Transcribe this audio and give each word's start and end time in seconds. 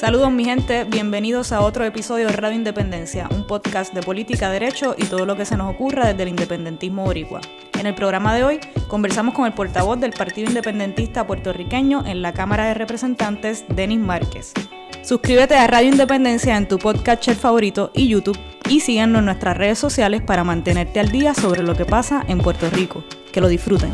Saludos 0.00 0.32
mi 0.32 0.46
gente, 0.46 0.84
bienvenidos 0.84 1.52
a 1.52 1.60
otro 1.60 1.84
episodio 1.84 2.28
de 2.28 2.32
Radio 2.32 2.56
Independencia, 2.56 3.28
un 3.32 3.46
podcast 3.46 3.92
de 3.92 4.00
política, 4.00 4.50
derecho 4.50 4.94
y 4.96 5.04
todo 5.04 5.26
lo 5.26 5.36
que 5.36 5.44
se 5.44 5.58
nos 5.58 5.74
ocurra 5.74 6.06
desde 6.06 6.22
el 6.22 6.30
independentismo 6.30 7.04
boricua. 7.04 7.42
En 7.78 7.84
el 7.84 7.94
programa 7.94 8.34
de 8.34 8.42
hoy 8.42 8.60
conversamos 8.88 9.34
con 9.34 9.44
el 9.44 9.52
portavoz 9.52 10.00
del 10.00 10.12
Partido 10.12 10.48
Independentista 10.48 11.26
puertorriqueño 11.26 12.06
en 12.06 12.22
la 12.22 12.32
Cámara 12.32 12.64
de 12.64 12.72
Representantes, 12.72 13.66
Denis 13.68 14.00
Márquez. 14.00 14.54
Suscríbete 15.02 15.56
a 15.56 15.66
Radio 15.66 15.90
Independencia 15.90 16.56
en 16.56 16.66
tu 16.66 16.78
podcast 16.78 17.30
favorito 17.32 17.90
y 17.94 18.08
YouTube 18.08 18.38
y 18.70 18.80
síguenos 18.80 19.18
en 19.18 19.26
nuestras 19.26 19.58
redes 19.58 19.78
sociales 19.78 20.22
para 20.22 20.44
mantenerte 20.44 20.98
al 21.00 21.12
día 21.12 21.34
sobre 21.34 21.62
lo 21.62 21.74
que 21.74 21.84
pasa 21.84 22.24
en 22.26 22.38
Puerto 22.38 22.70
Rico. 22.70 23.04
Que 23.32 23.42
lo 23.42 23.48
disfruten. 23.48 23.92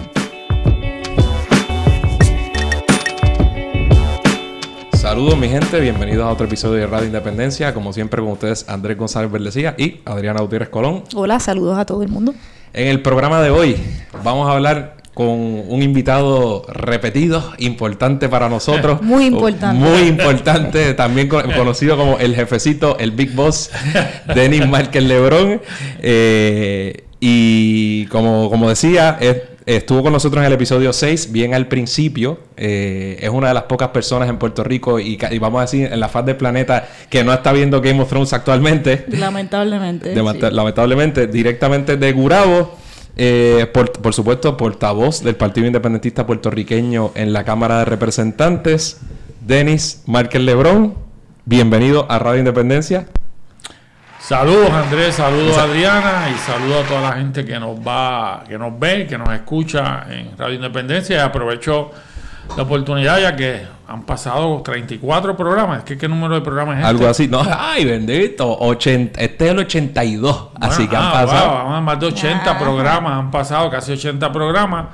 Saludos 5.06 5.38
mi 5.38 5.48
gente, 5.48 5.78
bienvenidos 5.78 6.26
a 6.26 6.32
otro 6.32 6.46
episodio 6.46 6.80
de 6.80 6.86
Radio 6.88 7.06
Independencia. 7.06 7.72
Como 7.72 7.92
siempre 7.92 8.20
con 8.20 8.32
ustedes 8.32 8.68
Andrés 8.68 8.98
González 8.98 9.30
Verdecía 9.30 9.76
y 9.78 10.00
Adriana 10.04 10.40
Gutiérrez 10.40 10.68
Colón. 10.68 11.04
Hola, 11.14 11.38
saludos 11.38 11.78
a 11.78 11.86
todo 11.86 12.02
el 12.02 12.08
mundo. 12.08 12.34
En 12.72 12.88
el 12.88 13.02
programa 13.02 13.40
de 13.40 13.50
hoy 13.50 13.76
vamos 14.24 14.48
a 14.48 14.54
hablar 14.54 14.96
con 15.14 15.28
un 15.28 15.80
invitado 15.80 16.64
repetido, 16.66 17.52
importante 17.58 18.28
para 18.28 18.48
nosotros. 18.48 19.00
Muy 19.02 19.26
importante. 19.26 19.78
Muy 19.80 20.08
importante, 20.08 20.92
también 20.94 21.28
conocido 21.28 21.96
como 21.96 22.18
el 22.18 22.34
jefecito, 22.34 22.98
el 22.98 23.12
Big 23.12 23.32
Boss, 23.32 23.70
Denis 24.34 24.66
Márquez 24.66 25.04
Lebrón. 25.04 25.62
Eh, 26.00 27.04
y 27.20 28.06
como, 28.06 28.50
como 28.50 28.68
decía, 28.68 29.18
es 29.20 29.36
Estuvo 29.66 30.04
con 30.04 30.12
nosotros 30.12 30.40
en 30.42 30.46
el 30.46 30.52
episodio 30.52 30.92
6, 30.92 31.32
bien 31.32 31.52
al 31.52 31.66
principio. 31.66 32.38
Eh, 32.56 33.18
es 33.20 33.28
una 33.28 33.48
de 33.48 33.54
las 33.54 33.64
pocas 33.64 33.88
personas 33.88 34.28
en 34.28 34.38
Puerto 34.38 34.62
Rico 34.62 35.00
y, 35.00 35.18
vamos 35.40 35.58
a 35.58 35.62
decir 35.62 35.92
en 35.92 35.98
la 35.98 36.08
faz 36.08 36.24
del 36.24 36.36
planeta 36.36 36.88
que 37.10 37.24
no 37.24 37.32
está 37.32 37.52
viendo 37.52 37.80
Game 37.80 38.00
of 38.00 38.08
Thrones 38.08 38.32
actualmente. 38.32 39.04
Lamentablemente. 39.08 40.14
Lamentablemente, 40.14 41.26
directamente 41.26 41.96
de 41.96 42.12
Gurabo. 42.12 42.78
Eh, 43.16 43.66
por, 43.74 43.90
por, 43.90 44.14
supuesto, 44.14 44.56
portavoz 44.56 45.24
del 45.24 45.34
Partido 45.34 45.66
Independentista 45.66 46.26
Puertorriqueño 46.26 47.10
en 47.16 47.32
la 47.32 47.44
Cámara 47.44 47.78
de 47.80 47.86
Representantes, 47.86 49.00
Denis 49.40 50.02
Márquez 50.06 50.42
Lebrón. 50.42 50.94
Bienvenido 51.44 52.06
a 52.08 52.20
Radio 52.20 52.38
Independencia. 52.38 53.08
Saludos 54.26 54.70
Andrés, 54.72 55.14
saludos 55.14 55.56
Adriana 55.56 56.28
y 56.34 56.36
saludos 56.38 56.84
a 56.84 56.88
toda 56.88 57.00
la 57.00 57.12
gente 57.12 57.44
que 57.44 57.60
nos 57.60 57.78
va, 57.78 58.42
que 58.44 58.58
nos 58.58 58.76
ve, 58.76 59.06
que 59.06 59.16
nos 59.16 59.32
escucha 59.32 60.04
en 60.10 60.36
Radio 60.36 60.56
Independencia 60.56 61.14
y 61.14 61.20
aprovecho 61.20 61.92
la 62.56 62.64
oportunidad 62.64 63.20
ya 63.20 63.36
que 63.36 63.64
han 63.86 64.02
pasado 64.02 64.62
34 64.62 65.36
programas. 65.36 65.84
¿Qué, 65.84 65.96
qué 65.96 66.08
número 66.08 66.34
de 66.34 66.40
programas 66.40 66.74
es 66.74 66.80
este? 66.80 66.90
Algo 66.90 67.06
así. 67.06 67.28
No, 67.28 67.40
ay, 67.56 67.84
bendito. 67.84 68.52
80, 68.58 69.20
este 69.20 69.44
es 69.46 69.50
el 69.52 69.58
82. 69.60 70.48
así 70.60 70.88
que 70.88 70.96
han 70.96 71.04
ah, 71.04 71.12
pasado. 71.12 71.80
más 71.80 72.00
de 72.00 72.06
80 72.06 72.58
programas. 72.58 73.12
Han 73.12 73.30
pasado 73.30 73.70
casi 73.70 73.92
80 73.92 74.32
programas. 74.32 74.86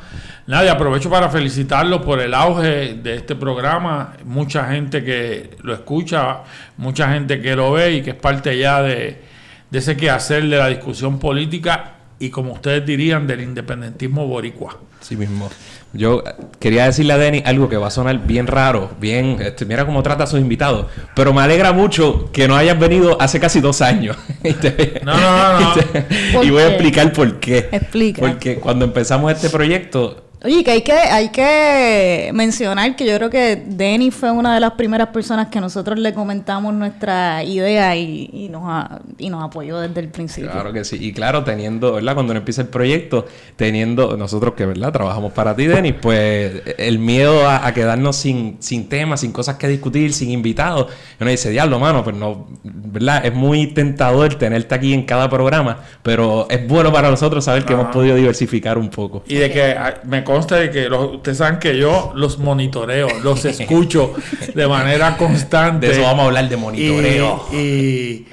Nada, 0.47 0.73
aprovecho 0.73 1.09
para 1.09 1.29
felicitarlo 1.29 2.03
por 2.03 2.21
el 2.21 2.35
auge 2.35 2.95
de 2.95 3.15
este 3.15 3.37
programa. 3.37 4.15
Mucha 4.25 4.65
gente 4.65 5.05
que 5.05 5.51
lo 5.62 5.73
escucha, 5.73 6.41
mucha 6.77 7.12
gente 7.12 7.41
que 7.41 7.55
lo 7.55 7.73
ve 7.73 7.97
y 7.97 8.03
que 8.03 8.11
es 8.11 8.17
parte 8.17 8.59
ya 8.59 8.83
de, 8.83 9.23
de 9.70 9.79
ese 9.79 9.97
quehacer 9.97 10.43
de 10.48 10.57
la 10.57 10.67
discusión 10.67 11.20
política 11.20 11.95
y, 12.19 12.31
como 12.31 12.53
ustedes 12.53 12.85
dirían, 12.85 13.27
del 13.27 13.41
independentismo 13.41 14.27
boricua. 14.27 14.79
Sí 15.01 15.17
mismo. 15.17 15.48
Yo 15.93 16.25
quería 16.59 16.87
decirle 16.87 17.13
a 17.13 17.19
Denny 17.19 17.43
algo 17.45 17.69
que 17.69 17.77
va 17.77 17.89
a 17.89 17.91
sonar 17.91 18.19
bien 18.27 18.47
raro, 18.47 18.93
bien, 18.98 19.37
este, 19.41 19.67
mira 19.67 19.85
cómo 19.85 20.03
trata 20.03 20.25
a 20.25 20.27
sus 20.27 20.41
invitados, 20.41 20.87
pero 21.15 21.35
me 21.35 21.43
alegra 21.43 21.73
mucho 21.73 22.31
que 22.33 22.48
no 22.48 22.57
hayas 22.57 22.79
venido 22.79 23.20
hace 23.20 23.39
casi 23.39 23.61
dos 23.61 23.83
años. 23.83 24.17
no, 25.05 25.13
no, 25.15 25.61
no. 25.61 26.43
y 26.43 26.51
voy 26.51 26.63
a 26.63 26.69
explicar 26.69 27.13
por 27.13 27.39
qué. 27.41 27.69
Explica. 27.70 28.23
Porque 28.23 28.57
cuando 28.57 28.86
empezamos 28.86 29.30
este 29.33 29.51
proyecto, 29.51 30.32
Oye, 30.45 30.64
que 30.64 30.70
hay 30.73 30.83
que, 30.83 30.92
hay 30.92 31.29
que 31.29 32.30
mencionar 32.35 32.97
que 32.97 33.07
yo 33.07 33.17
creo 33.17 33.30
que 33.30 33.63
Denny 33.64 34.11
fue 34.11 34.33
una 34.33 34.55
de 34.55 34.61
las 34.61 34.73
primeras 34.73 35.08
personas 35.08 35.48
que 35.48 35.61
nosotros 35.61 35.98
le 35.98 36.13
comentamos 36.13 36.75
nuestra 36.75 37.45
idea 37.45 37.95
y, 37.95 38.29
y, 38.33 38.48
nos, 38.48 38.89
y 39.19 39.30
nos 39.30 39.45
apoyó 39.45 39.79
desde 39.79 40.01
el 40.01 40.08
principio. 40.08 40.51
Claro 40.51 40.73
que 40.73 40.85
sí. 40.85 40.97
Y 41.01 41.13
claro, 41.13 41.45
teniendo, 41.45 41.92
¿verdad? 41.92 42.14
Cuando 42.14 42.35
empieza 42.35 42.63
el 42.63 42.69
proyecto, 42.69 43.27
teniendo 43.55 44.17
nosotros 44.17 44.55
que, 44.55 44.67
¿verdad? 44.67 44.92
Trabajamos 44.92 45.33
para 45.33 45.55
ti, 45.55 45.67
Denny, 45.67 45.92
pues 45.92 46.63
el 46.77 46.98
miedo 46.98 47.48
a, 47.48 47.73
quedarnos 47.73 48.17
sin, 48.17 48.57
sin 48.61 48.89
temas, 48.89 49.20
sin 49.20 49.33
cosas 49.33 49.57
que 49.57 49.69
discutir, 49.69 50.13
sin 50.13 50.30
invitados. 50.30 50.89
Uno 51.20 51.30
dice, 51.30 51.51
diablo, 51.51 51.79
mano, 51.79 52.03
pues 52.03 52.17
no, 52.17 52.48
¿verdad? 52.64 53.24
Es 53.24 53.33
muy 53.33 53.69
tentador 53.69 54.35
tenerte 54.35 54.74
aquí 54.74 54.92
en 54.92 55.05
cada 55.05 55.30
programa, 55.30 55.79
pero 56.03 56.48
es 56.51 56.67
bueno 56.67 56.92
para 56.92 57.11
nosotros 57.11 57.45
saber 57.45 57.64
que 57.64 57.74
hemos 57.74 57.89
podido 57.95 58.17
diversificar 58.17 58.77
un 58.77 58.91
poco. 58.91 59.23
Y 59.29 59.36
de 59.36 59.51
que 59.51 59.73
ah, 59.73 60.01
me 60.05 60.24
consta 60.33 60.57
de 60.57 60.70
que 60.70 60.89
ustedes 60.89 61.39
saben 61.39 61.59
que 61.59 61.77
yo 61.77 62.13
los 62.15 62.39
monitoreo, 62.39 63.09
los 63.23 63.45
escucho 63.45 64.15
de 64.55 64.67
manera 64.67 65.17
constante. 65.17 65.89
De 65.89 65.93
eso 65.93 66.03
vamos 66.03 66.25
a 66.25 66.27
hablar 66.27 66.48
de 66.48 66.57
monitoreo. 66.57 67.47
Y, 67.53 68.27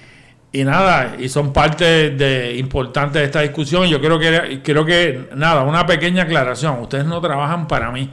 y, 0.52 0.64
nada, 0.64 1.16
y 1.20 1.30
son 1.30 1.54
parte 1.54 2.12
de, 2.12 2.56
importante 2.58 3.20
de 3.20 3.26
esta 3.26 3.42
discusión. 3.42 3.88
Yo 3.88 4.00
creo 4.02 4.18
que, 4.20 4.62
creo 4.64 4.86
que, 4.86 5.30
nada, 5.36 5.64
una 5.64 5.86
pequeña 5.86 6.24
aclaración. 6.24 6.80
Ustedes 6.80 7.06
no 7.06 7.22
trabajan 7.22 7.68
para 7.68 7.92
mí. 7.92 8.10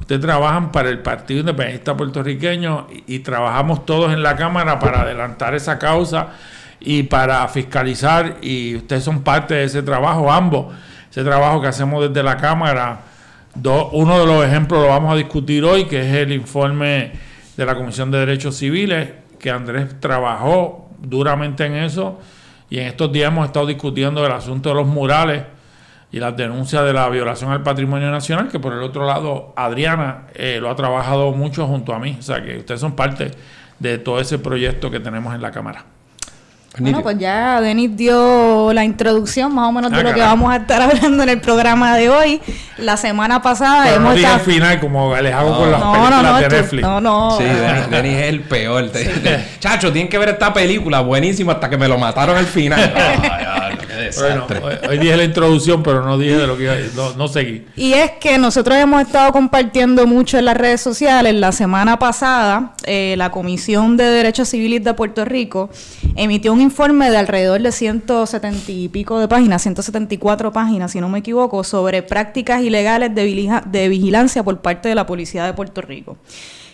Ustedes 0.00 0.20
trabajan 0.20 0.72
para 0.72 0.88
el 0.90 0.98
Partido 0.98 1.40
Independentista 1.40 1.96
Puertorriqueño 1.96 2.88
y, 3.06 3.16
y 3.16 3.18
trabajamos 3.20 3.86
todos 3.86 4.12
en 4.12 4.22
la 4.22 4.36
Cámara 4.36 4.78
para 4.78 5.02
adelantar 5.02 5.54
esa 5.54 5.78
causa 5.78 6.28
y 6.80 7.04
para 7.04 7.46
fiscalizar 7.48 8.36
y 8.42 8.76
ustedes 8.76 9.02
son 9.04 9.22
parte 9.22 9.54
de 9.54 9.64
ese 9.64 9.82
trabajo, 9.82 10.30
ambos, 10.30 10.74
ese 11.10 11.24
trabajo 11.24 11.60
que 11.60 11.68
hacemos 11.68 12.08
desde 12.08 12.22
la 12.22 12.36
Cámara 12.36 13.00
uno 13.92 14.20
de 14.20 14.26
los 14.26 14.44
ejemplos 14.44 14.82
lo 14.82 14.88
vamos 14.88 15.12
a 15.12 15.16
discutir 15.16 15.64
hoy, 15.64 15.84
que 15.84 16.00
es 16.00 16.14
el 16.14 16.32
informe 16.32 17.12
de 17.56 17.66
la 17.66 17.74
Comisión 17.74 18.10
de 18.10 18.18
Derechos 18.18 18.56
Civiles, 18.56 19.10
que 19.38 19.50
Andrés 19.50 20.00
trabajó 20.00 20.90
duramente 21.00 21.64
en 21.64 21.74
eso 21.74 22.20
y 22.68 22.78
en 22.78 22.86
estos 22.86 23.12
días 23.12 23.28
hemos 23.28 23.46
estado 23.46 23.66
discutiendo 23.66 24.24
el 24.24 24.32
asunto 24.32 24.70
de 24.70 24.74
los 24.74 24.86
murales 24.86 25.44
y 26.12 26.18
las 26.18 26.36
denuncias 26.36 26.84
de 26.84 26.92
la 26.92 27.08
violación 27.08 27.50
al 27.50 27.62
patrimonio 27.62 28.10
nacional, 28.10 28.48
que 28.48 28.58
por 28.58 28.72
el 28.72 28.82
otro 28.82 29.06
lado 29.06 29.52
Adriana 29.56 30.26
eh, 30.34 30.58
lo 30.60 30.70
ha 30.70 30.76
trabajado 30.76 31.32
mucho 31.32 31.66
junto 31.66 31.92
a 31.92 31.98
mí, 31.98 32.16
o 32.18 32.22
sea 32.22 32.42
que 32.42 32.58
ustedes 32.58 32.80
son 32.80 32.94
parte 32.94 33.30
de 33.78 33.98
todo 33.98 34.20
ese 34.20 34.38
proyecto 34.38 34.90
que 34.90 35.00
tenemos 35.00 35.34
en 35.34 35.42
la 35.42 35.50
Cámara. 35.50 35.84
Bueno, 36.78 37.02
pues 37.02 37.18
ya 37.18 37.60
Denis 37.60 37.96
dio 37.96 38.72
la 38.72 38.84
introducción 38.84 39.54
más 39.54 39.68
o 39.68 39.72
menos 39.72 39.90
de 39.90 39.98
ah, 39.98 40.02
lo 40.02 40.14
que 40.14 40.20
vamos 40.20 40.52
a 40.52 40.56
estar 40.56 40.82
hablando 40.90 41.22
en 41.22 41.28
el 41.28 41.40
programa 41.40 41.96
de 41.96 42.10
hoy. 42.10 42.40
La 42.76 42.96
semana 42.96 43.40
pasada 43.40 43.94
hemos 43.94 44.12
no 44.12 44.16
estado... 44.16 44.34
al 44.34 44.40
final 44.40 44.80
como 44.80 45.16
les 45.16 45.34
hago 45.34 45.56
con 45.56 45.70
las 45.70 45.80
películas 45.80 46.40
de 46.40 46.48
Netflix. 46.48 46.82
No, 46.82 47.00
no. 47.00 47.38
Sí, 47.38 47.44
Denis, 47.90 48.18
es 48.18 48.28
el 48.28 48.40
peor. 48.40 48.90
Chacho, 49.60 49.92
tienen 49.92 50.10
que 50.10 50.18
ver 50.18 50.30
esta 50.30 50.52
película 50.52 51.00
buenísima 51.00 51.54
hasta 51.54 51.70
que 51.70 51.78
me 51.78 51.88
lo 51.88 51.98
mataron 51.98 52.36
al 52.36 52.46
final. 52.46 52.92
Bueno, 54.18 54.46
hoy, 54.88 54.98
dije 54.98 55.16
la 55.16 55.24
introducción, 55.24 55.82
pero 55.82 56.04
no 56.04 56.18
dije 56.18 56.36
de 56.36 56.46
lo 56.46 56.56
que 56.56 56.64
iba 56.64 56.74
no, 56.94 57.14
no 57.14 57.28
seguí. 57.28 57.64
Y 57.76 57.92
es 57.92 58.12
que 58.12 58.38
nosotros 58.38 58.76
hemos 58.76 59.02
estado 59.02 59.32
compartiendo 59.32 60.06
mucho 60.06 60.38
en 60.38 60.44
las 60.44 60.56
redes 60.56 60.80
sociales. 60.80 61.34
La 61.34 61.52
semana 61.52 61.98
pasada, 61.98 62.74
eh, 62.84 63.14
la 63.16 63.30
Comisión 63.30 63.96
de 63.96 64.04
Derechos 64.04 64.48
Civiles 64.48 64.84
de 64.84 64.94
Puerto 64.94 65.24
Rico 65.24 65.70
emitió 66.16 66.52
un 66.52 66.60
informe 66.60 67.10
de 67.10 67.16
alrededor 67.16 67.60
de 67.60 67.72
170 67.72 68.72
y 68.72 68.88
pico 68.88 69.18
de 69.18 69.28
páginas, 69.28 69.62
174 69.62 70.52
páginas, 70.52 70.92
si 70.92 71.00
no 71.00 71.08
me 71.08 71.18
equivoco, 71.18 71.64
sobre 71.64 72.02
prácticas 72.02 72.62
ilegales 72.62 73.14
de, 73.14 73.60
de 73.66 73.88
vigilancia 73.88 74.42
por 74.42 74.60
parte 74.60 74.88
de 74.88 74.94
la 74.94 75.06
Policía 75.06 75.44
de 75.44 75.52
Puerto 75.52 75.80
Rico. 75.80 76.16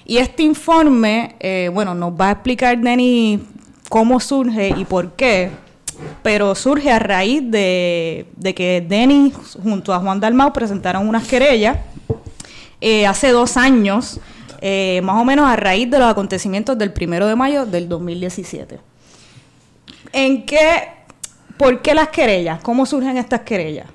Y 0.04 0.18
este 0.18 0.42
informe, 0.42 1.36
eh, 1.40 1.70
bueno, 1.72 1.94
nos 1.94 2.12
va 2.12 2.28
a 2.28 2.32
explicar 2.32 2.78
Denny 2.78 3.40
cómo 3.88 4.20
surge 4.20 4.74
y 4.76 4.84
por 4.84 5.12
qué 5.12 5.50
pero 6.22 6.54
surge 6.54 6.90
a 6.90 6.98
raíz 6.98 7.42
de, 7.50 8.26
que 8.56 8.84
Denis 8.86 9.34
junto 9.62 9.92
a 9.92 9.98
Juan 9.98 10.20
Dalmau 10.20 10.52
presentaron 10.52 11.08
unas 11.08 11.26
querellas 11.26 11.78
eh, 12.80 13.06
hace 13.06 13.30
dos 13.30 13.56
años, 13.56 14.20
eh, 14.60 15.00
más 15.02 15.20
o 15.20 15.24
menos 15.24 15.46
a 15.46 15.56
raíz 15.56 15.90
de 15.90 15.98
los 15.98 16.08
acontecimientos 16.08 16.76
del 16.78 16.92
primero 16.92 17.26
de 17.26 17.36
mayo 17.36 17.66
del 17.66 17.88
2017. 17.88 18.78
¿En 20.12 20.44
qué, 20.44 20.88
por 21.56 21.80
qué 21.80 21.94
las 21.94 22.08
querellas? 22.08 22.60
¿Cómo 22.62 22.86
surgen 22.86 23.16
estas 23.16 23.40
querellas? 23.40 23.86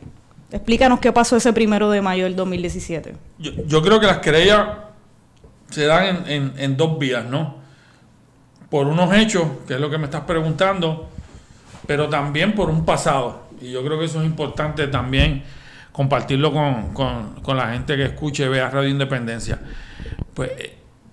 Explícanos 0.51 1.00
qué 1.00 1.11
pasó 1.11 1.35
ese 1.35 1.51
primero 1.51 1.89
de 1.89 2.01
mayo 2.01 2.23
del 2.23 2.35
2017. 2.35 3.15
Yo, 3.39 3.81
creo 3.81 4.00
que 4.00 4.07
las 4.07 4.19
querellas 4.19 4.67
se 5.69 5.85
dan 5.85 6.23
en, 6.27 6.53
en 6.57 6.77
dos 6.77 6.97
vías, 6.97 7.25
¿no? 7.25 7.57
Por 8.69 8.88
unos 8.88 9.13
hechos, 9.13 9.45
que 9.67 9.75
es 9.75 9.79
lo 9.79 9.89
que 9.89 9.97
me 9.97 10.05
estás 10.05 10.21
preguntando, 10.21 11.09
pero 11.88 12.10
también 12.10 12.54
por 12.54 12.69
un 12.69 12.86
pasado. 12.86 13.48
Y 13.62 13.72
yo 13.72 13.84
creo 13.84 13.98
que 13.98 14.06
eso 14.06 14.22
es 14.22 14.28
importante 14.28 14.88
también 14.88 15.44
compartirlo 15.92 16.54
con, 16.54 17.57
la 17.57 17.69
gente 17.69 17.95
que 17.95 18.04
escuche 18.04 18.45
y 18.45 18.50
vea 18.50 18.69
Radio 18.69 18.89
Independencia. 18.89 19.60
Pues 20.36 20.51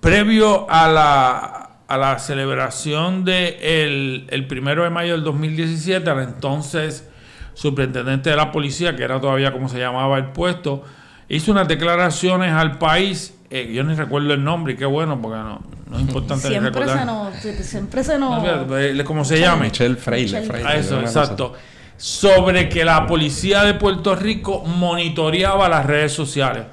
previo 0.01 0.69
a 0.69 0.89
la, 0.89 1.71
a 1.89 1.97
la 1.97 2.19
celebración 2.19 3.25
del 3.25 4.27
el 4.29 4.47
primero 4.47 4.85
de 4.85 4.91
mayo 4.91 5.13
del 5.13 5.25
2017, 5.25 6.11
al 6.11 6.21
entonces 6.21 7.09
superintendente 7.55 8.31
de 8.31 8.37
la 8.37 8.53
policía, 8.53 8.95
que 8.97 9.05
era 9.05 9.21
todavía 9.21 9.53
como 9.53 9.69
se 9.69 9.79
llamaba 9.79 10.19
el 10.19 10.27
puesto, 10.27 10.83
hizo 11.29 11.53
unas 11.53 11.69
declaraciones 11.69 12.53
al 12.53 12.79
país, 12.79 13.35
eh, 13.57 13.73
yo 13.73 13.85
ni 13.85 13.95
recuerdo 13.95 14.35
el 14.35 14.43
nombre, 14.43 14.73
y 14.75 14.77
qué 14.77 14.85
bueno, 14.87 15.21
porque 15.21 15.39
no, 15.39 15.61
no 15.91 15.97
es 15.97 16.03
importante 16.03 16.49
Siempre 16.49 16.71
recordar. 16.71 16.99
se 16.99 17.05
nos... 17.07 17.67
Siempre 17.67 18.05
se 18.05 18.19
nos... 18.19 18.31
No, 18.31 18.41
fíjate, 18.67 18.91
eh, 19.01 19.05
¿Cómo 19.05 19.25
se 19.25 19.39
llama? 19.41 19.63
Michelle 19.65 19.97
Freire. 19.97 20.25
Michelle. 20.25 20.47
Freire, 20.47 20.69
A 20.69 20.77
eso, 20.77 21.01
exacto. 21.01 21.53
Sobre 21.97 22.69
que 22.69 22.85
la 22.85 23.07
policía 23.07 23.63
de 23.63 23.75
Puerto 23.75 24.17
Rico 24.17 24.65
monitoreaba 24.65 25.69
las 25.69 25.87
redes 25.87 26.13
sociales 26.13 26.65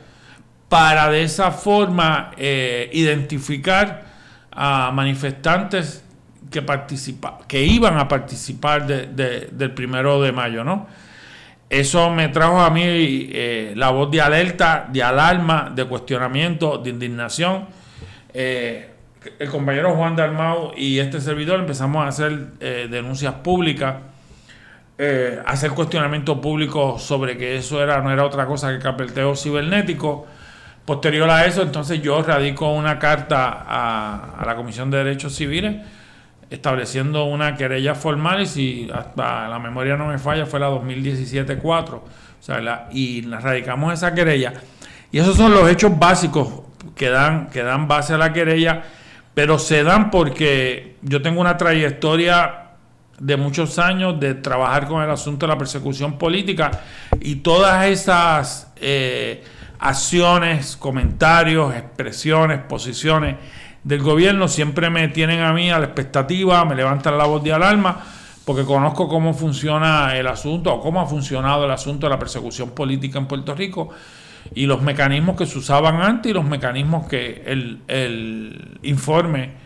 para 0.68 1.10
de 1.10 1.24
esa 1.24 1.52
forma 1.52 2.32
eh, 2.38 2.90
identificar 2.94 4.04
a 4.52 4.92
manifestantes 4.94 6.04
que 6.50 6.62
participa, 6.62 7.38
que 7.48 7.64
iban 7.64 7.98
a 7.98 8.08
participar 8.08 8.88
de- 8.88 9.08
de- 9.08 9.50
del 9.52 9.72
primero 9.74 10.22
de 10.22 10.32
mayo, 10.32 10.64
¿no? 10.64 10.88
Eso 11.72 12.10
me 12.10 12.28
trajo 12.28 12.60
a 12.60 12.70
mí 12.70 12.84
eh, 12.84 13.72
la 13.78 13.92
voz 13.92 14.12
de 14.12 14.20
alerta, 14.20 14.90
de 14.92 15.02
alarma, 15.02 15.72
de 15.74 15.86
cuestionamiento, 15.86 16.78
de 16.80 16.90
indignación. 16.90 17.66
Eh, 18.34 18.90
el 19.40 19.50
compañero 19.50 19.96
Juan 19.96 20.18
Dalmau 20.18 20.74
y 20.76 21.00
este 21.00 21.22
servidor 21.22 21.62
empezamos 21.62 22.04
a 22.04 22.10
hacer 22.10 22.48
eh, 22.60 22.90
denuncias 22.92 23.36
públicas, 23.36 23.96
eh, 24.98 25.40
hacer 25.46 25.72
cuestionamiento 25.72 26.42
público 26.42 27.00
sobre 27.00 27.38
que 27.38 27.56
eso 27.56 27.82
era 27.82 28.02
no 28.02 28.12
era 28.12 28.26
otra 28.26 28.46
cosa 28.46 28.74
que 28.74 28.80
carpeteo 28.80 29.34
cibernético. 29.38 30.28
Posterior 30.84 31.30
a 31.30 31.46
eso, 31.46 31.62
entonces 31.62 32.02
yo 32.02 32.22
radico 32.22 32.70
una 32.74 33.00
carta 33.00 33.64
a, 33.66 34.42
a 34.42 34.46
la 34.46 34.58
Comisión 34.58 34.92
de 34.92 34.98
Derechos 34.98 35.34
Civiles 35.34 35.78
estableciendo 36.52 37.24
una 37.24 37.56
querella 37.56 37.96
formal 37.96 38.42
y 38.42 38.46
si 38.46 38.90
hasta 38.94 39.48
la 39.48 39.58
memoria 39.58 39.98
no 39.98 40.08
me 40.08 40.20
falla 40.20 40.46
fue 40.46 40.60
la 40.60 40.70
2017-4 40.70 41.94
o 41.94 42.04
sea, 42.40 42.90
y 42.92 43.22
radicamos 43.22 43.94
esa 43.94 44.14
querella. 44.14 44.54
Y 45.12 45.20
esos 45.20 45.36
son 45.38 45.52
los 45.52 45.70
hechos 45.70 45.98
básicos 45.98 46.62
que 46.96 47.10
dan, 47.10 47.50
que 47.50 47.64
dan 47.64 47.88
base 47.88 48.14
a 48.14 48.18
la 48.18 48.34
querella 48.34 48.84
pero 49.34 49.60
se 49.60 49.84
dan 49.84 50.12
porque 50.12 50.98
yo 51.02 51.22
tengo 51.22 51.42
una 51.42 51.58
trayectoria 51.58 52.72
de 53.20 53.38
muchos 53.38 53.80
años 53.80 54.20
de 54.20 54.34
trabajar 54.34 54.88
con 54.88 55.02
el 55.02 55.10
asunto 55.10 55.46
de 55.46 55.54
la 55.54 55.58
persecución 55.58 56.18
política 56.18 56.72
y 57.20 57.36
todas 57.36 57.86
esas 57.86 58.74
eh, 58.78 59.44
acciones, 59.80 60.76
comentarios, 60.76 61.74
expresiones, 61.76 62.60
posiciones 62.60 63.38
del 63.84 64.02
gobierno 64.02 64.48
siempre 64.48 64.90
me 64.90 65.08
tienen 65.08 65.42
a 65.42 65.54
mí 65.54 65.72
a 65.72 65.80
la 65.80 65.86
expectativa, 65.86 66.64
me 66.66 66.76
levantan 66.76 67.18
la 67.18 67.26
voz 67.26 67.44
de 67.44 67.54
alarma 67.54 68.04
porque 68.46 68.64
conozco 68.64 69.08
cómo 69.08 69.34
funciona 69.34 70.16
el 70.18 70.28
asunto 70.28 70.74
o 70.74 70.82
cómo 70.82 71.02
ha 71.02 71.06
funcionado 71.06 71.66
el 71.66 71.72
asunto 71.72 72.08
de 72.08 72.12
la 72.12 72.20
persecución 72.20 72.72
política 72.72 73.20
en 73.20 73.28
Puerto 73.28 73.54
Rico 73.54 73.90
y 74.56 74.66
los 74.66 74.82
mecanismos 74.82 75.36
que 75.36 75.46
se 75.46 75.58
usaban 75.58 76.02
antes 76.02 76.32
y 76.32 76.34
los 76.34 76.46
mecanismos 76.46 77.08
que 77.08 77.44
el, 77.46 77.82
el 77.88 78.80
informe 78.84 79.61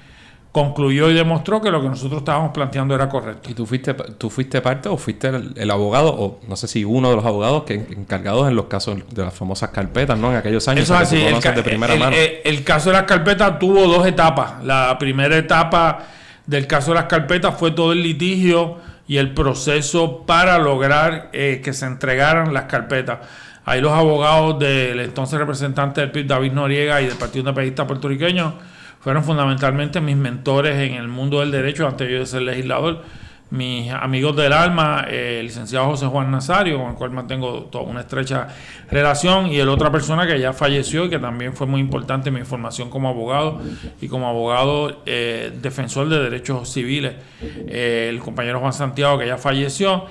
concluyó 0.55 1.09
y 1.09 1.13
demostró 1.13 1.59
que 1.61 1.69
lo 1.69 1.81
que 1.81 1.89
nosotros 1.89 2.19
estábamos 2.19 2.51
planteando 2.53 2.95
era 2.95 3.09
correcto. 3.09 3.49
¿Y 3.51 3.53
tú 3.53 3.65
fuiste, 3.65 3.93
tú 3.93 4.29
fuiste 4.29 4.61
parte 4.61 4.87
o 4.87 4.95
fuiste 4.95 5.27
el, 5.27 5.51
el 5.57 5.69
abogado, 5.69 6.15
o 6.17 6.39
no 6.47 6.55
sé 6.55 6.69
si 6.69 6.85
uno 6.85 7.09
de 7.09 7.17
los 7.17 7.25
abogados 7.25 7.63
que 7.63 7.73
encargados 7.73 8.47
en 8.47 8.55
los 8.55 8.67
casos 8.67 8.99
de 9.13 9.21
las 9.21 9.33
famosas 9.33 9.71
carpetas, 9.71 10.17
¿no? 10.17 10.31
En 10.31 10.37
aquellos 10.37 10.65
años 10.69 10.85
Eso 10.85 10.95
así. 10.95 11.17
El, 11.21 11.41
de 11.41 11.61
primera 11.61 11.93
el- 11.93 11.99
mano. 11.99 12.15
el- 12.15 12.37
el 12.45 12.63
caso 12.63 12.89
de 12.89 12.93
las 12.95 13.03
carpetas 13.03 13.59
tuvo 13.59 13.85
dos 13.85 14.07
etapas. 14.07 14.63
La 14.63 14.95
primera 14.97 15.35
etapa 15.35 16.03
del 16.45 16.67
caso 16.67 16.91
de 16.91 16.95
las 16.95 17.05
carpetas 17.07 17.53
fue 17.59 17.71
todo 17.71 17.91
el 17.91 18.01
litigio 18.01 18.77
y 19.09 19.17
el 19.17 19.33
proceso 19.33 20.23
para 20.25 20.57
lograr 20.57 21.31
eh, 21.33 21.59
que 21.61 21.73
se 21.73 21.85
entregaran 21.85 22.53
las 22.53 22.63
carpetas. 22.63 23.19
Ahí 23.65 23.81
los 23.81 23.91
abogados 23.91 24.57
del 24.59 25.01
entonces 25.01 25.37
representante 25.37 25.99
del 25.99 26.11
PIB, 26.11 26.27
David 26.27 26.53
Noriega, 26.53 27.01
y 27.01 27.07
del 27.07 27.17
Partido 27.17 27.39
Independentista 27.41 27.85
Puertorriqueño 27.85 28.53
fueron 29.05 29.23
fundamentalmente 29.23 30.01
mis 30.01 30.15
mentores 30.15 30.79
en 30.79 30.95
el 30.95 31.07
mundo 31.07 31.41
del 31.41 31.51
derecho 31.51 31.87
antes 31.87 32.09
de 32.09 32.25
ser 32.25 32.41
legislador. 32.41 33.03
Mis 33.51 33.91
amigos 33.91 34.35
del 34.35 34.51
alma, 34.51 35.05
eh, 35.07 35.37
el 35.41 35.45
licenciado 35.45 35.85
José 35.85 36.07
Juan 36.07 36.31
Nazario, 36.31 36.79
con 36.79 36.89
el 36.89 36.95
cual 36.95 37.11
mantengo 37.11 37.65
toda 37.71 37.83
una 37.83 37.99
estrecha 37.99 38.47
relación, 38.89 39.51
y 39.51 39.59
el 39.59 39.69
otra 39.69 39.91
persona 39.91 40.25
que 40.25 40.39
ya 40.39 40.53
falleció 40.53 41.05
y 41.05 41.11
que 41.11 41.19
también 41.19 41.53
fue 41.53 41.67
muy 41.67 41.81
importante 41.81 42.29
en 42.29 42.35
mi 42.35 42.45
formación 42.45 42.89
como 42.89 43.07
abogado 43.07 43.61
y 44.01 44.07
como 44.07 44.27
abogado 44.27 45.03
eh, 45.05 45.53
defensor 45.61 46.09
de 46.09 46.23
derechos 46.23 46.67
civiles, 46.73 47.13
eh, 47.67 48.07
el 48.09 48.17
compañero 48.17 48.59
Juan 48.59 48.73
Santiago 48.73 49.19
que 49.19 49.27
ya 49.27 49.37
falleció. 49.37 50.05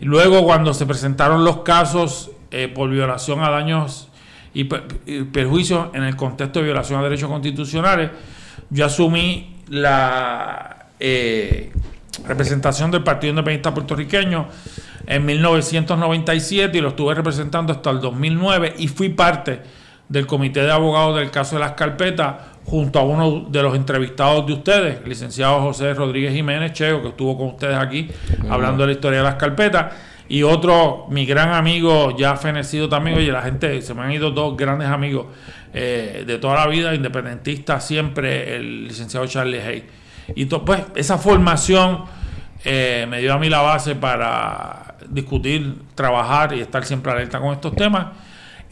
Luego 0.00 0.42
cuando 0.42 0.74
se 0.74 0.86
presentaron 0.86 1.44
los 1.44 1.58
casos 1.58 2.32
por 2.74 2.90
violación 2.90 3.44
a 3.44 3.50
daños 3.50 4.08
y 4.52 4.64
perjuicios 4.64 5.90
en 5.94 6.02
el 6.02 6.16
contexto 6.16 6.58
de 6.58 6.64
violación 6.64 6.98
a 6.98 7.04
derechos 7.04 7.30
constitucionales, 7.30 8.10
yo 8.70 8.86
asumí 8.86 9.56
la 9.68 10.86
eh, 10.98 11.72
representación 12.26 12.90
del 12.90 13.02
Partido 13.02 13.30
Independentista 13.30 13.74
Puertorriqueño 13.74 14.46
en 15.06 15.26
1997 15.26 16.78
y 16.78 16.80
lo 16.80 16.90
estuve 16.90 17.14
representando 17.14 17.72
hasta 17.72 17.90
el 17.90 18.00
2009 18.00 18.74
y 18.78 18.88
fui 18.88 19.10
parte 19.10 19.60
del 20.08 20.26
comité 20.26 20.62
de 20.62 20.72
abogados 20.72 21.18
del 21.18 21.30
caso 21.30 21.56
de 21.56 21.60
las 21.60 21.72
carpetas 21.72 22.34
junto 22.64 22.98
a 22.98 23.02
uno 23.02 23.46
de 23.48 23.62
los 23.62 23.74
entrevistados 23.74 24.46
de 24.46 24.52
ustedes, 24.52 25.00
el 25.02 25.08
licenciado 25.08 25.60
José 25.60 25.94
Rodríguez 25.94 26.32
Jiménez 26.32 26.72
Cheo, 26.72 27.02
que 27.02 27.08
estuvo 27.08 27.36
con 27.36 27.48
ustedes 27.48 27.76
aquí 27.76 28.08
hablando 28.48 28.82
de 28.82 28.88
la 28.88 28.92
historia 28.92 29.18
de 29.18 29.24
las 29.24 29.36
carpetas, 29.36 29.92
y 30.30 30.42
otro, 30.44 31.06
mi 31.10 31.26
gran 31.26 31.52
amigo, 31.52 32.16
ya 32.16 32.36
fenecido 32.36 32.88
también, 32.88 33.18
oye, 33.18 33.30
la 33.32 33.42
gente, 33.42 33.82
se 33.82 33.92
me 33.94 34.02
han 34.02 34.12
ido 34.12 34.30
dos 34.30 34.56
grandes 34.56 34.88
amigos 34.88 35.26
eh, 35.74 36.24
de 36.26 36.38
toda 36.38 36.54
la 36.54 36.66
vida, 36.68 36.94
independentistas 36.94 37.86
siempre, 37.86 38.56
el 38.56 38.88
licenciado 38.88 39.26
Charlie 39.26 39.60
Hay. 39.60 39.84
Y 40.36 40.46
to- 40.46 40.64
pues 40.64 40.82
esa 40.94 41.18
formación 41.18 42.04
eh, 42.64 43.06
me 43.10 43.20
dio 43.20 43.34
a 43.34 43.38
mí 43.38 43.48
la 43.48 43.60
base 43.60 43.96
para 43.96 44.94
discutir, 45.08 45.74
trabajar 45.94 46.52
y 46.54 46.60
estar 46.60 46.84
siempre 46.84 47.10
alerta 47.12 47.40
con 47.40 47.52
estos 47.52 47.74
temas. 47.74 48.06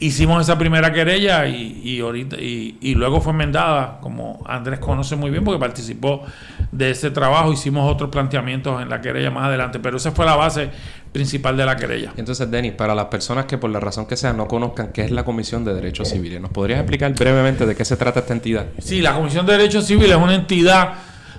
Hicimos 0.01 0.41
esa 0.41 0.57
primera 0.57 0.93
querella 0.93 1.45
y, 1.45 1.81
y 1.83 1.99
ahorita 1.99 2.37
y, 2.37 2.77
y 2.79 2.95
luego 2.95 3.19
fue 3.19 3.33
enmendada, 3.33 3.99
como 3.99 4.41
Andrés 4.47 4.79
conoce 4.79 5.17
muy 5.17 5.29
bien, 5.29 5.43
porque 5.43 5.59
participó 5.59 6.23
de 6.71 6.91
ese 6.91 7.11
trabajo. 7.11 7.51
Hicimos 7.51 7.91
otros 7.91 8.09
planteamientos 8.09 8.81
en 8.81 8.89
la 8.89 9.01
querella 9.01 9.29
más 9.29 9.45
adelante, 9.45 9.79
pero 9.79 9.97
esa 9.97 10.11
fue 10.11 10.25
la 10.25 10.35
base 10.37 10.69
principal 11.11 11.57
de 11.57 11.65
la 11.65 11.75
querella. 11.75 12.13
Entonces, 12.15 12.49
Denis, 12.49 12.73
para 12.73 12.95
las 12.95 13.05
personas 13.05 13.45
que 13.45 13.57
por 13.57 13.69
la 13.71 13.79
razón 13.79 14.05
que 14.05 14.15
sea 14.15 14.31
no 14.31 14.47
conozcan 14.47 14.93
qué 14.93 15.01
es 15.01 15.11
la 15.11 15.25
Comisión 15.25 15.65
de 15.65 15.73
Derechos 15.73 16.09
Civiles, 16.09 16.39
¿nos 16.39 16.51
podrías 16.51 16.79
explicar 16.79 17.13
brevemente 17.13 17.65
de 17.65 17.75
qué 17.75 17.83
se 17.83 17.97
trata 17.97 18.21
esta 18.21 18.33
entidad? 18.33 18.67
Sí, 18.77 19.01
la 19.01 19.13
Comisión 19.13 19.45
de 19.45 19.57
Derechos 19.57 19.85
Civiles 19.85 20.11
es 20.11 20.23
una 20.23 20.35
entidad 20.35 20.93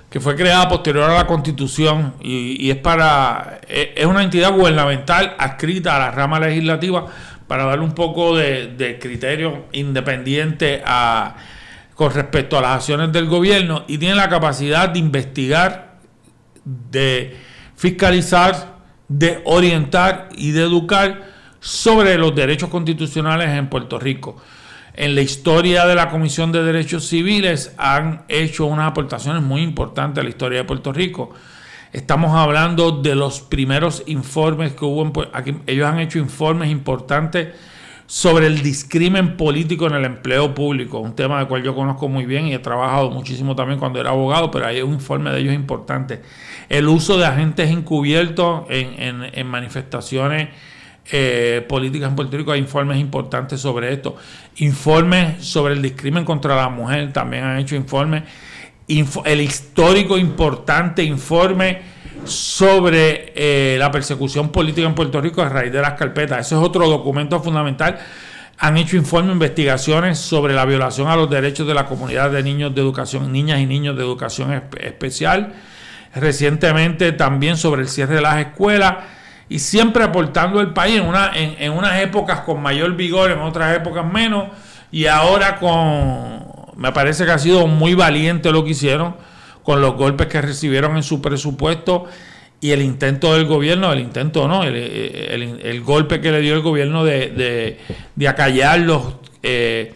que 0.09 0.19
fue 0.19 0.35
creada 0.35 0.67
posterior 0.67 1.09
a 1.09 1.15
la 1.15 1.25
Constitución 1.25 2.15
y, 2.21 2.67
y 2.67 2.69
es 2.69 2.75
para 2.75 3.61
es 3.67 3.87
es 3.95 4.05
una 4.05 4.21
entidad 4.21 4.51
gubernamental 4.51 5.35
adscrita 5.37 5.95
a 5.95 5.99
la 5.99 6.11
rama 6.11 6.37
legislativa 6.37 7.05
para 7.51 7.65
darle 7.65 7.83
un 7.83 7.91
poco 7.91 8.37
de, 8.37 8.97
criterio 9.01 9.65
independiente 9.73 10.81
con 11.95 12.13
respecto 12.13 12.57
a 12.57 12.61
las 12.61 12.77
acciones 12.77 13.11
del 13.11 13.25
gobierno 13.25 13.83
y 13.89 13.97
tiene 13.97 14.15
la 14.15 14.29
capacidad 14.29 14.87
de 14.87 14.99
investigar, 14.99 15.97
de 16.63 17.35
fiscalizar, 17.75 18.77
de 19.09 19.41
orientar 19.43 20.29
y 20.31 20.51
de 20.51 20.61
educar 20.61 21.23
sobre 21.59 22.17
los 22.17 22.33
derechos 22.33 22.69
constitucionales 22.69 23.49
en 23.49 23.67
Puerto 23.67 23.99
Rico. 23.99 24.37
En 24.93 25.13
la 25.13 25.19
historia 25.19 25.85
de 25.85 25.95
la 25.95 26.09
Comisión 26.09 26.53
de 26.53 26.63
Derechos 26.63 27.05
Civiles 27.05 27.75
han 27.77 28.23
hecho 28.29 28.65
unas 28.65 28.89
aportaciones 28.89 29.43
muy 29.43 29.61
importantes 29.61 30.21
a 30.21 30.23
la 30.23 30.29
historia 30.29 30.59
de 30.59 30.63
Puerto 30.63 30.93
Rico. 30.93 31.33
Estamos 31.93 32.31
hablando 32.33 32.91
de 32.91 33.15
los 33.15 33.41
primeros 33.41 34.03
informes 34.05 34.73
que 34.73 34.85
hubo. 34.85 35.03
En, 35.45 35.61
ellos 35.67 35.85
han 35.87 35.99
hecho 35.99 36.19
informes 36.19 36.69
importantes 36.69 37.49
sobre 38.07 38.47
el 38.47 38.61
discrimen 38.61 39.37
político 39.37 39.87
en 39.87 39.95
el 39.95 40.05
empleo 40.05 40.53
público, 40.53 40.99
un 40.99 41.15
tema 41.15 41.39
del 41.39 41.47
cual 41.47 41.63
yo 41.63 41.73
conozco 41.75 42.07
muy 42.09 42.25
bien 42.25 42.47
y 42.47 42.53
he 42.53 42.59
trabajado 42.59 43.09
muchísimo 43.09 43.55
también 43.55 43.79
cuando 43.79 43.99
era 43.99 44.09
abogado, 44.09 44.51
pero 44.51 44.65
hay 44.67 44.81
un 44.81 44.93
informe 44.93 45.31
de 45.31 45.39
ellos 45.39 45.53
importante. 45.53 46.21
El 46.69 46.87
uso 46.87 47.17
de 47.17 47.25
agentes 47.25 47.69
encubiertos 47.69 48.63
en, 48.69 49.01
en- 49.01 49.29
en 49.33 49.47
manifestaciones 49.47 50.49
eh, 51.11 51.65
políticas 51.67 52.09
en 52.09 52.15
Puerto 52.15 52.37
Rico, 52.37 52.51
hay 52.51 52.59
informes 52.59 52.97
importantes 52.99 53.59
sobre 53.59 53.91
esto. 53.91 54.15
Informes 54.57 55.43
sobre 55.45 55.73
el 55.73 55.81
discrimen 55.81 56.23
contra 56.25 56.55
la 56.55 56.69
mujer, 56.69 57.11
también 57.11 57.43
han 57.43 57.59
hecho 57.59 57.75
informes. 57.75 58.23
El 59.25 59.41
histórico 59.41 60.17
importante 60.17 61.03
informe 61.03 61.81
sobre 62.25 63.33
eh, 63.35 63.77
la 63.77 63.91
persecución 63.91 64.49
política 64.49 64.87
en 64.87 64.95
Puerto 64.95 65.21
Rico 65.21 65.41
a 65.41 65.49
raíz 65.49 65.71
de 65.71 65.81
las 65.81 65.93
carpetas. 65.93 66.45
Ese 66.45 66.55
es 66.55 66.61
otro 66.61 66.87
documento 66.87 67.39
fundamental. 67.41 67.99
han 68.57 68.77
hecho 68.77 68.95
informes, 68.95 69.33
investigaciones 69.33 70.19
sobre 70.19 70.53
la 70.53 70.65
violación 70.65 71.07
a 71.07 71.15
los 71.15 71.29
derechos 71.29 71.67
de 71.67 71.73
la 71.73 71.85
comunidad 71.85 72.29
de 72.31 72.43
niños 72.43 72.75
de 72.75 72.81
educación, 72.81 73.31
niñas 73.31 73.59
y 73.59 73.65
niños 73.65 73.95
de 73.95 74.03
educación 74.03 74.53
especial. 74.79 75.53
Recientemente 76.13 77.13
también 77.13 77.57
sobre 77.57 77.83
el 77.83 77.87
cierre 77.87 78.15
de 78.15 78.21
las 78.21 78.37
escuelas 78.37 78.95
y 79.51 79.59
siempre 79.59 80.03
aportando 80.03 80.61
el 80.61 80.73
país 80.73 81.01
en, 81.01 81.71
unas 81.73 82.01
épocas 82.01 82.41
con 82.41 82.61
mayor 82.61 82.95
vigor, 82.95 83.31
en 83.31 83.39
otras 83.39 83.75
épocas 83.75 84.05
menos, 84.05 84.47
y 84.91 85.07
ahora 85.07 85.57
con, 85.57 86.50
me 86.75 86.91
parece 86.91 87.25
que 87.25 87.31
ha 87.31 87.39
sido 87.39 87.67
muy 87.67 87.93
valiente 87.93 88.51
lo 88.51 88.63
que 88.63 88.71
hicieron 88.71 89.15
con 89.63 89.81
los 89.81 89.95
golpes 89.95 90.27
que 90.27 90.41
recibieron 90.41 90.97
en 90.97 91.03
su 91.03 91.21
presupuesto 91.21 92.05
y 92.59 92.71
el 92.71 92.83
intento 92.83 93.33
del 93.33 93.45
gobierno, 93.45 93.91
el 93.91 93.99
intento 93.99 94.47
no, 94.47 94.63
el, 94.63 95.81
golpe 95.83 96.21
que 96.21 96.31
le 96.31 96.41
dio 96.41 96.53
el 96.53 96.61
gobierno 96.61 97.03
de, 97.03 97.77
de, 98.15 98.27
acallarlos, 98.27 99.15
eh, 99.41 99.95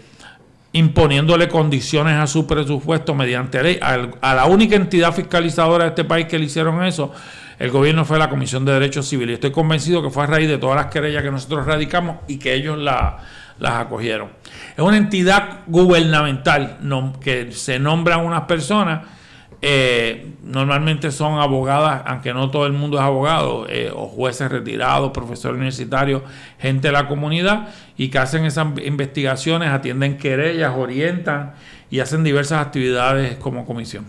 imponiéndole 0.74 1.48
condiciones 1.48 2.16
a 2.16 2.26
su 2.26 2.48
presupuesto 2.48 3.14
mediante 3.14 3.62
ley. 3.62 3.80
A, 3.82 4.34
la 4.34 4.46
única 4.46 4.76
entidad 4.76 5.14
fiscalizadora 5.14 5.84
de 5.84 5.90
este 5.90 6.06
país 6.06 6.26
que 6.26 6.40
le 6.40 6.46
hicieron 6.46 6.84
eso, 6.84 7.14
el 7.60 7.70
gobierno 7.70 8.04
fue 8.04 8.18
la 8.18 8.32
Comisión 8.32 8.66
de 8.66 8.74
Derechos 8.74 9.08
Civiles. 9.08 9.36
Estoy 9.36 9.52
convencido 9.52 10.02
que 10.02 10.10
fue 10.10 10.24
a 10.24 10.28
raíz 10.28 10.50
de 10.50 10.58
todas 10.58 10.76
las 10.76 10.88
querellas 10.88 11.22
que 11.22 11.30
nosotros 11.30 11.68
radicamos 11.68 12.18
y 12.28 12.40
que 12.40 12.56
ellos 12.56 12.80
la, 12.80 13.20
las 13.60 13.74
acogieron. 13.74 14.30
Es 14.76 14.84
una 14.84 14.98
entidad 14.98 15.62
gubernamental 15.68 16.78
que 17.22 17.52
se 17.52 17.80
nombran 17.80 18.26
unas 18.26 18.44
personas 18.44 19.02
eh, 19.68 20.34
normalmente 20.44 21.12
son 21.12 21.40
abogadas, 21.40 22.04
aunque 22.06 22.36
no 22.36 22.52
todo 22.52 22.68
el 22.68 22.74
mundo 22.74 22.98
es 22.98 23.04
abogado, 23.04 23.66
eh, 23.68 23.92
o 23.92 24.06
jueces 24.08 24.52
retirados, 24.52 25.12
profesores 25.12 25.56
universitarios, 25.58 26.22
gente 26.60 26.90
de 26.90 26.92
la 26.92 27.08
comunidad, 27.08 27.70
y 27.98 28.10
que 28.10 28.20
hacen 28.20 28.46
esas 28.46 28.68
investigaciones, 28.86 29.70
atienden 29.70 30.20
querellas, 30.20 30.74
orientan 30.78 31.54
y 31.90 32.00
hacen 32.00 32.24
diversas 32.24 32.64
actividades 32.64 33.38
como 33.38 33.66
comisión. 33.66 34.06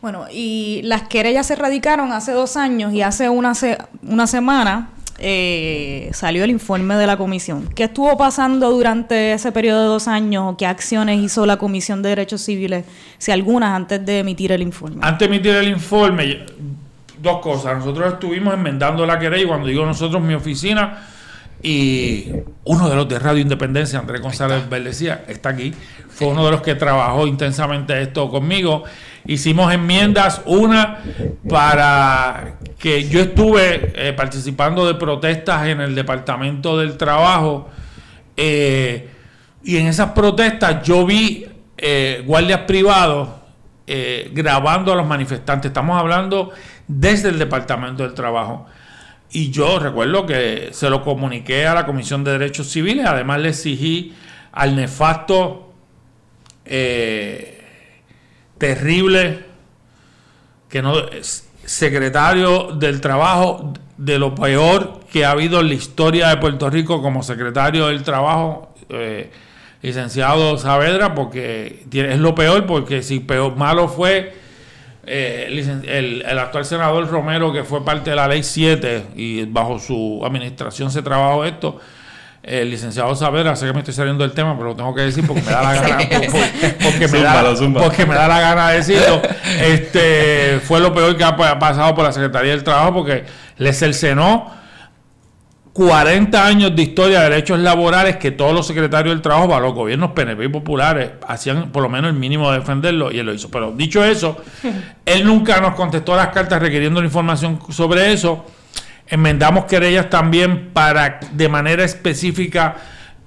Bueno, 0.00 0.26
y 0.30 0.80
las 0.84 1.08
querellas 1.08 1.48
se 1.48 1.56
radicaron 1.56 2.12
hace 2.12 2.30
dos 2.30 2.56
años 2.56 2.92
y 2.92 3.02
hace 3.02 3.28
una, 3.28 3.52
una 4.02 4.26
semana 4.28 4.90
eh, 5.18 6.10
salió 6.12 6.44
el 6.44 6.50
informe 6.50 6.96
de 6.96 7.06
la 7.06 7.16
comisión. 7.16 7.68
¿Qué 7.74 7.84
estuvo 7.84 8.16
pasando 8.16 8.70
durante 8.70 9.32
ese 9.32 9.52
periodo 9.52 9.82
de 9.82 9.86
dos 9.86 10.08
años? 10.08 10.54
¿Qué 10.58 10.66
acciones 10.66 11.22
hizo 11.22 11.46
la 11.46 11.56
Comisión 11.56 12.02
de 12.02 12.10
Derechos 12.10 12.42
Civiles, 12.42 12.84
si 13.18 13.32
algunas, 13.32 13.70
antes 13.70 14.04
de 14.04 14.20
emitir 14.20 14.52
el 14.52 14.62
informe? 14.62 14.98
Antes 15.00 15.28
de 15.28 15.34
emitir 15.34 15.54
el 15.54 15.68
informe, 15.68 16.44
dos 17.22 17.40
cosas. 17.40 17.78
Nosotros 17.78 18.14
estuvimos 18.14 18.54
enmendando 18.54 19.06
la 19.06 19.18
querella 19.18 19.44
y 19.44 19.46
cuando 19.46 19.66
digo 19.68 19.86
nosotros, 19.86 20.22
mi 20.22 20.34
oficina 20.34 21.06
y 21.62 22.30
uno 22.64 22.88
de 22.88 22.96
los 22.96 23.08
de 23.08 23.18
Radio 23.18 23.40
Independencia, 23.40 23.98
Andrés 23.98 24.20
González 24.20 24.68
Verdecía, 24.68 25.24
está 25.26 25.50
aquí. 25.50 25.72
Fue 26.08 26.28
uno 26.28 26.44
de 26.44 26.52
los 26.52 26.62
que 26.62 26.74
trabajó 26.74 27.26
intensamente 27.26 28.00
esto 28.00 28.30
conmigo. 28.30 28.84
Hicimos 29.26 29.72
enmiendas, 29.72 30.42
una 30.44 30.98
para 31.48 32.56
que 32.78 33.08
yo 33.08 33.20
estuve 33.20 33.92
eh, 33.94 34.12
participando 34.12 34.86
de 34.86 34.94
protestas 34.94 35.66
en 35.66 35.80
el 35.80 35.94
Departamento 35.94 36.78
del 36.78 36.96
Trabajo 36.96 37.68
eh, 38.36 39.08
y 39.64 39.78
en 39.78 39.86
esas 39.88 40.12
protestas 40.12 40.86
yo 40.86 41.04
vi 41.04 41.46
eh, 41.76 42.22
guardias 42.24 42.60
privados 42.60 43.30
grabando 44.32 44.92
a 44.92 44.96
los 44.96 45.06
manifestantes. 45.06 45.68
Estamos 45.68 45.96
hablando 45.96 46.50
desde 46.88 47.28
el 47.28 47.38
Departamento 47.38 48.02
del 48.02 48.14
Trabajo. 48.14 48.66
Y 49.30 49.52
yo 49.52 49.78
recuerdo 49.78 50.26
que 50.26 50.70
se 50.72 50.90
lo 50.90 51.04
comuniqué 51.04 51.68
a 51.68 51.74
la 51.74 51.86
Comisión 51.86 52.24
de 52.24 52.32
Derechos 52.32 52.68
Civiles, 52.68 53.06
además 53.06 53.40
le 53.40 53.50
exigí 53.50 54.12
al 54.50 54.74
nefasto 54.74 55.72
terrible 58.58 59.44
que 60.68 60.82
no 60.82 60.94
secretario 61.64 62.72
del 62.72 63.00
trabajo 63.00 63.72
de 63.96 64.18
lo 64.18 64.34
peor 64.34 65.00
que 65.10 65.24
ha 65.24 65.30
habido 65.30 65.60
en 65.60 65.68
la 65.68 65.74
historia 65.74 66.28
de 66.28 66.36
Puerto 66.36 66.70
Rico 66.70 67.02
como 67.02 67.22
secretario 67.22 67.88
del 67.88 68.02
trabajo, 68.02 68.74
eh, 68.88 69.30
licenciado 69.82 70.58
Saavedra, 70.58 71.14
porque 71.14 71.84
es 71.90 72.18
lo 72.18 72.34
peor, 72.34 72.66
porque 72.66 73.02
si 73.02 73.20
peor 73.20 73.56
malo 73.56 73.88
fue 73.88 74.34
eh, 75.06 75.46
el, 75.86 76.22
el, 76.26 76.38
actual 76.38 76.64
senador 76.64 77.08
Romero, 77.08 77.52
que 77.52 77.64
fue 77.64 77.84
parte 77.84 78.10
de 78.10 78.16
la 78.16 78.28
ley 78.28 78.42
7 78.42 79.06
y 79.16 79.44
bajo 79.44 79.78
su 79.78 80.22
administración 80.24 80.90
se 80.90 81.02
trabajó 81.02 81.44
esto, 81.44 81.80
el 82.46 82.70
licenciado 82.70 83.12
Saavedra, 83.16 83.56
sé 83.56 83.66
que 83.66 83.72
me 83.72 83.80
estoy 83.80 83.92
saliendo 83.92 84.22
del 84.22 84.32
tema, 84.32 84.56
pero 84.56 84.68
lo 84.68 84.76
tengo 84.76 84.94
que 84.94 85.00
decir 85.00 85.26
porque 85.26 85.42
me 85.42 85.50
da 85.50 85.62
la 85.62 85.72
gana, 85.80 85.96
porque, 86.82 87.08
me, 87.08 87.20
da, 87.20 87.54
porque 87.82 88.06
me 88.06 88.14
da 88.14 88.28
la 88.28 88.40
gana 88.40 88.70
de 88.70 88.76
decirlo. 88.76 89.20
Este, 89.60 90.60
fue 90.64 90.78
lo 90.78 90.94
peor 90.94 91.16
que 91.16 91.24
ha 91.24 91.36
pasado 91.36 91.94
por 91.94 92.04
la 92.04 92.12
Secretaría 92.12 92.52
del 92.52 92.62
Trabajo 92.62 92.94
porque 92.94 93.24
le 93.58 93.72
cercenó 93.72 94.48
40 95.72 96.46
años 96.46 96.74
de 96.74 96.82
historia 96.82 97.20
de 97.20 97.30
derechos 97.30 97.58
laborales 97.58 98.16
que 98.16 98.30
todos 98.30 98.54
los 98.54 98.66
secretarios 98.66 99.12
del 99.14 99.20
trabajo, 99.20 99.48
para 99.48 99.60
los 99.60 99.74
gobiernos 99.74 100.12
PNP 100.12 100.44
y 100.44 100.48
populares, 100.48 101.10
hacían 101.26 101.70
por 101.70 101.82
lo 101.82 101.88
menos 101.88 102.10
el 102.10 102.16
mínimo 102.16 102.50
de 102.52 102.60
defenderlo 102.60 103.10
y 103.10 103.18
él 103.18 103.26
lo 103.26 103.34
hizo. 103.34 103.50
Pero 103.50 103.72
dicho 103.72 104.02
eso, 104.04 104.38
él 105.04 105.26
nunca 105.26 105.60
nos 105.60 105.74
contestó 105.74 106.14
las 106.16 106.28
cartas 106.28 106.62
requiriendo 106.62 107.00
la 107.00 107.06
información 107.06 107.58
sobre 107.70 108.12
eso 108.12 108.46
Enmendamos 109.08 109.66
querellas 109.66 110.10
también 110.10 110.70
para 110.72 111.20
de 111.32 111.48
manera 111.48 111.84
específica 111.84 112.76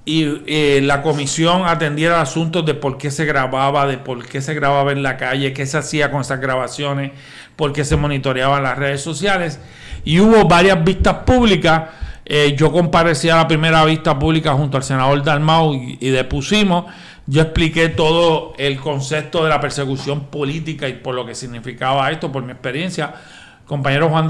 y 0.04 0.42
eh, 0.46 0.80
la 0.82 1.02
comisión 1.02 1.66
atendiera 1.66 2.20
asuntos 2.20 2.66
de 2.66 2.74
por 2.74 2.98
qué 2.98 3.10
se 3.10 3.24
grababa, 3.24 3.86
de 3.86 3.96
por 3.98 4.26
qué 4.26 4.42
se 4.42 4.54
grababa 4.54 4.92
en 4.92 5.02
la 5.02 5.16
calle, 5.16 5.52
qué 5.52 5.66
se 5.66 5.78
hacía 5.78 6.10
con 6.10 6.22
esas 6.22 6.40
grabaciones, 6.40 7.12
por 7.56 7.72
qué 7.72 7.84
se 7.84 7.96
monitoreaban 7.96 8.62
las 8.62 8.76
redes 8.76 9.02
sociales. 9.02 9.60
Y 10.04 10.20
hubo 10.20 10.46
varias 10.46 10.82
vistas 10.82 11.18
públicas. 11.24 11.90
Eh, 12.24 12.54
yo 12.56 12.72
comparecí 12.72 13.28
a 13.28 13.36
la 13.36 13.48
primera 13.48 13.84
vista 13.84 14.18
pública 14.18 14.52
junto 14.52 14.76
al 14.76 14.82
senador 14.82 15.22
Dalmau 15.22 15.74
y, 15.74 15.98
y 16.00 16.10
depusimos. 16.10 16.86
Yo 17.26 17.42
expliqué 17.42 17.88
todo 17.88 18.54
el 18.58 18.78
concepto 18.80 19.44
de 19.44 19.50
la 19.50 19.60
persecución 19.60 20.26
política 20.26 20.88
y 20.88 20.94
por 20.94 21.14
lo 21.14 21.24
que 21.24 21.34
significaba 21.34 22.10
esto, 22.10 22.32
por 22.32 22.42
mi 22.42 22.52
experiencia. 22.52 23.14
Compañero 23.66 24.08
Juan, 24.08 24.26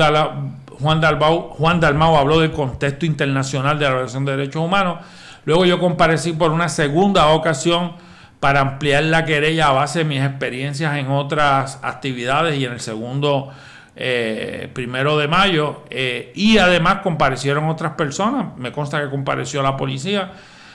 Juan, 0.81 1.01
Dalbao, 1.01 1.51
Juan 1.51 1.81
Dalmau 1.81 2.17
habló 2.17 2.41
del 2.41 2.53
contexto 2.53 3.07
internacional 3.07 3.79
de 3.79 3.85
la 3.85 3.93
relación 3.93 4.25
de 4.25 4.37
derechos 4.37 4.65
humanos. 4.65 4.99
Luego 5.45 5.65
yo 5.65 5.79
comparecí 5.79 6.33
por 6.33 6.51
una 6.51 6.69
segunda 6.69 7.29
ocasión 7.29 7.93
para 8.41 8.61
ampliar 8.61 9.05
la 9.05 9.25
querella 9.25 9.69
a 9.69 9.73
base 9.73 10.01
de 10.01 10.05
mis 10.05 10.23
experiencias 10.23 10.97
en 10.97 11.11
otras 11.11 11.79
actividades 11.83 12.59
y 12.59 12.65
en 12.65 12.73
el 12.73 12.81
segundo 12.81 13.51
eh, 13.97 14.71
primero 14.73 15.19
de 15.19 15.29
mayo. 15.29 15.83
Eh, 15.91 16.33
y 16.35 16.59
además 16.59 17.01
comparecieron 17.03 17.69
otras 17.69 17.93
personas. 17.93 18.57
Me 18.57 18.73
consta 18.73 19.03
que 19.03 19.11
compareció 19.11 19.63
la 19.63 19.77
policía. 19.77 20.33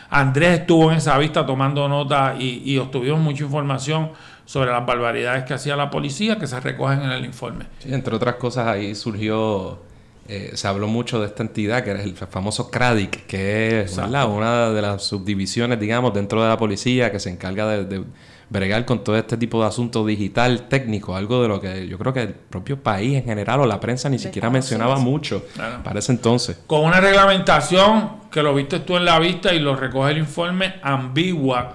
Andrés 0.10 0.60
estuvo 0.60 0.92
en 0.92 0.98
esa 0.98 1.18
vista 1.18 1.46
tomando 1.46 1.88
nota 1.90 2.36
y, 2.38 2.62
y 2.64 2.78
obtuvimos 2.78 3.20
mucha 3.20 3.44
información 3.44 4.12
sobre 4.46 4.72
las 4.72 4.86
barbaridades 4.86 5.44
que 5.44 5.56
hacía 5.56 5.76
la 5.76 5.90
policía 5.90 6.38
que 6.38 6.46
se 6.46 6.60
recogen 6.60 7.02
en 7.02 7.12
el 7.12 7.26
informe. 7.26 7.66
entre 7.86 8.16
otras 8.16 8.36
cosas 8.36 8.68
ahí 8.68 8.94
surgió 8.94 9.80
eh, 10.28 10.52
se 10.56 10.68
habló 10.68 10.88
mucho 10.88 11.20
de 11.20 11.28
esta 11.28 11.44
entidad 11.44 11.84
que 11.84 11.92
era 11.92 12.02
el 12.02 12.16
famoso 12.16 12.72
CRADIC, 12.72 13.28
que 13.28 13.82
es 13.82 13.96
una 13.98 14.72
de 14.72 14.82
las 14.82 15.04
subdivisiones, 15.04 15.80
digamos, 15.80 16.16
dentro 16.16 16.42
de 16.42 16.50
la 16.50 16.58
policía 16.58 17.12
que 17.12 17.20
se 17.20 17.30
encarga 17.30 17.68
de, 17.68 18.04
bregar 18.50 18.86
con 18.86 19.04
todo 19.04 19.18
este 19.18 19.38
tipo 19.38 19.62
de 19.62 19.68
asuntos 19.68 20.06
digital 20.06 20.68
técnico, 20.68 21.16
algo 21.16 21.42
de 21.44 21.48
lo 21.48 21.62
que 21.62 21.88
yo 21.88 21.98
creo 21.98 22.14
que 22.14 22.22
el 22.24 22.34
propio 22.34 22.82
país 22.82 23.18
en 23.18 23.26
general 23.26 23.60
o 23.62 23.66
la 23.66 23.80
prensa 23.80 24.10
ni 24.10 24.18
siquiera 24.18 24.50
mencionaba 24.50 24.98
mucho. 24.98 25.44
para 25.84 26.00
ese 26.00 26.12
entonces. 26.12 26.60
Con 26.66 26.86
una 26.86 27.00
reglamentación 27.00 28.26
que 28.32 28.42
lo 28.42 28.54
viste 28.56 28.80
tú 28.80 28.98
en 28.98 29.06
la 29.06 29.20
vista 29.20 29.54
y 29.54 29.60
lo 29.60 29.76
recoge 29.76 30.12
el 30.12 30.18
informe 30.18 30.76
ambigua, 30.82 31.74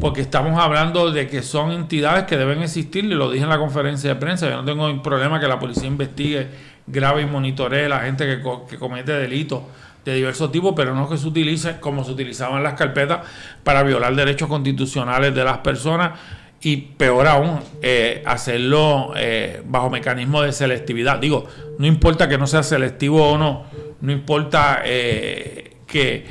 porque 0.00 0.20
estamos 0.20 0.58
hablando 0.58 1.12
de 1.12 1.28
que 1.28 1.42
son 1.42 1.70
entidades 1.70 2.24
que 2.24 2.36
deben 2.36 2.60
existir, 2.62 3.04
y 3.04 3.08
lo 3.08 3.30
dije 3.30 3.44
en 3.44 3.50
la 3.50 3.58
conferencia 3.58 4.10
de 4.10 4.16
prensa, 4.16 4.48
yo 4.48 4.56
no 4.56 4.64
tengo 4.64 5.02
problema 5.02 5.38
que 5.38 5.46
la 5.46 5.58
policía 5.58 5.86
investigue 5.86 6.73
grave 6.86 7.22
y 7.22 7.26
monitoree 7.26 7.88
la 7.88 8.00
gente 8.00 8.26
que, 8.26 8.78
comete 8.78 9.12
delitos 9.12 9.62
de 10.04 10.14
diversos 10.14 10.52
tipos, 10.52 10.74
pero 10.76 10.94
no 10.94 11.08
que 11.08 11.16
se 11.16 11.26
utilice 11.26 11.80
como 11.80 12.04
se 12.04 12.12
utilizaban 12.12 12.62
las 12.62 12.74
carpetas 12.74 13.20
para 13.62 13.82
violar 13.82 14.14
derechos 14.14 14.48
constitucionales 14.48 15.34
de 15.34 15.44
las 15.44 15.58
personas 15.58 16.12
y 16.60 16.76
peor 16.76 17.26
aún, 17.26 17.60
eh, 17.82 18.22
hacerlo 18.26 19.12
eh, 19.16 19.62
bajo 19.66 19.90
mecanismo 19.90 20.42
de 20.42 20.52
selectividad. 20.52 21.18
Digo, 21.18 21.46
no 21.78 21.86
importa 21.86 22.28
que 22.28 22.38
no 22.38 22.46
sea 22.46 22.62
selectivo 22.62 23.32
o 23.32 23.38
no, 23.38 23.64
no 24.00 24.12
importa 24.12 24.80
eh, 24.84 25.76
que 25.86 26.26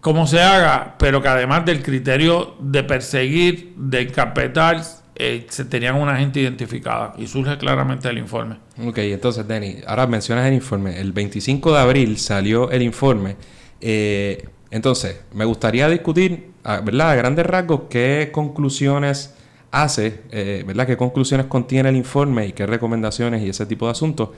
cómo 0.00 0.26
se 0.28 0.40
haga, 0.40 0.94
pero 0.98 1.20
que 1.20 1.28
además 1.28 1.64
del 1.64 1.82
criterio 1.82 2.54
de 2.60 2.84
perseguir, 2.84 3.74
de 3.76 4.02
encarpetar, 4.02 4.80
eh, 5.18 5.46
se 5.48 5.64
tenían 5.64 5.96
una 5.96 6.16
gente 6.16 6.40
identificada 6.40 7.14
y 7.16 7.26
surge 7.26 7.56
claramente 7.58 8.08
el 8.08 8.18
informe. 8.18 8.56
Ok, 8.84 8.98
entonces, 8.98 9.46
Denny, 9.48 9.78
ahora 9.86 10.06
mencionas 10.06 10.46
el 10.46 10.54
informe. 10.54 11.00
El 11.00 11.12
25 11.12 11.72
de 11.72 11.78
abril 11.78 12.18
salió 12.18 12.70
el 12.70 12.82
informe. 12.82 13.36
Eh, 13.80 14.44
Entonces, 14.70 15.20
me 15.32 15.44
gustaría 15.44 15.88
discutir, 15.88 16.50
¿verdad? 16.64 17.10
A 17.10 17.14
grandes 17.14 17.46
rasgos, 17.46 17.82
qué 17.88 18.30
conclusiones 18.32 19.34
hace, 19.70 20.22
eh, 20.30 20.64
¿verdad? 20.66 20.86
¿Qué 20.86 20.96
conclusiones 20.96 21.46
contiene 21.46 21.88
el 21.88 21.96
informe 21.96 22.46
y 22.48 22.52
qué 22.52 22.66
recomendaciones 22.66 23.42
y 23.42 23.48
ese 23.50 23.64
tipo 23.66 23.86
de 23.86 23.92
asuntos? 23.92 24.30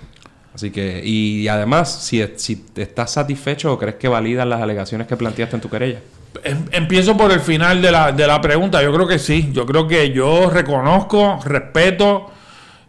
Así 0.55 0.71
que, 0.71 1.03
y 1.05 1.49
además, 1.49 2.03
si, 2.05 2.25
si 2.37 2.65
estás 2.77 3.13
satisfecho 3.13 3.73
o 3.73 3.79
crees 3.79 3.97
que 3.97 4.09
validan 4.09 4.49
las 4.51 4.61
alegaciones 4.61 5.07
que 5.07 5.17
planteaste 5.17 5.57
en 5.57 5.63
tu 5.63 5.69
querella. 5.71 6.01
Em, 6.45 6.65
empiezo 6.73 7.17
por 7.17 7.33
el 7.33 7.41
final 7.41 7.83
de 7.83 7.91
la, 7.91 8.13
de 8.13 8.27
la 8.27 8.41
pregunta. 8.41 8.83
Yo 8.83 8.93
creo 8.93 9.07
que 9.07 9.19
sí. 9.19 9.51
Yo 9.53 9.67
creo 9.67 9.87
que 9.87 10.11
yo 10.11 10.51
reconozco, 10.51 11.41
respeto 11.45 12.31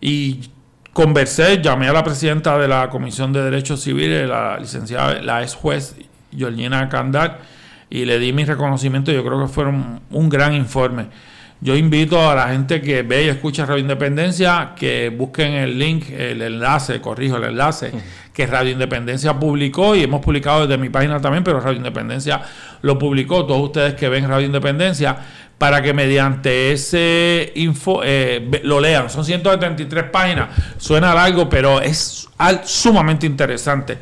y 0.02 0.50
conversé, 0.94 1.62
llamé 1.62 1.88
a 1.88 1.94
la 1.94 2.04
presidenta 2.04 2.58
de 2.58 2.68
la 2.68 2.90
Comisión 2.90 3.32
de 3.32 3.44
Derechos 3.44 3.82
Civiles, 3.82 4.28
la 4.28 4.58
licenciada, 4.60 5.22
la 5.22 5.42
ex 5.42 5.56
juez 5.56 5.96
Georgina 6.36 6.90
Candar, 6.90 7.40
y 7.90 8.06
le 8.06 8.20
di 8.20 8.34
mi 8.34 8.46
reconocimiento. 8.46 9.12
Yo 9.12 9.24
creo 9.24 9.40
que 9.42 9.48
fueron 9.48 10.02
un 10.12 10.30
gran 10.30 10.54
informe. 10.54 11.08
Yo 11.62 11.76
invito 11.76 12.30
a 12.30 12.36
la 12.36 12.48
gente 12.48 12.82
que 12.82 13.04
ve 13.04 13.26
y 13.26 13.28
escucha 13.28 13.66
Radio 13.66 13.82
Independencia 13.82 14.72
que 14.78 15.10
busquen 15.10 15.54
el 15.54 15.78
link, 15.78 16.10
el 16.10 16.42
enlace, 16.42 17.02
corrijo 17.02 17.36
el 17.36 17.44
enlace, 17.44 17.92
que 18.34 18.48
Radio 18.48 18.72
Independencia 18.72 19.38
publicó 19.38 19.94
y 19.94 20.04
hemos 20.04 20.22
publicado 20.22 20.66
desde 20.66 20.78
mi 20.82 20.88
página 20.88 21.20
también, 21.20 21.44
pero 21.44 21.60
Radio 21.60 21.78
Independencia 21.78 22.42
lo 22.82 22.98
publicó. 22.98 23.46
Todos 23.46 23.62
ustedes 23.62 23.96
que 23.96 24.08
ven 24.08 24.30
Radio 24.30 24.46
Independencia, 24.46 25.18
para 25.58 25.82
que 25.82 25.94
mediante 25.94 26.72
ese 26.72 27.52
info 27.56 28.02
eh, 28.06 28.62
lo 28.64 28.80
lean. 28.80 29.10
Son 29.10 29.26
173 29.26 30.06
páginas, 30.06 30.50
suena 30.78 31.14
largo, 31.14 31.50
pero 31.50 31.82
es 31.82 32.30
sumamente 32.64 33.26
interesante 33.26 33.98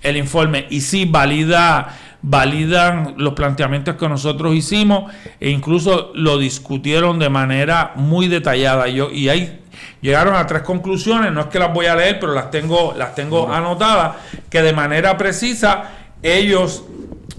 el 0.00 0.16
informe 0.16 0.66
y 0.70 0.80
sí 0.80 1.04
valida 1.04 1.88
validan 2.22 3.14
los 3.16 3.34
planteamientos 3.34 3.96
que 3.96 4.08
nosotros 4.08 4.54
hicimos 4.54 5.12
e 5.38 5.50
incluso 5.50 6.12
lo 6.14 6.38
discutieron 6.38 7.18
de 7.18 7.30
manera 7.30 7.92
muy 7.96 8.28
detallada. 8.28 8.88
Yo, 8.88 9.10
y 9.10 9.28
ahí 9.28 9.60
llegaron 10.00 10.34
a 10.34 10.46
tres 10.46 10.62
conclusiones, 10.62 11.32
no 11.32 11.42
es 11.42 11.46
que 11.46 11.58
las 11.58 11.72
voy 11.72 11.86
a 11.86 11.96
leer, 11.96 12.18
pero 12.20 12.34
las 12.34 12.50
tengo, 12.50 12.94
las 12.96 13.14
tengo 13.14 13.52
anotadas, 13.52 14.16
que 14.48 14.62
de 14.62 14.72
manera 14.72 15.16
precisa 15.16 15.90
ellos 16.22 16.84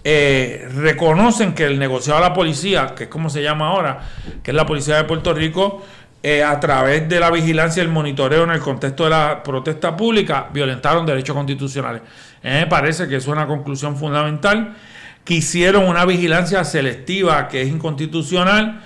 eh, 0.03 0.67
reconocen 0.75 1.53
que 1.53 1.65
el 1.65 1.77
negociado 1.77 2.19
de 2.19 2.27
la 2.29 2.33
policía, 2.33 2.95
que 2.95 3.03
es 3.03 3.09
como 3.09 3.29
se 3.29 3.43
llama 3.43 3.67
ahora, 3.67 3.99
que 4.41 4.51
es 4.51 4.55
la 4.55 4.65
policía 4.65 4.95
de 4.95 5.03
Puerto 5.03 5.33
Rico, 5.33 5.83
eh, 6.23 6.43
a 6.43 6.59
través 6.59 7.09
de 7.09 7.19
la 7.19 7.31
vigilancia 7.31 7.81
y 7.81 7.85
el 7.85 7.91
monitoreo 7.91 8.43
en 8.43 8.51
el 8.51 8.59
contexto 8.59 9.05
de 9.05 9.09
la 9.09 9.41
protesta 9.43 9.95
pública, 9.97 10.49
violentaron 10.53 11.05
derechos 11.05 11.35
constitucionales. 11.35 12.01
me 12.43 12.67
parece 12.67 13.07
que 13.07 13.15
es 13.15 13.27
una 13.27 13.47
conclusión 13.47 13.97
fundamental, 13.97 14.75
que 15.23 15.35
hicieron 15.35 15.87
una 15.87 16.05
vigilancia 16.05 16.63
selectiva 16.63 17.47
que 17.47 17.61
es 17.61 17.69
inconstitucional 17.69 18.81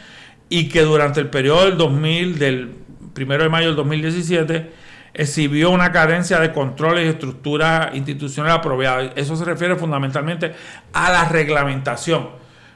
y 0.50 0.70
que 0.70 0.82
durante 0.82 1.20
el 1.20 1.30
periodo 1.30 1.65
del 1.65 1.77
2000, 1.77 2.39
del 2.39 2.75
1 3.18 3.38
de 3.38 3.50
mayo 3.50 3.68
del 3.68 3.75
2017, 3.75 4.72
exhibió 5.13 5.72
una 5.72 5.92
carencia 5.92 6.39
de 6.39 6.51
controles 6.51 7.06
y 7.06 7.10
estructuras 7.10 7.96
institucionales 7.96 8.58
apropiadas. 8.58 9.12
Eso 9.15 9.36
se 9.36 9.46
refiere 9.46 9.75
fundamentalmente 9.75 10.54
a 10.92 11.12
la 11.12 11.30
reglamentación. 11.30 12.30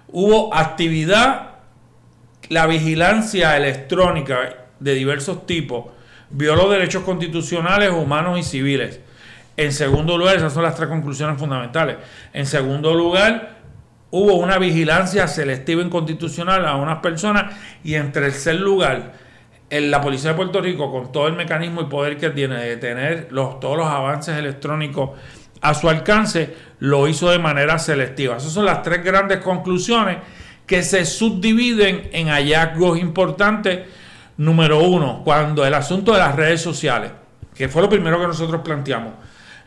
Hubo 0.08 0.54
actividad 0.56 1.49
la 2.50 2.66
vigilancia 2.66 3.56
electrónica 3.56 4.56
de 4.80 4.96
diversos 4.96 5.46
tipos 5.46 5.86
violó 6.32 6.70
derechos 6.70 7.04
constitucionales, 7.04 7.92
humanos 7.92 8.40
y 8.40 8.44
civiles. 8.44 9.00
En 9.56 9.72
segundo 9.72 10.18
lugar, 10.18 10.38
esas 10.38 10.54
son 10.54 10.64
las 10.64 10.76
tres 10.76 10.90
conclusiones 10.90 11.38
fundamentales. 11.38 11.98
En 12.34 12.46
segundo 12.46 12.94
lugar, 12.94 13.58
hubo 14.12 14.36
una 14.36 14.58
vigilancia 14.58 15.28
selectiva 15.28 15.82
inconstitucional 15.82 16.66
a 16.66 16.76
unas 16.76 17.00
personas. 17.00 17.56
Y 17.84 17.96
en 17.96 18.12
tercer 18.12 18.56
lugar, 18.56 19.14
en 19.70 19.92
la 19.92 20.02
Policía 20.02 20.32
de 20.32 20.38
Puerto 20.38 20.62
Rico, 20.62 20.92
con 20.92 21.12
todo 21.12 21.28
el 21.28 21.36
mecanismo 21.36 21.82
y 21.82 21.86
poder 21.86 22.18
que 22.18 22.30
tiene 22.30 22.56
de 22.56 22.78
tener 22.78 23.28
los, 23.32 23.60
todos 23.60 23.78
los 23.78 23.88
avances 23.88 24.38
electrónicos 24.38 25.12
a 25.62 25.74
su 25.74 25.90
alcance, 25.90 26.56
lo 26.80 27.08
hizo 27.08 27.30
de 27.30 27.38
manera 27.38 27.78
selectiva. 27.78 28.38
Esas 28.38 28.54
son 28.54 28.66
las 28.66 28.82
tres 28.82 29.04
grandes 29.04 29.40
conclusiones 29.40 30.18
que 30.70 30.84
se 30.84 31.04
subdividen 31.04 32.12
en 32.14 32.28
hallazgos 32.28 33.00
importantes. 33.00 33.88
Número 34.38 34.84
uno, 34.84 35.24
cuando 35.26 35.66
el 35.66 35.74
asunto 35.74 36.14
de 36.14 36.20
las 36.20 36.36
redes 36.36 36.62
sociales, 36.62 37.12
que 37.56 37.68
fue 37.68 37.82
lo 37.82 37.90
primero 37.90 38.22
que 38.22 38.28
nosotros 38.28 38.62
planteamos. 38.64 39.14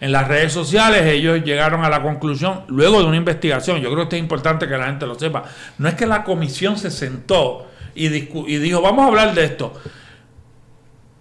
En 0.00 0.12
las 0.12 0.28
redes 0.28 0.52
sociales 0.52 1.02
ellos 1.06 1.42
llegaron 1.42 1.84
a 1.84 1.88
la 1.88 2.02
conclusión, 2.02 2.62
luego 2.68 3.00
de 3.00 3.06
una 3.06 3.16
investigación, 3.16 3.80
yo 3.80 3.92
creo 3.92 4.08
que 4.08 4.14
es 4.14 4.22
importante 4.22 4.68
que 4.68 4.78
la 4.78 4.86
gente 4.86 5.04
lo 5.04 5.18
sepa, 5.18 5.42
no 5.78 5.88
es 5.88 5.94
que 5.94 6.06
la 6.06 6.22
comisión 6.22 6.78
se 6.78 6.90
sentó 6.90 7.66
y, 7.96 8.06
y 8.06 8.58
dijo, 8.58 8.80
vamos 8.80 9.04
a 9.04 9.08
hablar 9.08 9.34
de 9.34 9.44
esto. 9.44 9.74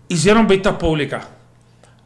Hicieron 0.09 0.47
vistas 0.47 0.75
públicas, 0.75 1.27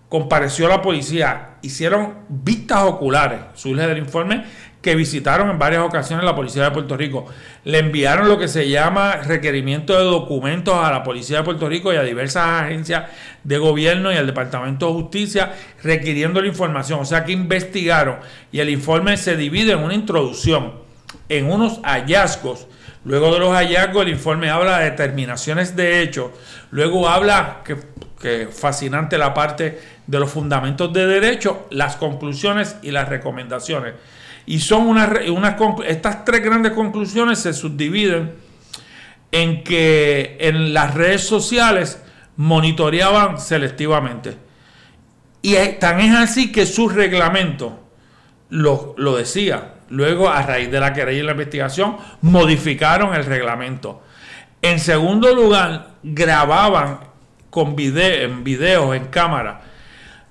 compareció 0.07 0.69
la 0.69 0.81
policía, 0.81 1.57
hicieron 1.61 2.19
vistas 2.29 2.83
oculares, 2.83 3.41
surge 3.53 3.85
del 3.85 3.97
informe, 3.97 4.45
que 4.85 4.93
visitaron 4.93 5.49
en 5.49 5.57
varias 5.57 5.81
ocasiones 5.81 6.23
la 6.23 6.35
Policía 6.35 6.65
de 6.65 6.69
Puerto 6.69 6.95
Rico. 6.95 7.25
Le 7.63 7.79
enviaron 7.79 8.27
lo 8.27 8.37
que 8.37 8.47
se 8.47 8.69
llama 8.69 9.15
requerimiento 9.15 9.97
de 9.97 10.03
documentos 10.03 10.75
a 10.75 10.91
la 10.91 11.01
Policía 11.01 11.37
de 11.39 11.43
Puerto 11.43 11.67
Rico 11.67 11.91
y 11.91 11.95
a 11.95 12.03
diversas 12.03 12.61
agencias 12.61 13.05
de 13.43 13.57
gobierno 13.57 14.13
y 14.13 14.15
al 14.15 14.27
Departamento 14.27 14.85
de 14.85 14.93
Justicia 14.93 15.53
requiriendo 15.81 16.39
la 16.39 16.49
información. 16.49 16.99
O 16.99 17.05
sea 17.05 17.25
que 17.25 17.31
investigaron 17.31 18.17
y 18.51 18.59
el 18.59 18.69
informe 18.69 19.17
se 19.17 19.35
divide 19.35 19.71
en 19.71 19.79
una 19.79 19.95
introducción, 19.95 20.73
en 21.29 21.49
unos 21.49 21.79
hallazgos. 21.81 22.67
Luego 23.05 23.33
de 23.33 23.39
los 23.39 23.55
hallazgos 23.55 24.03
el 24.03 24.09
informe 24.09 24.51
habla 24.51 24.77
de 24.77 24.91
determinaciones 24.91 25.75
de 25.75 26.03
hecho. 26.03 26.31
Luego 26.69 27.09
habla, 27.09 27.61
que, 27.65 27.75
que 28.21 28.49
fascinante 28.51 29.17
la 29.17 29.33
parte 29.33 29.81
de 30.05 30.19
los 30.19 30.29
fundamentos 30.29 30.93
de 30.93 31.07
derecho, 31.07 31.65
las 31.71 31.95
conclusiones 31.95 32.75
y 32.83 32.91
las 32.91 33.09
recomendaciones. 33.09 33.95
Y 34.45 34.59
son 34.59 34.87
unas, 34.87 35.09
estas 35.87 36.23
tres 36.25 36.43
grandes 36.43 36.73
conclusiones 36.73 37.39
se 37.39 37.53
subdividen 37.53 38.33
en 39.31 39.63
que 39.63 40.37
en 40.39 40.73
las 40.73 40.93
redes 40.93 41.27
sociales 41.27 42.01
monitoreaban 42.37 43.39
selectivamente. 43.39 44.37
Y 45.41 45.55
tan 45.79 45.99
es 45.99 46.15
así 46.15 46.51
que 46.51 46.65
su 46.65 46.89
reglamento 46.89 47.79
lo, 48.49 48.95
lo 48.97 49.15
decía. 49.15 49.73
Luego, 49.89 50.29
a 50.29 50.41
raíz 50.41 50.71
de 50.71 50.79
la 50.79 50.93
querella 50.93 51.19
y 51.19 51.23
la 51.23 51.31
investigación, 51.33 51.97
modificaron 52.21 53.13
el 53.13 53.25
reglamento. 53.25 54.01
En 54.61 54.79
segundo 54.79 55.33
lugar, 55.35 55.89
grababan 56.01 56.99
con 57.51 57.75
video, 57.75 58.25
en 58.25 58.43
videos, 58.43 58.95
en 58.95 59.05
cámara, 59.05 59.61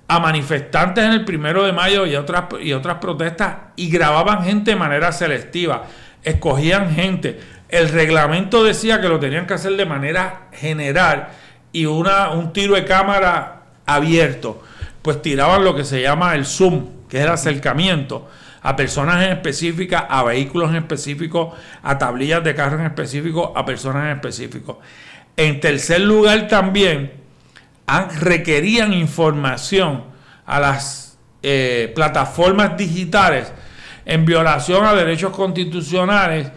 a 0.07 0.19
manifestantes 0.19 1.03
en 1.03 1.11
el 1.11 1.25
primero 1.25 1.63
de 1.63 1.73
mayo 1.73 2.05
y 2.05 2.15
otras, 2.15 2.45
y 2.61 2.73
otras 2.73 2.97
protestas 2.97 3.55
y 3.75 3.89
grababan 3.89 4.43
gente 4.43 4.71
de 4.71 4.77
manera 4.77 5.11
selectiva, 5.11 5.85
escogían 6.23 6.91
gente. 6.93 7.39
El 7.69 7.89
reglamento 7.89 8.63
decía 8.63 9.01
que 9.01 9.09
lo 9.09 9.19
tenían 9.19 9.47
que 9.47 9.55
hacer 9.55 9.75
de 9.75 9.85
manera 9.85 10.47
general 10.53 11.29
y 11.71 11.85
una, 11.85 12.29
un 12.31 12.53
tiro 12.53 12.75
de 12.75 12.85
cámara 12.85 13.63
abierto. 13.85 14.63
Pues 15.01 15.21
tiraban 15.21 15.63
lo 15.63 15.75
que 15.75 15.83
se 15.83 16.01
llama 16.01 16.35
el 16.35 16.45
zoom, 16.45 17.07
que 17.09 17.17
es 17.17 17.23
el 17.23 17.29
acercamiento 17.29 18.27
a 18.65 18.75
personas 18.75 19.23
en 19.23 19.33
específicas, 19.33 20.05
a 20.09 20.23
vehículos 20.23 20.71
en 20.71 20.77
específicos, 20.77 21.53
a 21.83 21.99
tablillas 21.99 22.43
de 22.43 22.55
carro 22.55 22.79
en 22.79 22.87
específico, 22.87 23.53
a 23.55 23.63
personas 23.63 24.05
en 24.05 24.11
específico. 24.13 24.79
En 25.37 25.59
tercer 25.59 26.01
lugar 26.01 26.47
también, 26.47 27.11
requerían 28.19 28.93
información 28.93 30.03
a 30.45 30.59
las 30.59 31.17
eh, 31.43 31.91
plataformas 31.95 32.77
digitales 32.77 33.51
en 34.05 34.25
violación 34.25 34.85
a 34.85 34.93
derechos 34.93 35.31
constitucionales 35.31 36.51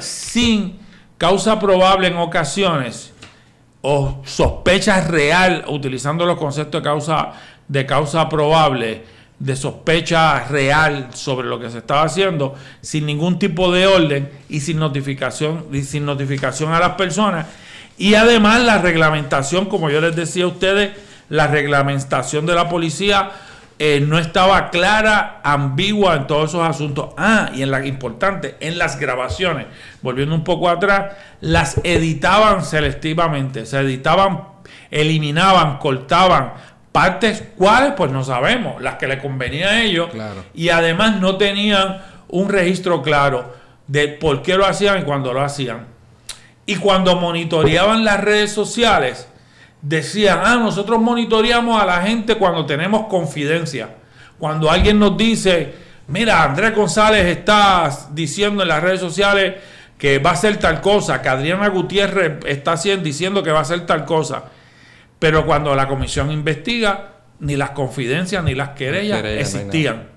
sin 0.00 0.78
causa 1.18 1.58
probable 1.58 2.08
en 2.08 2.16
ocasiones 2.16 3.12
o 3.82 4.22
sospecha 4.24 5.00
real, 5.02 5.64
utilizando 5.68 6.24
los 6.24 6.38
conceptos 6.38 6.82
de 6.82 6.84
causa, 6.84 7.32
de 7.68 7.84
causa 7.84 8.28
probable, 8.28 9.04
de 9.38 9.56
sospecha 9.56 10.44
real 10.44 11.08
sobre 11.12 11.48
lo 11.48 11.60
que 11.60 11.68
se 11.68 11.78
estaba 11.78 12.02
haciendo, 12.02 12.54
sin 12.80 13.04
ningún 13.04 13.38
tipo 13.38 13.70
de 13.70 13.86
orden 13.86 14.30
y 14.48 14.60
sin 14.60 14.78
notificación, 14.78 15.66
y 15.70 15.82
sin 15.82 16.06
notificación 16.06 16.72
a 16.72 16.80
las 16.80 16.92
personas 16.92 17.46
y 17.96 18.14
además 18.14 18.62
la 18.62 18.78
reglamentación, 18.78 19.66
como 19.66 19.90
yo 19.90 20.00
les 20.00 20.16
decía 20.16 20.44
a 20.44 20.48
ustedes, 20.48 20.92
la 21.28 21.46
reglamentación 21.46 22.46
de 22.46 22.54
la 22.54 22.68
policía 22.68 23.30
eh, 23.78 24.00
no 24.00 24.18
estaba 24.18 24.70
clara, 24.70 25.40
ambigua 25.42 26.14
en 26.14 26.26
todos 26.26 26.50
esos 26.50 26.68
asuntos. 26.68 27.10
Ah, 27.16 27.50
y 27.54 27.62
en 27.62 27.70
la 27.70 27.84
importante, 27.84 28.56
en 28.60 28.78
las 28.78 28.98
grabaciones, 28.98 29.66
volviendo 30.00 30.34
un 30.34 30.44
poco 30.44 30.68
atrás, 30.68 31.16
las 31.40 31.80
editaban 31.82 32.64
selectivamente, 32.64 33.66
se 33.66 33.80
editaban, 33.80 34.42
eliminaban, 34.90 35.78
cortaban 35.78 36.52
partes, 36.92 37.42
cuáles, 37.56 37.94
pues 37.94 38.12
no 38.12 38.22
sabemos, 38.22 38.80
las 38.80 38.94
que 38.94 39.08
le 39.08 39.18
convenía 39.18 39.70
a 39.70 39.82
ellos, 39.82 40.10
y 40.54 40.68
además 40.68 41.20
no 41.20 41.36
tenían 41.36 42.00
un 42.28 42.48
registro 42.48 43.02
claro 43.02 43.52
de 43.88 44.06
por 44.06 44.42
qué 44.42 44.56
lo 44.56 44.64
hacían 44.64 45.00
y 45.00 45.02
cuándo 45.02 45.32
lo 45.32 45.40
hacían. 45.40 45.93
Y 46.66 46.76
cuando 46.76 47.16
monitoreaban 47.16 48.04
las 48.04 48.22
redes 48.22 48.52
sociales, 48.52 49.28
decían, 49.82 50.40
ah, 50.42 50.56
nosotros 50.56 51.00
monitoreamos 51.00 51.80
a 51.80 51.84
la 51.84 52.00
gente 52.02 52.36
cuando 52.36 52.64
tenemos 52.64 53.06
confidencia. 53.06 53.90
Cuando 54.38 54.70
alguien 54.70 54.98
nos 54.98 55.16
dice, 55.16 55.74
mira, 56.08 56.42
Andrés 56.42 56.74
González 56.74 57.26
está 57.26 57.90
diciendo 58.12 58.62
en 58.62 58.68
las 58.68 58.82
redes 58.82 59.00
sociales 59.00 59.54
que 59.98 60.18
va 60.18 60.30
a 60.30 60.32
hacer 60.32 60.58
tal 60.58 60.80
cosa, 60.80 61.20
que 61.20 61.28
Adriana 61.28 61.68
Gutiérrez 61.68 62.44
está 62.46 62.76
diciendo 62.76 63.42
que 63.42 63.50
va 63.50 63.58
a 63.58 63.62
hacer 63.62 63.86
tal 63.86 64.04
cosa. 64.04 64.44
Pero 65.18 65.46
cuando 65.46 65.74
la 65.74 65.86
comisión 65.86 66.30
investiga, 66.30 67.10
ni 67.40 67.56
las 67.56 67.70
confidencias 67.70 68.42
ni 68.42 68.54
las 68.54 68.70
querellas 68.70 69.22
existían. 69.24 70.08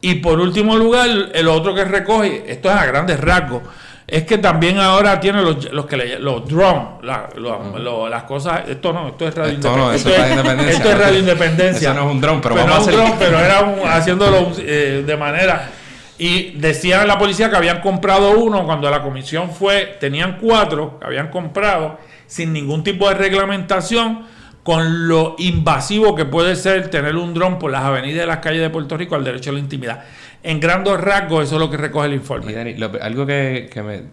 y 0.00 0.16
por 0.16 0.40
último 0.40 0.76
lugar, 0.76 1.08
el 1.32 1.48
otro 1.48 1.74
que 1.74 1.84
recoge, 1.84 2.44
esto 2.46 2.68
es 2.68 2.76
a 2.76 2.86
grandes 2.86 3.20
rasgos, 3.20 3.62
es 4.08 4.22
que 4.24 4.38
también 4.38 4.78
ahora 4.78 5.18
tiene 5.18 5.42
los, 5.42 5.72
los 5.72 5.86
que 5.86 5.96
le, 5.96 6.18
los 6.20 6.46
drones, 6.46 7.02
las 7.02 8.22
cosas, 8.22 8.68
esto 8.68 8.92
no, 8.92 9.08
esto 9.08 9.26
es 9.26 9.34
radio 9.34 9.54
independencia. 9.54 10.70
Esto, 10.70 10.90
es 10.90 10.98
radio 10.98 11.18
independencia. 11.18 11.90
Eso 11.90 12.00
no 12.00 12.08
es 12.08 12.14
un 12.14 12.20
drone, 12.20 12.40
pero, 12.40 12.54
vamos 12.54 12.70
a 12.70 12.76
hacer... 12.78 12.94
un 12.94 13.00
drone, 13.00 13.14
pero 13.18 13.38
era 13.40 13.96
haciéndolo 13.96 14.52
eh, 14.58 15.02
de 15.04 15.16
manera 15.16 15.70
y 16.18 16.52
decían 16.52 17.06
la 17.06 17.18
policía 17.18 17.50
que 17.50 17.56
habían 17.56 17.80
comprado 17.80 18.38
uno 18.38 18.64
cuando 18.64 18.90
la 18.90 19.02
comisión 19.02 19.50
fue, 19.50 19.96
tenían 20.00 20.38
cuatro 20.40 20.98
que 20.98 21.06
habían 21.06 21.28
comprado 21.28 21.98
sin 22.26 22.52
ningún 22.52 22.82
tipo 22.82 23.08
de 23.08 23.16
reglamentación 23.16 24.24
con 24.62 25.08
lo 25.08 25.36
invasivo 25.38 26.14
que 26.14 26.24
puede 26.24 26.56
ser 26.56 26.90
tener 26.90 27.16
un 27.16 27.34
dron 27.34 27.58
por 27.58 27.70
las 27.70 27.82
avenidas 27.82 28.20
de 28.20 28.26
las 28.26 28.38
calles 28.38 28.62
de 28.62 28.70
Puerto 28.70 28.96
Rico 28.96 29.14
al 29.14 29.24
derecho 29.24 29.50
a 29.50 29.52
la 29.52 29.58
intimidad 29.58 30.04
en 30.46 30.60
grandes 30.60 31.00
rasgos 31.00 31.44
eso 31.44 31.56
es 31.56 31.60
lo 31.60 31.68
que 31.68 31.76
recoge 31.76 32.06
el 32.06 32.14
informe. 32.14 32.54
algo 33.02 33.26
que, 33.26 33.68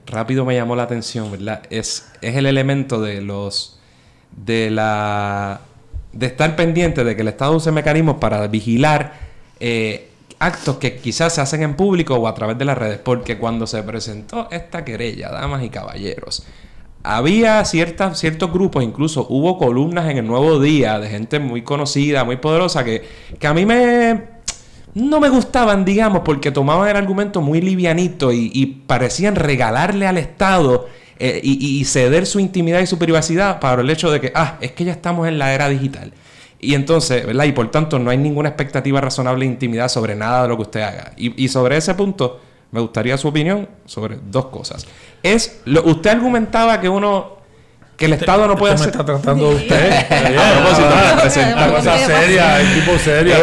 rápido 0.08 0.46
me 0.46 0.56
llamó 0.56 0.76
la 0.76 0.84
atención, 0.84 1.32
¿verdad? 1.32 1.62
Es, 1.70 2.12
el 2.22 2.48
elemento 2.48 3.00
de 3.00 3.22
los 3.22 3.80
de 4.36 4.72
la 4.72 5.62
de 6.12 6.26
estar 6.26 6.56
pendiente 6.56 7.04
de 7.04 7.16
que 7.16 7.22
el 7.22 7.28
Estado 7.28 7.56
use 7.56 7.72
mecanismos 7.72 8.18
para 8.18 8.48
vigilar 8.48 9.14
eh, 9.60 10.10
actos 10.40 10.78
que 10.78 10.98
quizás 10.98 11.36
se 11.36 11.42
hacen 11.42 11.62
en 11.62 11.76
público 11.76 12.16
o 12.16 12.28
a 12.28 12.34
través 12.34 12.58
de 12.58 12.66
las 12.66 12.80
redes, 12.80 12.98
porque 12.98 13.38
cuando 13.38 13.68
se 13.68 13.84
presentó 13.84 14.48
esta 14.50 14.84
querella, 14.84 15.30
damas 15.30 15.64
y 15.64 15.70
caballeros, 15.70 16.46
había 17.04 17.64
ciertos 17.66 18.52
grupos, 18.52 18.84
incluso 18.84 19.28
hubo 19.30 19.60
columnas 19.60 20.10
en 20.10 20.18
el 20.18 20.26
Nuevo 20.26 20.60
Día 20.60 21.00
de 21.00 21.10
gente 21.10 21.38
muy 21.38 21.62
conocida, 21.62 22.24
muy 22.24 22.38
poderosa, 22.38 22.84
que, 22.84 23.04
que 23.40 23.48
a 23.48 23.54
mí 23.54 23.66
me 23.66 24.33
no 24.96 25.20
me 25.20 25.30
gustaban, 25.30 25.86
digamos, 25.86 26.22
porque 26.24 26.52
tomaban 26.52 26.90
el 26.90 26.96
argumento 26.96 27.42
muy 27.42 27.62
livianito 27.62 28.32
y, 28.32 28.84
parecían 28.88 29.36
regalarle 29.36 30.08
al 30.08 30.18
Estado 30.18 30.88
eh, 31.20 31.40
y, 31.44 31.84
ceder 31.86 32.26
su 32.26 32.40
intimidad 32.40 32.80
y 32.80 32.88
su 32.88 33.00
privacidad 33.00 33.60
para 33.60 33.82
el 33.82 33.90
hecho 33.90 34.12
de 34.12 34.22
que, 34.22 34.32
ah, 34.36 34.58
es 34.62 34.72
que 34.72 34.86
ya 34.86 34.92
estamos 34.92 35.28
en 35.28 35.40
la 35.40 35.54
era 35.54 35.70
digital. 35.70 36.14
Y 36.60 36.76
entonces, 36.76 37.26
¿verdad? 37.26 37.46
Y 37.46 37.52
por 37.52 37.70
tanto, 37.72 38.00
no 38.00 38.10
hay 38.10 38.18
ninguna 38.18 38.50
expectativa 38.50 39.02
razonable 39.02 39.46
de 39.46 39.52
intimidad 39.52 39.90
sobre 39.90 40.16
nada 40.16 40.44
de 40.44 40.48
lo 40.48 40.56
que 40.56 40.62
usted 40.62 40.82
haga. 40.82 41.14
Y, 41.18 41.48
sobre 41.50 41.76
ese 41.76 41.94
punto, 41.96 42.40
me 42.72 42.80
gustaría 42.80 43.18
su 43.18 43.28
opinión 43.28 43.68
sobre 43.86 44.18
dos 44.30 44.46
cosas. 44.46 44.88
Es, 45.24 45.62
lo, 45.66 45.84
usted 45.84 46.12
argumentaba 46.12 46.80
que 46.80 46.88
uno 46.88 47.43
que 47.98 48.06
el 48.06 48.14
Estado 48.14 48.48
no 48.48 48.56
puede 48.56 48.74
hacer. 48.74 48.90
está 48.90 49.06
tratando 49.06 49.50
de 49.50 49.56
usted. 49.56 49.92
a 49.92 50.62
propósito, 50.62 51.22
presentar 51.22 51.72
cosa 51.72 51.98
seria, 52.00 52.62
equipo 52.62 52.98
serio. 52.98 53.36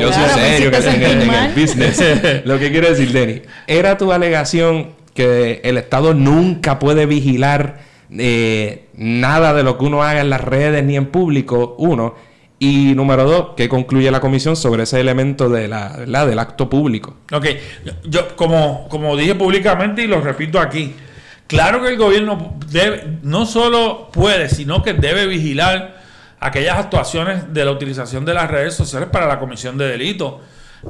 yo 0.00 0.12
soy 0.12 0.28
serio 0.34 0.70
en, 0.72 1.30
el, 1.30 1.54
business. 1.54 2.02
Lo 2.44 2.58
que 2.58 2.70
quiero 2.70 2.88
decir, 2.88 3.12
Denny, 3.12 3.42
era 3.66 3.98
tu 3.98 4.12
alegación 4.12 4.90
que 5.14 5.60
el 5.64 5.78
Estado 5.78 6.14
nunca 6.14 6.78
puede 6.78 7.06
vigilar 7.06 7.78
eh, 8.10 8.86
nada 8.96 9.54
de 9.54 9.62
lo 9.62 9.78
que 9.78 9.84
uno 9.84 10.02
haga 10.02 10.20
en 10.20 10.30
las 10.30 10.40
redes 10.40 10.84
ni 10.84 10.96
en 10.96 11.06
público, 11.06 11.76
uno. 11.78 12.14
Y 12.58 12.94
número 12.94 13.24
dos, 13.24 13.48
¿qué 13.56 13.68
concluye 13.68 14.10
la 14.10 14.20
comisión 14.20 14.56
sobre 14.56 14.84
ese 14.84 15.00
elemento 15.00 15.48
de 15.48 15.68
la, 15.68 15.96
del 15.96 16.38
acto 16.38 16.70
público? 16.70 17.16
Ok, 17.32 17.46
yo 18.04 18.36
como, 18.36 18.88
como 18.88 19.16
dije 19.16 19.34
públicamente 19.34 20.02
y 20.02 20.06
lo 20.06 20.20
repito 20.20 20.60
aquí, 20.60 20.94
Claro 21.46 21.82
que 21.82 21.88
el 21.88 21.96
gobierno 21.96 22.58
no 23.22 23.46
solo 23.46 24.10
puede, 24.12 24.48
sino 24.48 24.82
que 24.82 24.94
debe 24.94 25.26
vigilar 25.26 26.02
aquellas 26.40 26.78
actuaciones 26.78 27.52
de 27.52 27.64
la 27.64 27.70
utilización 27.70 28.24
de 28.24 28.34
las 28.34 28.50
redes 28.50 28.74
sociales 28.74 29.08
para 29.10 29.26
la 29.26 29.38
comisión 29.38 29.76
de 29.76 29.88
delitos, 29.88 30.34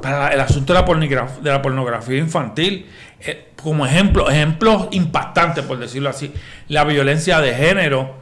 para 0.01 0.29
el 0.29 0.39
asunto 0.39 0.73
de 0.73 0.79
la, 0.79 0.85
pornografía, 0.85 1.41
de 1.41 1.51
la 1.51 1.61
pornografía 1.61 2.17
infantil. 2.17 2.87
Eh, 3.19 3.51
como 3.61 3.85
ejemplo, 3.85 4.29
ejemplos 4.29 4.87
impactantes, 4.91 5.63
por 5.65 5.77
decirlo 5.79 6.09
así, 6.09 6.33
la 6.67 6.83
violencia 6.83 7.41
de 7.41 7.53
género 7.53 8.15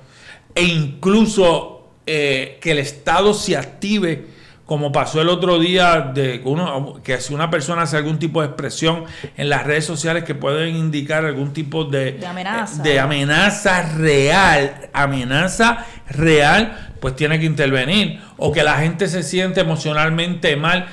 e 0.56 0.64
incluso 0.64 1.90
eh, 2.06 2.58
que 2.62 2.72
el 2.72 2.80
Estado 2.80 3.34
se 3.34 3.58
active 3.58 4.28
como 4.66 4.94
pasó 4.94 5.22
el 5.22 5.28
otro 5.28 5.60
día, 5.60 6.12
de 6.14 6.42
uno, 6.46 7.02
que 7.04 7.20
si 7.20 7.34
una 7.34 7.50
persona 7.50 7.82
hace 7.82 7.98
algún 7.98 8.18
tipo 8.18 8.42
de 8.42 8.48
expresión 8.48 9.04
en 9.36 9.50
las 9.50 9.66
redes 9.66 9.86
sociales 9.86 10.24
que 10.24 10.36
pueden 10.36 10.76
indicar 10.76 11.26
algún 11.26 11.52
tipo 11.52 11.84
de, 11.84 12.20
amenaza. 12.26 12.82
de 12.82 13.00
amenaza 13.00 13.82
real, 13.98 14.90
amenaza 14.94 15.86
real, 16.08 16.94
pues 17.02 17.16
tiene 17.16 17.40
que 17.40 17.46
intervenir. 17.46 18.22
O 18.38 18.54
que 18.54 18.64
la 18.64 18.78
gente 18.78 19.10
se 19.10 19.22
siente 19.24 19.60
emocionalmente 19.60 20.56
mal 20.56 20.88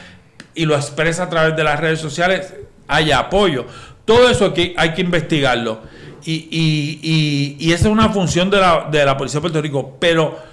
y 0.55 0.67
lo 0.67 0.75
expresa 0.75 1.25
a 1.25 1.31
través 1.31 1.57
de 1.57 1.63
las 1.63 1.79
redes 1.79 2.01
sociales, 2.01 2.53
haya 2.89 3.21
apoyo. 3.21 3.67
Todo 4.05 4.29
eso 4.29 4.47
aquí 4.47 4.75
hay 4.77 4.95
que 4.95 5.03
investigarlo. 5.03 5.81
Y, 6.25 6.49
y, 6.51 7.57
y, 7.59 7.73
esa 7.73 7.87
es 7.87 7.93
una 7.93 8.11
función 8.11 8.51
de 8.51 8.59
la, 8.59 8.89
de 8.91 9.05
la 9.05 9.17
Policía 9.17 9.39
de 9.39 9.43
Puerto 9.43 9.63
Rico. 9.63 9.97
Pero 9.99 10.50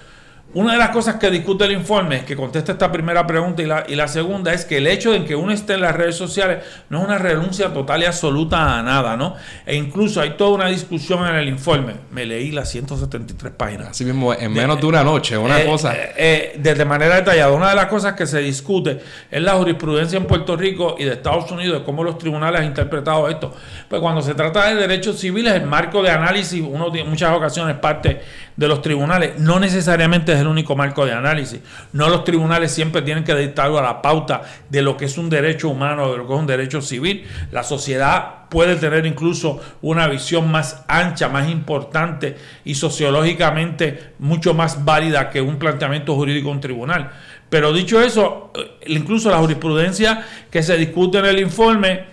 una 0.53 0.73
de 0.73 0.79
las 0.79 0.89
cosas 0.89 1.15
que 1.15 1.29
discute 1.29 1.65
el 1.65 1.73
informe, 1.73 2.23
que 2.23 2.36
contesta 2.36 2.71
esta 2.71 2.89
primera 2.89 3.27
pregunta 3.27 3.62
y 3.62 3.65
la, 3.65 3.83
y 3.88 3.95
la 3.95 4.07
segunda, 4.07 4.53
es 4.53 4.63
que 4.63 4.77
el 4.77 4.88
hecho 4.88 5.12
de 5.12 5.25
que 5.25 5.36
uno 5.36 5.51
esté 5.51 5.73
en 5.73 5.81
las 5.81 5.93
redes 5.93 6.15
sociales 6.15 6.63
no 6.89 6.99
es 6.99 7.05
una 7.05 7.17
renuncia 7.17 7.73
total 7.73 8.01
y 8.01 8.05
absoluta 8.05 8.79
a 8.79 8.81
nada, 8.81 9.17
¿no? 9.17 9.36
E 9.65 9.75
incluso 9.75 10.21
hay 10.21 10.31
toda 10.31 10.51
una 10.51 10.67
discusión 10.67 11.27
en 11.27 11.36
el 11.36 11.49
informe. 11.49 11.95
Me 12.12 12.25
leí 12.25 12.51
las 12.51 12.69
173 12.69 13.53
páginas. 13.57 13.89
Así 13.89 14.05
mismo, 14.05 14.33
en 14.33 14.53
menos 14.53 14.79
de, 14.79 14.88
una 14.88 15.03
noche, 15.03 15.38
una 15.38 15.62
eh, 15.62 15.65
cosa. 15.65 15.93
Eh, 15.93 16.53
eh, 16.55 16.60
de 16.60 16.86
manera 16.86 17.15
detallada. 17.15 17.51
Una 17.51 17.69
de 17.69 17.75
las 17.75 17.88
cosas 17.88 18.13
que 18.13 18.25
se 18.25 18.39
discute 18.39 18.99
es 19.29 19.41
la 19.41 19.53
jurisprudencia 19.53 20.15
en 20.15 20.25
Puerto 20.25 20.55
Rico 20.55 20.95
y 20.97 21.03
de 21.03 21.13
Estados 21.13 21.51
Unidos, 21.51 21.79
de 21.79 21.86
cómo 21.86 22.05
los 22.05 22.17
tribunales 22.17 22.62
han 22.62 22.67
interpretado 22.67 23.27
esto. 23.27 23.53
Pues 23.89 24.01
cuando 24.01 24.21
se 24.21 24.33
trata 24.33 24.67
de 24.67 24.75
derechos 24.75 25.19
civiles, 25.19 25.53
el 25.53 25.65
marco 25.65 26.01
de 26.01 26.10
análisis, 26.10 26.63
uno 26.65 26.93
en 26.95 27.10
muchas 27.10 27.36
ocasiones 27.36 27.75
parte 27.77 28.21
de 28.55 28.67
los 28.67 28.81
tribunales, 28.81 29.38
no 29.38 29.60
necesariamente 29.60 30.37
es 30.38 30.41
el 30.41 30.47
único 30.47 30.76
marco 30.76 31.06
de 31.06 31.13
análisis. 31.13 31.60
No 31.93 32.10
los 32.10 32.23
tribunales 32.23 32.71
siempre 32.71 33.02
tienen 33.02 33.23
que 33.23 33.36
dictar 33.36 33.67
a 33.67 33.82
la 33.82 34.02
pauta 34.02 34.43
de 34.69 34.82
lo 34.82 34.97
que 34.97 35.06
es 35.06 35.17
un 35.17 35.30
derecho 35.30 35.69
humano, 35.69 36.12
de 36.12 36.17
lo 36.17 36.28
que 36.28 36.34
es 36.34 36.39
un 36.39 36.47
derecho 36.47 36.82
civil. 36.82 37.26
La 37.52 37.63
sociedad 37.63 38.47
puede 38.50 38.76
tener 38.76 39.06
incluso 39.06 39.60
una 39.82 40.08
visión 40.08 40.50
más 40.50 40.84
ancha, 40.88 41.28
más 41.28 41.50
importante 41.50 42.38
y 42.65 42.76
sociológicamente 42.76 44.13
mucho 44.19 44.54
más 44.54 44.84
válida 44.86 45.30
que 45.30 45.41
un 45.41 45.58
planteamiento 45.58 46.15
jurídico 46.15 46.50
de 46.50 46.54
un 46.54 46.62
tribunal. 46.62 47.12
Pero 47.50 47.73
dicho 47.73 48.02
eso, 48.02 48.52
eh, 48.56 48.78
incluso 48.88 49.30
la 49.30 49.38
jurisprudencia 49.38 50.26
que 50.52 50.63
se 50.63 50.78
discute 50.78 51.19
en 51.19 51.26
el 51.26 51.39
informe 51.39 52.06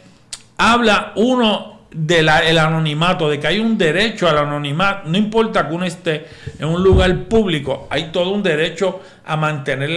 habla 0.56 1.12
uno 1.16 1.73
del 1.94 2.28
anonimato, 2.28 3.30
de 3.30 3.38
que 3.38 3.46
hay 3.46 3.60
un 3.60 3.78
derecho 3.78 4.28
al 4.28 4.38
anonimato, 4.38 5.08
no 5.08 5.16
importa 5.16 5.68
que 5.68 5.74
uno 5.74 5.84
esté 5.84 6.26
en 6.58 6.66
un 6.66 6.82
lugar 6.82 7.16
público, 7.24 7.86
hay 7.88 8.10
todo 8.10 8.30
un 8.30 8.42
derecho 8.42 9.00
a 9.26 9.36
mantener 9.36 9.90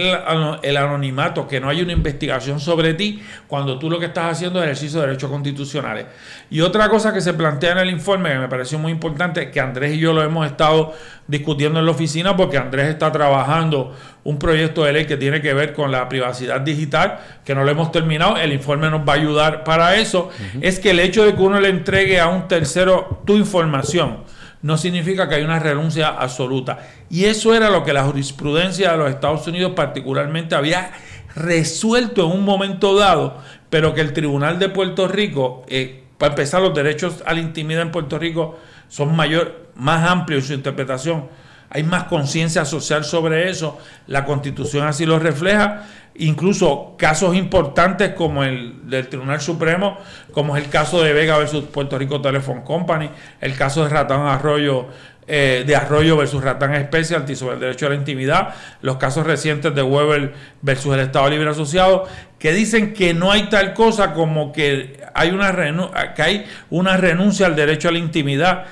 el, 0.62 0.76
anonimato, 0.76 1.46
que 1.46 1.60
no 1.60 1.68
hay 1.68 1.82
una 1.82 1.92
investigación 1.92 2.60
sobre 2.60 2.94
ti 2.94 3.22
cuando 3.46 3.78
tú 3.78 3.90
lo 3.90 3.98
que 3.98 4.06
estás 4.06 4.32
haciendo 4.32 4.58
es 4.60 4.64
ejercicio 4.64 5.00
de 5.00 5.08
derechos 5.08 5.30
constitucionales. 5.30 6.06
Y 6.50 6.62
otra 6.62 6.88
cosa 6.88 7.12
que 7.12 7.20
se 7.20 7.34
plantea 7.34 7.72
en 7.72 7.78
el 7.78 7.90
informe 7.90 8.30
que 8.30 8.38
me 8.38 8.48
pareció 8.48 8.78
muy 8.78 8.90
importante, 8.90 9.50
que 9.50 9.60
Andrés 9.60 9.94
y 9.94 9.98
yo 9.98 10.14
lo 10.14 10.22
hemos 10.22 10.46
estado 10.46 10.94
discutiendo 11.26 11.78
en 11.78 11.84
la 11.84 11.90
oficina, 11.92 12.36
porque 12.36 12.56
Andrés 12.56 12.88
está 12.88 13.12
trabajando 13.12 13.94
un 14.24 14.38
proyecto 14.38 14.84
de 14.84 14.92
ley 14.94 15.04
que 15.04 15.18
tiene 15.18 15.42
que 15.42 15.52
ver 15.52 15.74
con 15.74 15.92
la 15.92 16.08
privacidad 16.08 16.62
digital, 16.62 17.18
que 17.44 17.54
no 17.54 17.64
lo 17.64 17.70
hemos 17.70 17.92
terminado, 17.92 18.38
el 18.38 18.52
informe 18.52 18.88
nos 18.90 19.06
va 19.06 19.12
a 19.12 19.16
ayudar 19.16 19.62
para 19.62 19.96
eso, 19.96 20.30
es 20.62 20.80
que 20.80 20.90
el 20.90 21.00
hecho 21.00 21.24
de 21.24 21.34
que 21.34 21.42
uno 21.42 21.60
le 21.60 21.68
entregue 21.68 22.18
a 22.18 22.28
un 22.28 22.48
tercero 22.48 23.22
tu 23.26 23.36
información, 23.36 24.24
no 24.62 24.76
significa 24.76 25.28
que 25.28 25.36
hay 25.36 25.44
una 25.44 25.58
renuncia 25.58 26.08
absoluta. 26.08 26.78
Y 27.10 27.26
eso 27.26 27.54
era 27.54 27.70
lo 27.70 27.84
que 27.84 27.92
la 27.92 28.04
jurisprudencia 28.04 28.92
de 28.92 28.98
los 28.98 29.10
Estados 29.10 29.46
Unidos 29.46 29.72
particularmente 29.76 30.54
había 30.54 30.92
resuelto 31.34 32.26
en 32.26 32.38
un 32.38 32.44
momento 32.44 32.96
dado, 32.96 33.38
pero 33.70 33.94
que 33.94 34.00
el 34.00 34.12
Tribunal 34.12 34.58
de 34.58 34.68
Puerto 34.68 35.08
Rico, 35.08 35.64
eh, 35.68 36.04
para 36.18 36.32
empezar, 36.32 36.60
los 36.60 36.74
derechos 36.74 37.22
a 37.26 37.34
la 37.34 37.40
intimidad 37.40 37.82
en 37.82 37.92
Puerto 37.92 38.18
Rico 38.18 38.58
son 38.88 39.14
mayor, 39.14 39.68
más 39.76 40.08
amplios 40.08 40.44
en 40.44 40.48
su 40.48 40.54
interpretación. 40.54 41.28
Hay 41.70 41.82
más 41.82 42.04
conciencia 42.04 42.64
social 42.64 43.04
sobre 43.04 43.50
eso, 43.50 43.78
la 44.06 44.24
constitución 44.24 44.86
así 44.86 45.04
lo 45.04 45.18
refleja, 45.18 45.86
incluso 46.18 46.94
casos 46.98 47.36
importantes 47.36 48.14
como 48.14 48.44
el 48.44 48.88
del 48.88 49.08
Tribunal 49.08 49.40
Supremo, 49.40 49.98
como 50.32 50.56
es 50.56 50.64
el 50.64 50.70
caso 50.70 51.02
de 51.02 51.12
Vega 51.12 51.38
versus 51.38 51.64
Puerto 51.64 51.98
Rico 51.98 52.20
Telephone 52.20 52.62
Company, 52.64 53.10
el 53.40 53.56
caso 53.56 53.84
de 53.84 53.90
Ratán 53.90 54.26
Arroyo 54.26 54.86
eh, 55.30 55.64
de 55.66 55.76
Arroyo 55.76 56.16
versus 56.16 56.42
Ratán 56.42 56.74
Specialty 56.86 57.36
sobre 57.36 57.56
el 57.56 57.60
derecho 57.60 57.84
a 57.84 57.90
la 57.90 57.96
intimidad, 57.96 58.54
los 58.80 58.96
casos 58.96 59.26
recientes 59.26 59.74
de 59.74 59.82
Weber 59.82 60.32
versus 60.62 60.94
el 60.94 61.00
Estado 61.00 61.28
Libre 61.28 61.50
Asociado, 61.50 62.08
que 62.38 62.54
dicen 62.54 62.94
que 62.94 63.12
no 63.12 63.30
hay 63.30 63.50
tal 63.50 63.74
cosa 63.74 64.14
como 64.14 64.52
que 64.52 65.02
hay 65.14 65.30
una, 65.30 66.14
que 66.14 66.22
hay 66.22 66.46
una 66.70 66.96
renuncia 66.96 67.44
al 67.44 67.56
derecho 67.56 67.90
a 67.90 67.92
la 67.92 67.98
intimidad 67.98 68.64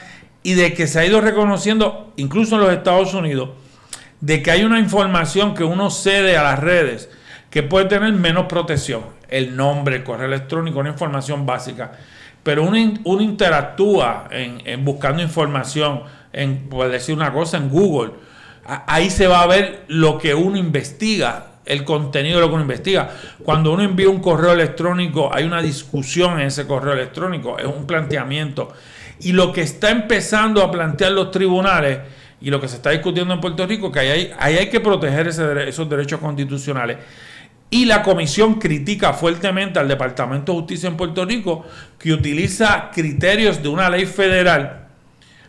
y 0.42 0.54
de 0.54 0.72
que 0.72 0.86
se 0.86 0.98
ha 0.98 1.04
ido 1.04 1.20
reconociendo, 1.20 2.14
incluso 2.16 2.54
en 2.54 2.62
los 2.62 2.72
Estados 2.72 3.12
Unidos, 3.12 3.50
de 4.22 4.42
que 4.42 4.50
hay 4.50 4.64
una 4.64 4.78
información 4.78 5.54
que 5.54 5.64
uno 5.64 5.90
cede 5.90 6.38
a 6.38 6.42
las 6.42 6.58
redes 6.58 7.10
que 7.56 7.62
puede 7.62 7.86
tener 7.86 8.12
menos 8.12 8.44
protección, 8.48 9.00
el 9.30 9.56
nombre, 9.56 9.96
el 9.96 10.04
correo 10.04 10.26
electrónico, 10.26 10.78
una 10.78 10.90
información 10.90 11.46
básica, 11.46 11.90
pero 12.42 12.62
uno, 12.62 12.76
interactúa 13.22 14.28
en 14.30 14.84
buscando 14.84 15.22
información, 15.22 16.02
en, 16.34 16.68
por 16.68 16.86
decir 16.90 17.14
una 17.14 17.32
cosa, 17.32 17.56
en 17.56 17.70
Google. 17.70 18.12
Ahí 18.86 19.08
se 19.08 19.26
va 19.26 19.40
a 19.40 19.46
ver 19.46 19.84
lo 19.88 20.18
que 20.18 20.34
uno 20.34 20.58
investiga, 20.58 21.46
el 21.64 21.82
contenido 21.84 22.36
de 22.36 22.40
lo 22.42 22.48
que 22.48 22.54
uno 22.56 22.62
investiga. 22.64 23.08
Cuando 23.42 23.72
uno 23.72 23.82
envía 23.82 24.10
un 24.10 24.20
correo 24.20 24.52
electrónico, 24.52 25.34
hay 25.34 25.44
una 25.44 25.62
discusión 25.62 26.38
en 26.38 26.48
ese 26.48 26.66
correo 26.66 26.92
electrónico, 26.92 27.58
es 27.58 27.64
un 27.64 27.86
planteamiento. 27.86 28.70
Y 29.20 29.32
lo 29.32 29.50
que 29.50 29.62
está 29.62 29.88
empezando 29.88 30.62
a 30.62 30.70
plantear 30.70 31.12
los 31.12 31.30
tribunales 31.30 32.00
y 32.38 32.50
lo 32.50 32.60
que 32.60 32.68
se 32.68 32.76
está 32.76 32.90
discutiendo 32.90 33.32
en 33.32 33.40
Puerto 33.40 33.66
Rico, 33.66 33.90
que 33.90 34.00
ahí 34.00 34.34
hay, 34.38 34.56
hay 34.58 34.68
que 34.68 34.80
proteger 34.80 35.26
esos 35.26 35.88
derechos 35.88 36.20
constitucionales. 36.20 36.98
Y 37.68 37.84
la 37.84 38.02
comisión 38.02 38.54
critica 38.54 39.12
fuertemente 39.12 39.78
al 39.78 39.88
Departamento 39.88 40.52
de 40.52 40.58
Justicia 40.58 40.88
en 40.88 40.96
Puerto 40.96 41.24
Rico, 41.24 41.64
que 41.98 42.12
utiliza 42.12 42.90
criterios 42.92 43.62
de 43.62 43.68
una 43.68 43.90
ley 43.90 44.06
federal 44.06 44.86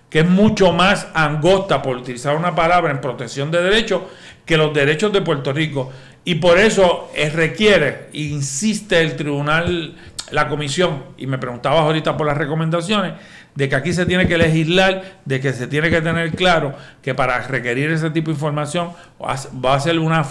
que 0.09 0.19
es 0.19 0.25
mucho 0.25 0.71
más 0.71 1.07
angosta, 1.13 1.81
por 1.81 1.97
utilizar 1.97 2.35
una 2.35 2.55
palabra, 2.55 2.91
en 2.91 3.01
protección 3.01 3.51
de 3.51 3.61
derechos, 3.61 4.03
que 4.45 4.57
los 4.57 4.73
derechos 4.73 5.11
de 5.11 5.21
Puerto 5.21 5.51
Rico. 5.51 5.91
Y 6.23 6.35
por 6.35 6.57
eso 6.57 7.11
es, 7.15 7.33
requiere, 7.33 8.09
insiste 8.13 9.01
el 9.01 9.15
tribunal, 9.15 9.95
la 10.31 10.47
comisión, 10.47 11.03
y 11.17 11.27
me 11.27 11.37
preguntabas 11.37 11.81
ahorita 11.81 12.15
por 12.15 12.27
las 12.27 12.37
recomendaciones, 12.37 13.13
de 13.55 13.69
que 13.69 13.75
aquí 13.75 13.91
se 13.91 14.05
tiene 14.05 14.27
que 14.27 14.37
legislar, 14.37 15.19
de 15.25 15.41
que 15.41 15.51
se 15.51 15.67
tiene 15.67 15.89
que 15.89 16.01
tener 16.01 16.31
claro 16.31 16.75
que 17.01 17.15
para 17.15 17.39
requerir 17.41 17.91
ese 17.91 18.09
tipo 18.11 18.27
de 18.27 18.35
información 18.35 18.91
va 19.21 19.73
a 19.73 19.79
ser 19.79 19.99
una 19.99 20.23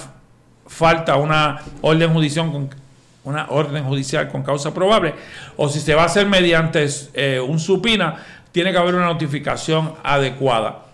falta, 0.66 1.16
una 1.16 1.61
orden 1.83 2.12
judicial 2.12 2.50
con, 2.50 2.70
una 3.24 3.46
orden 3.50 3.85
judicial 3.85 4.29
con 4.29 4.42
causa 4.42 4.72
probable, 4.72 5.14
o 5.57 5.68
si 5.68 5.81
se 5.81 5.94
va 5.94 6.02
a 6.02 6.07
hacer 6.07 6.26
mediante 6.26 6.87
eh, 7.14 7.40
un 7.40 7.59
supina, 7.59 8.16
tiene 8.52 8.72
que 8.72 8.79
haber 8.79 8.94
una 8.94 9.07
notificación 9.07 9.94
adecuada. 10.02 10.87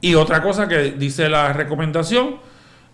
Y 0.00 0.14
otra 0.14 0.42
cosa 0.42 0.66
que 0.66 0.92
dice 0.92 1.28
la 1.28 1.52
recomendación 1.52 2.36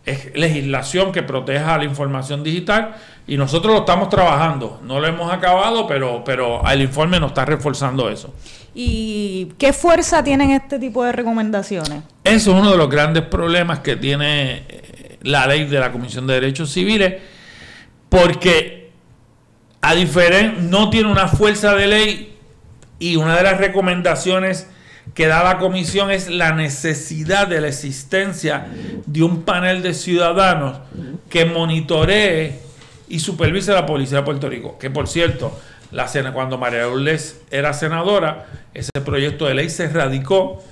es 0.04 0.34
legislación 0.36 1.12
que 1.12 1.22
proteja 1.22 1.78
la 1.78 1.84
información 1.84 2.44
digital 2.44 2.94
y 3.26 3.36
nosotros 3.36 3.72
lo 3.72 3.80
estamos 3.80 4.08
trabajando. 4.08 4.80
No 4.84 5.00
lo 5.00 5.06
hemos 5.06 5.32
acabado, 5.32 5.86
pero, 5.86 6.22
pero 6.24 6.62
el 6.68 6.82
informe 6.82 7.18
nos 7.18 7.30
está 7.30 7.44
reforzando 7.44 8.08
eso. 8.08 8.32
¿Y 8.74 9.52
qué 9.58 9.72
fuerza 9.72 10.22
tienen 10.22 10.50
este 10.50 10.78
tipo 10.78 11.02
de 11.02 11.12
recomendaciones? 11.12 12.02
Eso 12.22 12.52
es 12.52 12.60
uno 12.60 12.70
de 12.70 12.76
los 12.76 12.88
grandes 12.88 13.24
problemas 13.24 13.80
que 13.80 13.96
tiene 13.96 14.64
la 15.26 15.46
ley 15.46 15.64
de 15.64 15.78
la 15.78 15.92
Comisión 15.92 16.26
de 16.26 16.34
Derechos 16.34 16.72
Civiles, 16.72 17.14
porque 18.08 18.90
a 19.80 19.94
diferencia 19.94 20.54
no 20.62 20.88
tiene 20.88 21.10
una 21.10 21.28
fuerza 21.28 21.74
de 21.74 21.86
ley 21.86 22.36
y 22.98 23.16
una 23.16 23.36
de 23.36 23.42
las 23.42 23.58
recomendaciones 23.58 24.68
que 25.14 25.26
da 25.26 25.42
la 25.42 25.58
comisión 25.58 26.10
es 26.10 26.28
la 26.28 26.52
necesidad 26.52 27.46
de 27.46 27.60
la 27.60 27.68
existencia 27.68 28.66
de 29.06 29.22
un 29.22 29.42
panel 29.42 29.82
de 29.82 29.94
ciudadanos 29.94 30.78
que 31.28 31.44
monitoree 31.44 32.60
y 33.08 33.20
supervise 33.20 33.72
la 33.72 33.86
policía 33.86 34.18
de 34.18 34.24
Puerto 34.24 34.48
Rico. 34.48 34.78
Que 34.78 34.90
por 34.90 35.08
cierto, 35.08 35.58
la 35.92 36.06
cuando 36.32 36.58
María 36.58 36.82
Lourdes 36.82 37.40
era 37.50 37.72
senadora, 37.72 38.46
ese 38.74 38.90
proyecto 39.04 39.46
de 39.46 39.54
ley 39.54 39.70
se 39.70 39.88
radicó. 39.88 40.62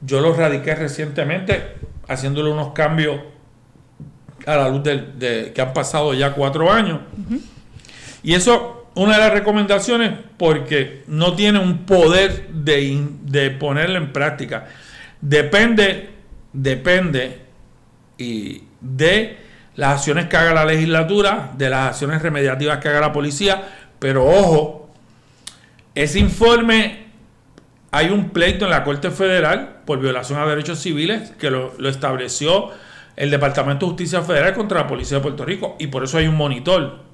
Yo 0.00 0.20
lo 0.20 0.34
radiqué 0.34 0.74
recientemente, 0.74 1.74
haciéndole 2.08 2.50
unos 2.50 2.72
cambios 2.72 3.20
a 4.46 4.56
la 4.56 4.68
luz 4.68 4.82
de, 4.82 5.52
que 5.54 5.60
han 5.60 5.72
pasado 5.72 6.14
ya 6.14 6.32
cuatro 6.32 6.72
años. 6.72 7.00
Y 8.22 8.34
eso 8.34 8.82
una 8.94 9.14
de 9.14 9.18
las 9.20 9.32
recomendaciones 9.32 10.12
porque 10.36 11.04
no 11.06 11.34
tiene 11.34 11.58
un 11.58 11.86
poder 11.86 12.48
de, 12.48 13.06
de 13.22 13.50
ponerla 13.50 13.98
en 13.98 14.12
práctica. 14.12 14.66
Depende, 15.20 16.10
depende 16.52 17.40
y 18.18 18.64
de 18.80 19.38
las 19.76 19.98
acciones 19.98 20.26
que 20.26 20.36
haga 20.36 20.52
la 20.52 20.64
legislatura, 20.64 21.52
de 21.56 21.70
las 21.70 21.88
acciones 21.88 22.20
remediativas 22.20 22.78
que 22.78 22.88
haga 22.88 23.00
la 23.00 23.12
policía, 23.12 23.62
pero 23.98 24.26
ojo, 24.26 24.90
ese 25.94 26.18
informe 26.18 27.06
hay 27.90 28.10
un 28.10 28.30
pleito 28.30 28.64
en 28.64 28.70
la 28.70 28.84
Corte 28.84 29.10
Federal 29.10 29.80
por 29.86 30.00
violación 30.00 30.38
a 30.38 30.46
derechos 30.46 30.80
civiles 30.80 31.30
que 31.38 31.50
lo, 31.50 31.74
lo 31.78 31.88
estableció 31.88 32.70
el 33.16 33.30
Departamento 33.30 33.86
de 33.86 33.90
Justicia 33.90 34.22
Federal 34.22 34.54
contra 34.54 34.80
la 34.80 34.86
Policía 34.86 35.18
de 35.18 35.22
Puerto 35.22 35.44
Rico 35.44 35.76
y 35.78 35.88
por 35.88 36.04
eso 36.04 36.18
hay 36.18 36.26
un 36.26 36.36
monitor 36.36 37.12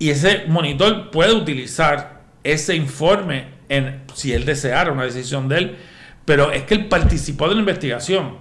y 0.00 0.08
ese 0.08 0.46
monitor 0.48 1.10
puede 1.10 1.34
utilizar 1.34 2.22
ese 2.42 2.74
informe 2.74 3.44
en, 3.68 4.02
si 4.14 4.32
él 4.32 4.46
deseara 4.46 4.90
una 4.92 5.04
decisión 5.04 5.46
de 5.46 5.58
él, 5.58 5.76
pero 6.24 6.50
es 6.52 6.62
que 6.62 6.72
él 6.72 6.86
participó 6.86 7.48
de 7.48 7.54
la 7.54 7.60
investigación. 7.60 8.38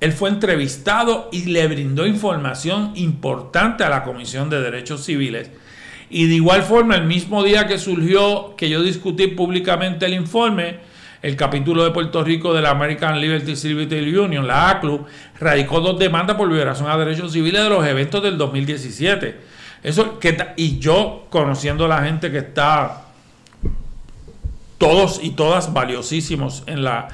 Él 0.00 0.12
fue 0.12 0.28
entrevistado 0.28 1.28
y 1.30 1.44
le 1.44 1.66
brindó 1.68 2.06
información 2.06 2.90
importante 2.96 3.84
a 3.84 3.88
la 3.88 4.02
Comisión 4.02 4.50
de 4.50 4.60
Derechos 4.60 5.04
Civiles. 5.04 5.52
Y 6.10 6.26
de 6.26 6.34
igual 6.34 6.64
forma, 6.64 6.96
el 6.96 7.04
mismo 7.04 7.44
día 7.44 7.68
que 7.68 7.78
surgió, 7.78 8.56
que 8.56 8.68
yo 8.68 8.82
discutí 8.82 9.28
públicamente 9.28 10.06
el 10.06 10.14
informe, 10.14 10.80
el 11.26 11.34
capítulo 11.34 11.84
de 11.84 11.90
Puerto 11.90 12.22
Rico 12.22 12.54
de 12.54 12.62
la 12.62 12.70
American 12.70 13.20
Liberty 13.20 13.56
Civil 13.56 14.18
Union, 14.18 14.46
la 14.46 14.70
ACLU, 14.70 15.06
radicó 15.40 15.80
dos 15.80 15.98
demandas 15.98 16.36
por 16.36 16.48
violación 16.48 16.88
a 16.88 16.96
derechos 16.96 17.32
civiles 17.32 17.62
de 17.62 17.68
los 17.68 17.84
eventos 17.84 18.22
del 18.22 18.38
2017 18.38 19.56
eso 19.82 20.18
y 20.56 20.78
yo 20.78 21.26
conociendo 21.30 21.84
a 21.84 21.88
la 21.88 22.02
gente 22.02 22.30
que 22.30 22.38
está 22.38 23.02
todos 24.78 25.20
y 25.22 25.30
todas 25.30 25.72
valiosísimos 25.72 26.64
en 26.66 26.82
la 26.84 27.08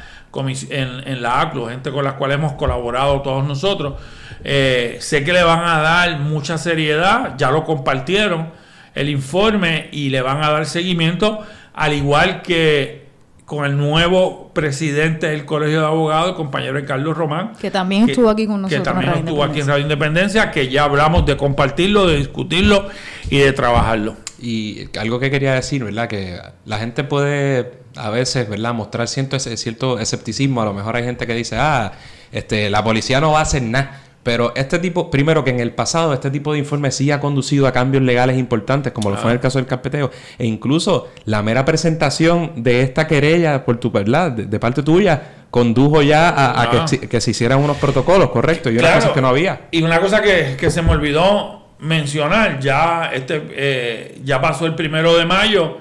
en 0.70 1.20
la 1.20 1.42
ACLU, 1.42 1.66
gente 1.66 1.90
con 1.90 2.04
la 2.04 2.16
cual 2.16 2.32
hemos 2.32 2.54
colaborado 2.54 3.20
todos 3.20 3.44
nosotros, 3.44 4.00
eh, 4.42 4.96
sé 4.98 5.24
que 5.24 5.34
le 5.34 5.42
van 5.42 5.62
a 5.62 5.82
dar 5.82 6.20
mucha 6.20 6.56
seriedad, 6.56 7.34
ya 7.36 7.50
lo 7.50 7.64
compartieron 7.64 8.48
el 8.94 9.10
informe 9.10 9.90
y 9.92 10.08
le 10.08 10.22
van 10.22 10.42
a 10.42 10.50
dar 10.50 10.64
seguimiento, 10.64 11.40
al 11.74 11.92
igual 11.92 12.40
que 12.40 13.01
con 13.44 13.64
el 13.64 13.76
nuevo 13.76 14.50
presidente 14.54 15.28
del 15.28 15.44
Colegio 15.44 15.80
de 15.80 15.86
Abogados, 15.86 16.30
el 16.30 16.34
compañero 16.36 16.84
Carlos 16.86 17.16
Román. 17.16 17.52
Que 17.60 17.70
también 17.70 18.08
estuvo 18.08 18.30
aquí 18.30 18.46
con 18.46 18.62
nosotros. 18.62 18.80
Que 18.80 18.84
también 18.84 19.12
estuvo 19.14 19.42
aquí 19.42 19.60
en 19.60 19.66
Radio 19.66 19.82
Independencia, 19.82 20.50
que 20.50 20.68
ya 20.68 20.84
hablamos 20.84 21.26
de 21.26 21.36
compartirlo, 21.36 22.06
de 22.06 22.16
discutirlo 22.16 22.88
y 23.28 23.38
de 23.38 23.52
trabajarlo. 23.52 24.16
Y 24.40 24.88
algo 24.98 25.18
que 25.18 25.30
quería 25.30 25.54
decir, 25.54 25.84
¿verdad? 25.84 26.08
Que 26.08 26.40
la 26.64 26.78
gente 26.78 27.04
puede 27.04 27.82
a 27.96 28.10
veces, 28.10 28.48
¿verdad? 28.48 28.74
Mostrar 28.74 29.08
cierto, 29.08 29.38
cierto 29.38 29.98
escepticismo. 29.98 30.62
A 30.62 30.64
lo 30.64 30.74
mejor 30.74 30.96
hay 30.96 31.04
gente 31.04 31.26
que 31.26 31.34
dice, 31.34 31.56
ah, 31.58 31.92
este, 32.32 32.70
la 32.70 32.82
policía 32.82 33.20
no 33.20 33.32
va 33.32 33.40
a 33.40 33.42
hacer 33.42 33.62
nada. 33.62 34.01
Pero 34.22 34.52
este 34.54 34.78
tipo, 34.78 35.10
primero 35.10 35.42
que 35.42 35.50
en 35.50 35.58
el 35.58 35.72
pasado 35.72 36.14
este 36.14 36.30
tipo 36.30 36.52
de 36.52 36.60
informes 36.60 36.94
sí 36.94 37.10
ha 37.10 37.18
conducido 37.18 37.66
a 37.66 37.72
cambios 37.72 38.04
legales 38.04 38.38
importantes, 38.38 38.92
como 38.92 39.10
lo 39.10 39.16
fue 39.16 39.30
en 39.30 39.36
el 39.36 39.40
caso 39.40 39.58
del 39.58 39.66
carpeteo, 39.66 40.10
e 40.38 40.46
incluso 40.46 41.08
la 41.24 41.42
mera 41.42 41.64
presentación 41.64 42.62
de 42.62 42.82
esta 42.82 43.08
querella 43.08 43.64
por 43.64 43.78
tu 43.78 43.90
verdad, 43.90 44.30
de, 44.30 44.58
parte 44.60 44.84
tuya, 44.84 45.44
condujo 45.50 46.02
ya 46.02 46.28
a, 46.60 46.86
que, 46.86 47.20
se 47.20 47.30
hicieran 47.32 47.58
unos 47.58 47.78
protocolos, 47.78 48.30
correcto, 48.30 48.70
y 48.70 48.78
una 48.78 48.94
cosa 48.94 49.12
que 49.12 49.20
no 49.20 49.28
había. 49.28 49.62
Y 49.72 49.82
una 49.82 50.00
cosa 50.00 50.22
que, 50.22 50.70
se 50.70 50.82
me 50.82 50.92
olvidó 50.92 51.66
mencionar, 51.80 52.60
ya 52.60 53.10
este 53.12 53.42
eh, 53.50 54.20
ya 54.22 54.40
pasó 54.40 54.66
el 54.66 54.76
primero 54.76 55.16
de 55.16 55.26
mayo, 55.26 55.78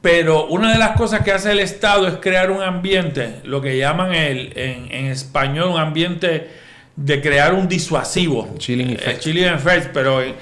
pero 0.00 0.46
una 0.46 0.70
de 0.70 0.78
las 0.78 0.90
cosas 0.92 1.22
que 1.22 1.32
hace 1.32 1.50
el 1.50 1.58
Estado 1.58 2.06
es 2.06 2.14
crear 2.20 2.52
un 2.52 2.62
ambiente, 2.62 3.40
lo 3.42 3.60
que 3.60 3.76
llaman 3.76 4.14
el, 4.14 4.52
en, 4.54 4.92
en 4.92 5.06
español 5.06 5.70
un 5.70 5.80
ambiente 5.80 6.62
de 6.96 7.20
crear 7.20 7.54
un 7.54 7.68
disuasivo. 7.68 8.54
Chilling 8.58 8.90
eh, 8.90 9.54
effect. 9.54 9.88
pero 9.92 10.22
eh, 10.22 10.34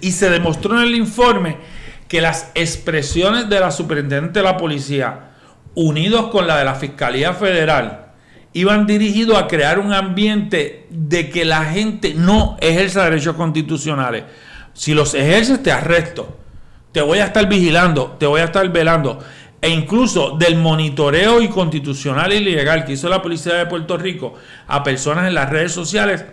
y 0.00 0.12
se 0.12 0.30
demostró 0.30 0.76
en 0.76 0.88
el 0.88 0.94
informe 0.94 1.56
que 2.08 2.20
las 2.20 2.50
expresiones 2.54 3.48
de 3.48 3.60
la 3.60 3.70
superintendente 3.70 4.40
de 4.40 4.44
la 4.44 4.56
policía, 4.56 5.30
unidos 5.74 6.28
con 6.28 6.46
la 6.46 6.58
de 6.58 6.64
la 6.64 6.74
Fiscalía 6.74 7.32
Federal 7.34 8.06
iban 8.52 8.86
dirigidos 8.86 9.38
a 9.38 9.46
crear 9.46 9.78
un 9.78 9.92
ambiente 9.92 10.86
de 10.90 11.30
que 11.30 11.44
la 11.44 11.64
gente 11.66 12.14
no 12.14 12.56
ejerza 12.60 13.04
derechos 13.04 13.36
constitucionales. 13.36 14.24
Si 14.72 14.94
los 14.94 15.14
ejerces, 15.14 15.62
te 15.62 15.70
arresto. 15.70 16.36
Te 16.92 17.00
voy 17.00 17.18
a 17.18 17.26
estar 17.26 17.48
vigilando, 17.48 18.16
te 18.18 18.26
voy 18.26 18.40
a 18.40 18.44
estar 18.44 18.68
velando. 18.70 19.20
E 19.62 19.68
incluso 19.68 20.36
del 20.38 20.56
monitoreo 20.56 21.40
inconstitucional 21.40 22.32
y 22.32 22.40
legal 22.40 22.84
que 22.84 22.92
hizo 22.92 23.08
la 23.08 23.20
Policía 23.20 23.54
de 23.54 23.66
Puerto 23.66 23.96
Rico 23.98 24.34
a 24.66 24.82
personas 24.82 25.28
en 25.28 25.34
las 25.34 25.50
redes 25.50 25.72
sociales, 25.72 26.24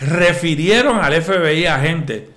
refirieron 0.00 0.98
al 0.98 1.20
FBI 1.20 1.66
a 1.66 1.78
gente 1.78 2.30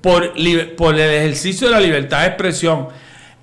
por, 0.00 0.32
por 0.76 0.94
el 0.94 1.00
ejercicio 1.00 1.68
de 1.68 1.72
la 1.72 1.80
libertad 1.80 2.22
de 2.22 2.26
expresión 2.28 2.88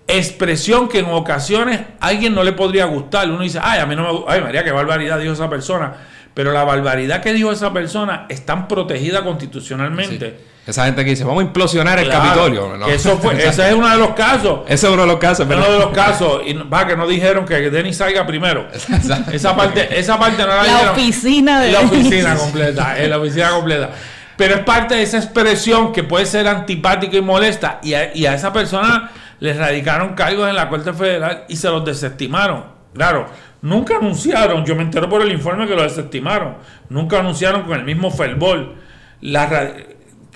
expresión 0.08 0.89
que 0.89 0.99
en 0.99 1.06
ocasiones 1.06 1.82
a 1.99 2.08
alguien 2.08 2.36
no 2.36 2.43
le 2.43 2.53
podría 2.53 2.86
gustar. 2.86 3.29
Uno 3.29 3.41
dice, 3.41 3.60
ay, 3.62 3.79
a 3.79 3.86
mí 3.86 3.95
no 3.95 4.03
me 4.03 4.23
ay 4.27 4.41
María, 4.41 4.63
qué 4.63 4.71
barbaridad 4.71 5.19
dijo 5.19 5.34
esa 5.34 5.49
persona. 5.49 5.93
Pero 6.34 6.52
la 6.52 6.63
barbaridad 6.63 7.22
que 7.22 7.32
dijo 7.34 7.52
esa 7.52 7.72
persona 7.74 8.26
está 8.30 8.67
protegida 8.67 9.24
constitucionalmente. 9.24 10.54
Esa 10.65 10.86
gente 10.86 11.04
que 11.04 11.12
dice, 11.12 11.26
vamos 11.26 11.43
a 11.43 11.48
implosionar 11.48 12.00
el 12.00 12.10
Capitolio. 12.10 12.88
Eso 12.88 13.17
fue, 13.17 13.36
ese 13.36 13.67
es 13.67 13.76
uno 13.76 13.89
de 13.89 13.98
los 13.98 14.12
casos. 14.12 14.62
Ese 14.67 14.88
es 14.88 14.93
uno 14.93 15.02
de 15.02 15.08
los 15.10 15.19
casos. 15.19 15.46
Uno 15.46 15.72
de 15.72 15.80
los 15.80 15.91
casos. 15.91 16.41
Y 16.46 16.54
va, 16.54 16.88
que 16.88 16.96
no 16.96 17.06
dijeron 17.06 17.46
que 17.46 17.69
Denis 17.69 17.98
salga 17.98 18.26
primero. 18.26 18.67
esa 19.32 19.56
parte, 19.56 20.00
esa 20.00 20.17
parte 20.17 20.41
no 20.41 20.48
la, 20.48 20.63
la 20.63 20.91
Oficina 20.91 21.60
de 21.60 21.72
la 21.72 21.82
oficina 21.82 22.36
completa. 22.36 22.96
la 22.98 23.17
oficina 23.17 23.50
completa. 23.50 23.89
Pero 24.38 24.56
es 24.56 24.62
parte 24.62 24.96
de 24.96 25.04
esa 25.04 25.17
expresión 25.17 25.91
que 25.91 26.04
puede 26.04 26.26
ser 26.26 26.48
antipática 26.48 27.17
y 27.17 27.22
molesta. 27.22 27.80
Y 27.84 27.93
y 28.13 28.26
a 28.26 28.34
esa 28.34 28.54
persona 28.54 29.12
les 29.39 29.58
radicaron 29.58 30.13
cargos 30.13 30.48
en 30.48 30.56
la 30.56 30.69
Corte 30.69 30.93
Federal 30.93 31.43
y 31.50 31.58
se 31.58 31.67
los 31.67 31.84
desestimaron. 31.84 32.63
Claro, 32.93 33.27
nunca 33.62 33.97
anunciaron, 33.97 34.65
yo 34.65 34.75
me 34.75 34.84
entero 34.84 35.10
por 35.10 35.21
el 35.21 35.32
informe 35.32 35.67
que 35.67 35.75
lo 35.75 35.84
desestimaron, 35.84 36.56
nunca 36.89 37.19
anunciaron 37.19 37.63
con 37.63 37.79
el 37.79 37.86
mismo 37.86 38.12
fervor 38.12 38.75
la, 39.21 39.73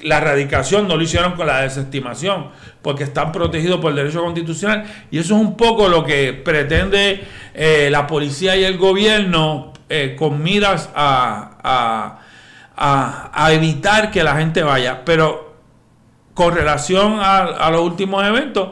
la 0.02 0.20
radicación, 0.20 0.88
no 0.88 0.96
lo 0.96 1.04
hicieron 1.04 1.34
con 1.34 1.48
la 1.48 1.62
desestimación, 1.62 2.48
porque 2.82 3.04
están 3.04 3.32
protegidos 3.32 3.80
por 3.80 3.92
el 3.92 3.98
derecho 3.98 4.24
constitucional. 4.24 4.86
Y 5.12 5.20
eso 5.20 5.36
es 5.36 5.42
un 5.42 5.58
poco 5.58 5.88
lo 5.88 6.04
que 6.04 6.34
pretende 6.34 7.24
eh, 7.54 7.90
la 7.92 8.08
policía 8.08 8.56
y 8.56 8.64
el 8.64 8.78
gobierno 8.78 9.74
eh, 9.90 10.16
con 10.18 10.42
miras 10.42 10.90
a, 10.96 12.20
a, 12.76 13.32
a, 13.34 13.54
evitar 13.54 14.12
que 14.12 14.24
la 14.24 14.36
gente 14.36 14.64
vaya. 14.64 15.04
Pero 15.04 15.56
con 16.34 16.54
relación 16.54 17.20
a 17.20 17.70
los 17.72 17.82
últimos 17.82 18.24
eventos, 18.24 18.70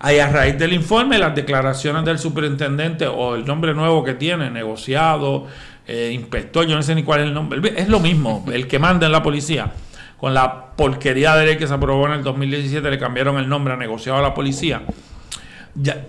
Ahí 0.00 0.20
a 0.20 0.28
raíz 0.28 0.56
del 0.56 0.72
informe, 0.72 1.18
las 1.18 1.34
declaraciones 1.34 2.04
del 2.04 2.18
superintendente 2.18 3.06
o 3.06 3.34
el 3.34 3.44
nombre 3.44 3.74
nuevo 3.74 4.04
que 4.04 4.14
tiene, 4.14 4.48
negociado, 4.48 5.46
eh, 5.86 6.12
inspector, 6.12 6.66
yo 6.66 6.76
no 6.76 6.82
sé 6.82 6.94
ni 6.94 7.02
cuál 7.02 7.20
es 7.20 7.26
el 7.26 7.34
nombre, 7.34 7.72
es 7.76 7.88
lo 7.88 7.98
mismo, 7.98 8.44
el 8.52 8.68
que 8.68 8.78
manda 8.78 9.06
en 9.06 9.12
la 9.12 9.22
policía. 9.22 9.72
Con 10.16 10.34
la 10.34 10.66
porquería 10.76 11.34
de 11.36 11.46
ley 11.46 11.56
que 11.56 11.66
se 11.66 11.74
aprobó 11.74 12.06
en 12.06 12.12
el 12.12 12.24
2017 12.24 12.90
le 12.90 12.98
cambiaron 12.98 13.38
el 13.38 13.48
nombre 13.48 13.74
a 13.74 13.76
negociado 13.76 14.18
a 14.18 14.22
la 14.22 14.34
policía. 14.34 14.82
Ya, 15.74 16.04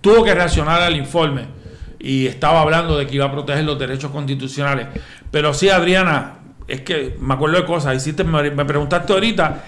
tuvo 0.00 0.24
que 0.24 0.34
reaccionar 0.34 0.80
al 0.80 0.96
informe 0.96 1.44
y 1.98 2.26
estaba 2.26 2.62
hablando 2.62 2.96
de 2.96 3.06
que 3.06 3.16
iba 3.16 3.26
a 3.26 3.32
proteger 3.32 3.64
los 3.64 3.78
derechos 3.78 4.10
constitucionales. 4.10 4.86
Pero 5.30 5.52
sí, 5.52 5.68
Adriana, 5.68 6.38
es 6.66 6.80
que 6.80 7.16
me 7.20 7.34
acuerdo 7.34 7.58
de 7.58 7.66
cosas. 7.66 7.94
Hiciste, 7.94 8.24
me 8.24 8.64
preguntaste 8.64 9.12
ahorita 9.12 9.62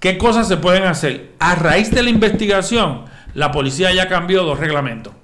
¿Qué 0.00 0.16
cosas 0.16 0.46
se 0.46 0.56
pueden 0.56 0.84
hacer? 0.84 1.32
A 1.40 1.56
raíz 1.56 1.90
de 1.90 2.02
la 2.02 2.10
investigación, 2.10 3.04
la 3.34 3.50
policía 3.50 3.92
ya 3.92 4.08
cambió 4.08 4.44
dos 4.44 4.60
reglamentos. 4.60 5.14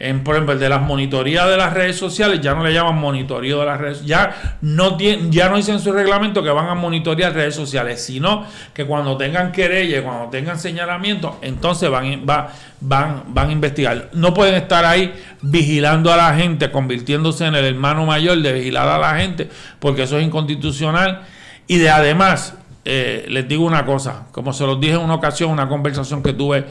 En, 0.00 0.24
por 0.24 0.34
ejemplo, 0.34 0.54
el 0.54 0.58
de 0.58 0.70
las 0.70 0.80
monitorías 0.80 1.46
de 1.46 1.58
las 1.58 1.74
redes 1.74 1.96
sociales, 1.96 2.40
ya 2.40 2.54
no 2.54 2.64
le 2.64 2.72
llaman 2.72 2.98
monitoreo 2.98 3.60
de 3.60 3.66
las 3.66 3.78
redes 3.78 4.02
ya 4.06 4.56
no 4.62 4.96
ya 4.98 5.50
no 5.50 5.58
dicen 5.58 5.78
su 5.78 5.92
reglamento 5.92 6.42
que 6.42 6.48
van 6.48 6.68
a 6.68 6.74
monitorear 6.74 7.34
redes 7.34 7.54
sociales, 7.54 8.02
sino 8.02 8.46
que 8.72 8.86
cuando 8.86 9.18
tengan 9.18 9.52
querella, 9.52 10.02
cuando 10.02 10.30
tengan 10.30 10.58
señalamiento, 10.58 11.38
entonces 11.42 11.90
van, 11.90 12.24
van, 12.24 13.24
van 13.26 13.48
a 13.50 13.52
investigar. 13.52 14.08
No 14.14 14.32
pueden 14.32 14.54
estar 14.54 14.86
ahí 14.86 15.12
vigilando 15.42 16.10
a 16.10 16.16
la 16.16 16.34
gente, 16.34 16.70
convirtiéndose 16.70 17.44
en 17.44 17.54
el 17.54 17.66
hermano 17.66 18.06
mayor 18.06 18.40
de 18.40 18.54
vigilar 18.54 18.88
a 18.88 18.96
la 18.96 19.16
gente, 19.16 19.50
porque 19.80 20.04
eso 20.04 20.18
es 20.18 20.24
inconstitucional. 20.24 21.26
Y 21.66 21.76
de 21.76 21.90
además, 21.90 22.54
eh, 22.84 23.26
les 23.28 23.46
digo 23.46 23.64
una 23.64 23.84
cosa, 23.84 24.26
como 24.32 24.52
se 24.52 24.66
los 24.66 24.80
dije 24.80 24.94
en 24.94 25.00
una 25.00 25.14
ocasión, 25.14 25.50
una 25.50 25.68
conversación 25.68 26.22
que 26.22 26.32
tuve, 26.32 26.64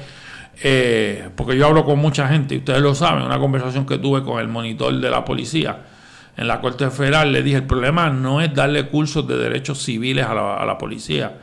eh, 0.63 1.29
porque 1.35 1.55
yo 1.55 1.67
hablo 1.67 1.85
con 1.85 1.99
mucha 1.99 2.27
gente, 2.27 2.55
y 2.55 2.57
ustedes 2.59 2.81
lo 2.81 2.95
saben, 2.95 3.23
una 3.23 3.39
conversación 3.39 3.85
que 3.85 3.97
tuve 3.97 4.23
con 4.23 4.39
el 4.39 4.47
monitor 4.47 4.93
de 4.93 5.09
la 5.09 5.23
policía 5.23 5.79
en 6.35 6.47
la 6.47 6.61
Corte 6.61 6.89
Federal, 6.89 7.31
le 7.31 7.43
dije, 7.43 7.57
el 7.57 7.65
problema 7.65 8.09
no 8.09 8.41
es 8.41 8.53
darle 8.53 8.87
cursos 8.87 9.27
de 9.27 9.37
derechos 9.37 9.83
civiles 9.83 10.25
a 10.25 10.33
la, 10.33 10.55
a 10.55 10.65
la 10.65 10.77
policía, 10.77 11.33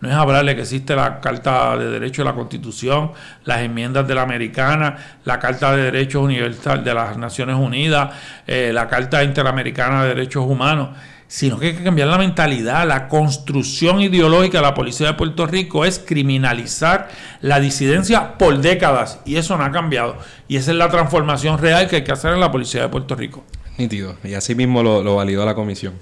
no 0.00 0.10
es 0.10 0.14
hablarle 0.16 0.54
que 0.54 0.62
existe 0.62 0.94
la 0.94 1.20
Carta 1.20 1.76
de 1.76 1.90
Derechos 1.90 2.18
de 2.18 2.24
la 2.24 2.34
Constitución, 2.34 3.12
las 3.44 3.60
enmiendas 3.60 4.06
de 4.06 4.14
la 4.14 4.22
Americana, 4.22 4.96
la 5.24 5.38
Carta 5.38 5.74
de 5.74 5.84
Derechos 5.84 6.22
Universal 6.22 6.84
de 6.84 6.94
las 6.94 7.16
Naciones 7.16 7.56
Unidas, 7.56 8.12
eh, 8.46 8.70
la 8.72 8.86
Carta 8.86 9.24
Interamericana 9.24 10.02
de 10.02 10.08
Derechos 10.10 10.44
Humanos 10.44 10.90
sino 11.34 11.58
que 11.58 11.66
hay 11.66 11.74
que 11.74 11.82
cambiar 11.82 12.06
la 12.06 12.16
mentalidad. 12.16 12.86
La 12.86 13.08
construcción 13.08 14.00
ideológica 14.00 14.58
de 14.58 14.62
la 14.62 14.72
policía 14.72 15.08
de 15.08 15.14
Puerto 15.14 15.48
Rico 15.48 15.84
es 15.84 15.98
criminalizar 15.98 17.08
la 17.40 17.58
disidencia 17.58 18.38
por 18.38 18.58
décadas 18.58 19.18
y 19.24 19.34
eso 19.34 19.56
no 19.56 19.64
ha 19.64 19.72
cambiado. 19.72 20.16
Y 20.46 20.58
esa 20.58 20.70
es 20.70 20.76
la 20.76 20.88
transformación 20.90 21.58
real 21.58 21.88
que 21.88 21.96
hay 21.96 22.04
que 22.04 22.12
hacer 22.12 22.34
en 22.34 22.38
la 22.38 22.52
policía 22.52 22.82
de 22.82 22.88
Puerto 22.88 23.16
Rico. 23.16 23.42
Nítido, 23.78 24.14
y 24.22 24.34
así 24.34 24.54
mismo 24.54 24.80
lo, 24.84 25.16
validó 25.16 25.44
la 25.44 25.56
comisión. 25.56 25.94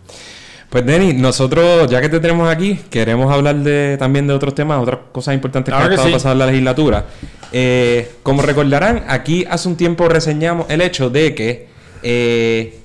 Pues 0.68 0.84
Denis, 0.84 1.14
nosotros, 1.14 1.90
ya 1.90 2.02
que 2.02 2.10
te 2.10 2.20
tenemos 2.20 2.50
aquí, 2.50 2.78
queremos 2.90 3.32
hablar 3.32 3.56
de, 3.56 3.96
también 3.98 4.26
de 4.26 4.34
otros 4.34 4.54
temas, 4.54 4.82
otras 4.82 4.98
cosas 5.12 5.32
importantes 5.32 5.72
que 5.72 5.80
han 5.80 5.92
estado 5.92 6.12
pasando 6.12 6.32
en 6.32 6.38
la 6.40 6.46
legislatura. 6.46 7.06
Eh, 7.52 8.16
como 8.22 8.42
recordarán, 8.42 9.06
aquí 9.08 9.46
hace 9.48 9.66
un 9.66 9.76
tiempo 9.78 10.10
reseñamos 10.10 10.66
el 10.68 10.82
hecho 10.82 11.08
de 11.08 11.34
que 11.34 11.68
eh, 12.02 12.81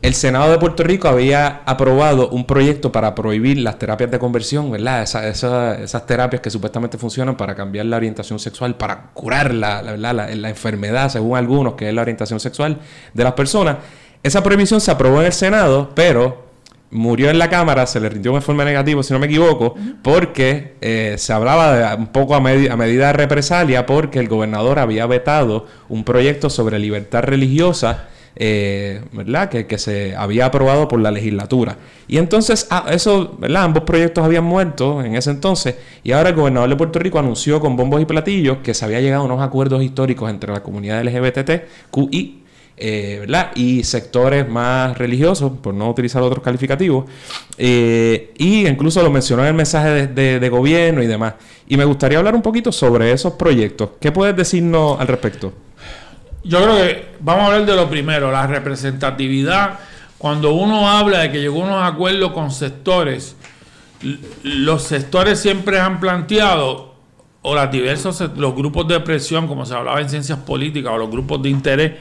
el 0.00 0.14
Senado 0.14 0.50
de 0.52 0.58
Puerto 0.58 0.84
Rico 0.84 1.08
había 1.08 1.62
aprobado 1.66 2.28
un 2.28 2.44
proyecto 2.44 2.92
para 2.92 3.16
prohibir 3.16 3.58
las 3.58 3.80
terapias 3.80 4.10
de 4.10 4.18
conversión, 4.20 4.70
¿verdad? 4.70 5.02
esas 5.02 6.06
terapias 6.06 6.40
que 6.40 6.50
supuestamente 6.50 6.98
funcionan 6.98 7.36
para 7.36 7.56
cambiar 7.56 7.86
la 7.86 7.96
orientación 7.96 8.38
sexual, 8.38 8.76
para 8.76 9.10
curar 9.12 9.52
la, 9.52 9.82
la, 9.82 10.48
enfermedad, 10.48 11.08
según 11.08 11.36
algunos, 11.36 11.74
que 11.74 11.88
es 11.88 11.94
la 11.94 12.02
orientación 12.02 12.38
sexual 12.38 12.78
de 13.12 13.24
las 13.24 13.32
personas. 13.32 13.78
Esa 14.22 14.42
prohibición 14.42 14.80
se 14.80 14.92
aprobó 14.92 15.20
en 15.20 15.26
el 15.26 15.32
Senado, 15.32 15.90
pero 15.96 16.46
murió 16.90 17.28
en 17.28 17.38
la 17.38 17.50
Cámara, 17.50 17.84
se 17.86 17.98
le 17.98 18.08
rindió 18.08 18.32
de 18.34 18.40
forma 18.40 18.64
negativa, 18.64 19.02
si 19.02 19.12
no 19.12 19.18
me 19.18 19.26
equivoco, 19.26 19.74
porque 20.02 20.76
eh, 20.80 21.16
se 21.18 21.32
hablaba 21.32 21.72
de, 21.72 21.96
un 21.96 22.06
poco 22.06 22.34
a, 22.34 22.38
a, 22.38 22.40
medida 22.40 23.08
de 23.08 23.12
represalia, 23.14 23.84
porque 23.84 24.20
el 24.20 24.28
gobernador 24.28 24.78
había 24.78 25.06
vetado 25.06 25.66
un 25.88 26.04
proyecto 26.04 26.50
sobre 26.50 26.78
libertad 26.78 27.24
religiosa 27.24 28.08
eh, 28.36 29.02
¿verdad? 29.12 29.48
Que, 29.48 29.66
que, 29.66 29.78
se 29.78 30.14
había 30.16 30.46
aprobado 30.46 30.88
por 30.88 31.00
la 31.00 31.10
legislatura. 31.10 31.76
Y 32.06 32.18
entonces, 32.18 32.66
ah, 32.70 32.86
eso. 32.90 33.38
Ambos 33.56 33.82
proyectos 33.82 34.24
habían 34.24 34.44
muerto 34.44 35.02
en 35.02 35.16
ese 35.16 35.30
entonces 35.30 35.74
y 36.04 36.12
ahora 36.12 36.30
el 36.30 36.36
gobernador 36.36 36.68
de 36.70 36.76
Puerto 36.76 36.98
Rico 36.98 37.18
anunció 37.18 37.60
con 37.60 37.76
bombos 37.76 38.00
y 38.00 38.04
platillos 38.04 38.58
que 38.58 38.72
se 38.72 38.84
había 38.84 39.00
llegado 39.00 39.22
a 39.22 39.26
unos 39.26 39.42
acuerdos 39.42 39.82
históricos 39.82 40.30
entre 40.30 40.52
la 40.52 40.62
comunidad 40.62 41.02
LGBTQI 41.04 42.38
eh, 42.80 43.16
¿verdad? 43.20 43.50
y 43.56 43.82
sectores 43.82 44.48
más 44.48 44.96
religiosos, 44.96 45.52
por 45.60 45.74
no 45.74 45.90
utilizar 45.90 46.22
otros 46.22 46.44
calificativos, 46.44 47.06
eh, 47.56 48.32
y 48.38 48.68
incluso 48.68 49.02
lo 49.02 49.10
mencionó 49.10 49.42
en 49.42 49.48
el 49.48 49.54
mensaje 49.54 50.06
de, 50.06 50.38
de, 50.38 50.48
gobierno 50.48 51.02
y 51.02 51.08
demás. 51.08 51.34
Y 51.66 51.76
me 51.76 51.84
gustaría 51.84 52.18
hablar 52.18 52.36
un 52.36 52.42
poquito 52.42 52.70
sobre 52.70 53.10
esos 53.10 53.32
proyectos. 53.32 53.90
¿Qué 54.00 54.12
puedes 54.12 54.36
decirnos 54.36 55.00
al 55.00 55.08
respecto? 55.08 55.52
Yo 56.44 56.62
creo 56.62 56.76
que 56.76 57.08
vamos 57.20 57.42
a 57.42 57.46
hablar 57.46 57.66
de 57.66 57.76
lo 57.76 57.88
primero, 57.88 58.30
la 58.30 58.46
representatividad. 58.46 59.78
Cuando 60.18 60.52
uno 60.52 60.88
habla 60.90 61.20
de 61.20 61.32
que 61.32 61.40
llegó 61.40 61.62
a 61.62 61.66
unos 61.66 61.92
acuerdos 61.92 62.32
con 62.32 62.50
sectores, 62.50 63.36
los 64.42 64.82
sectores 64.82 65.40
siempre 65.40 65.80
han 65.80 66.00
planteado, 66.00 66.94
o 67.42 67.54
los 67.54 67.70
diversos, 67.70 68.20
los 68.36 68.54
grupos 68.54 68.88
de 68.88 69.00
presión, 69.00 69.46
como 69.46 69.64
se 69.64 69.74
hablaba 69.74 70.00
en 70.00 70.08
ciencias 70.08 70.38
políticas, 70.40 70.92
o 70.92 70.98
los 70.98 71.10
grupos 71.10 71.42
de 71.42 71.48
interés, 71.50 71.92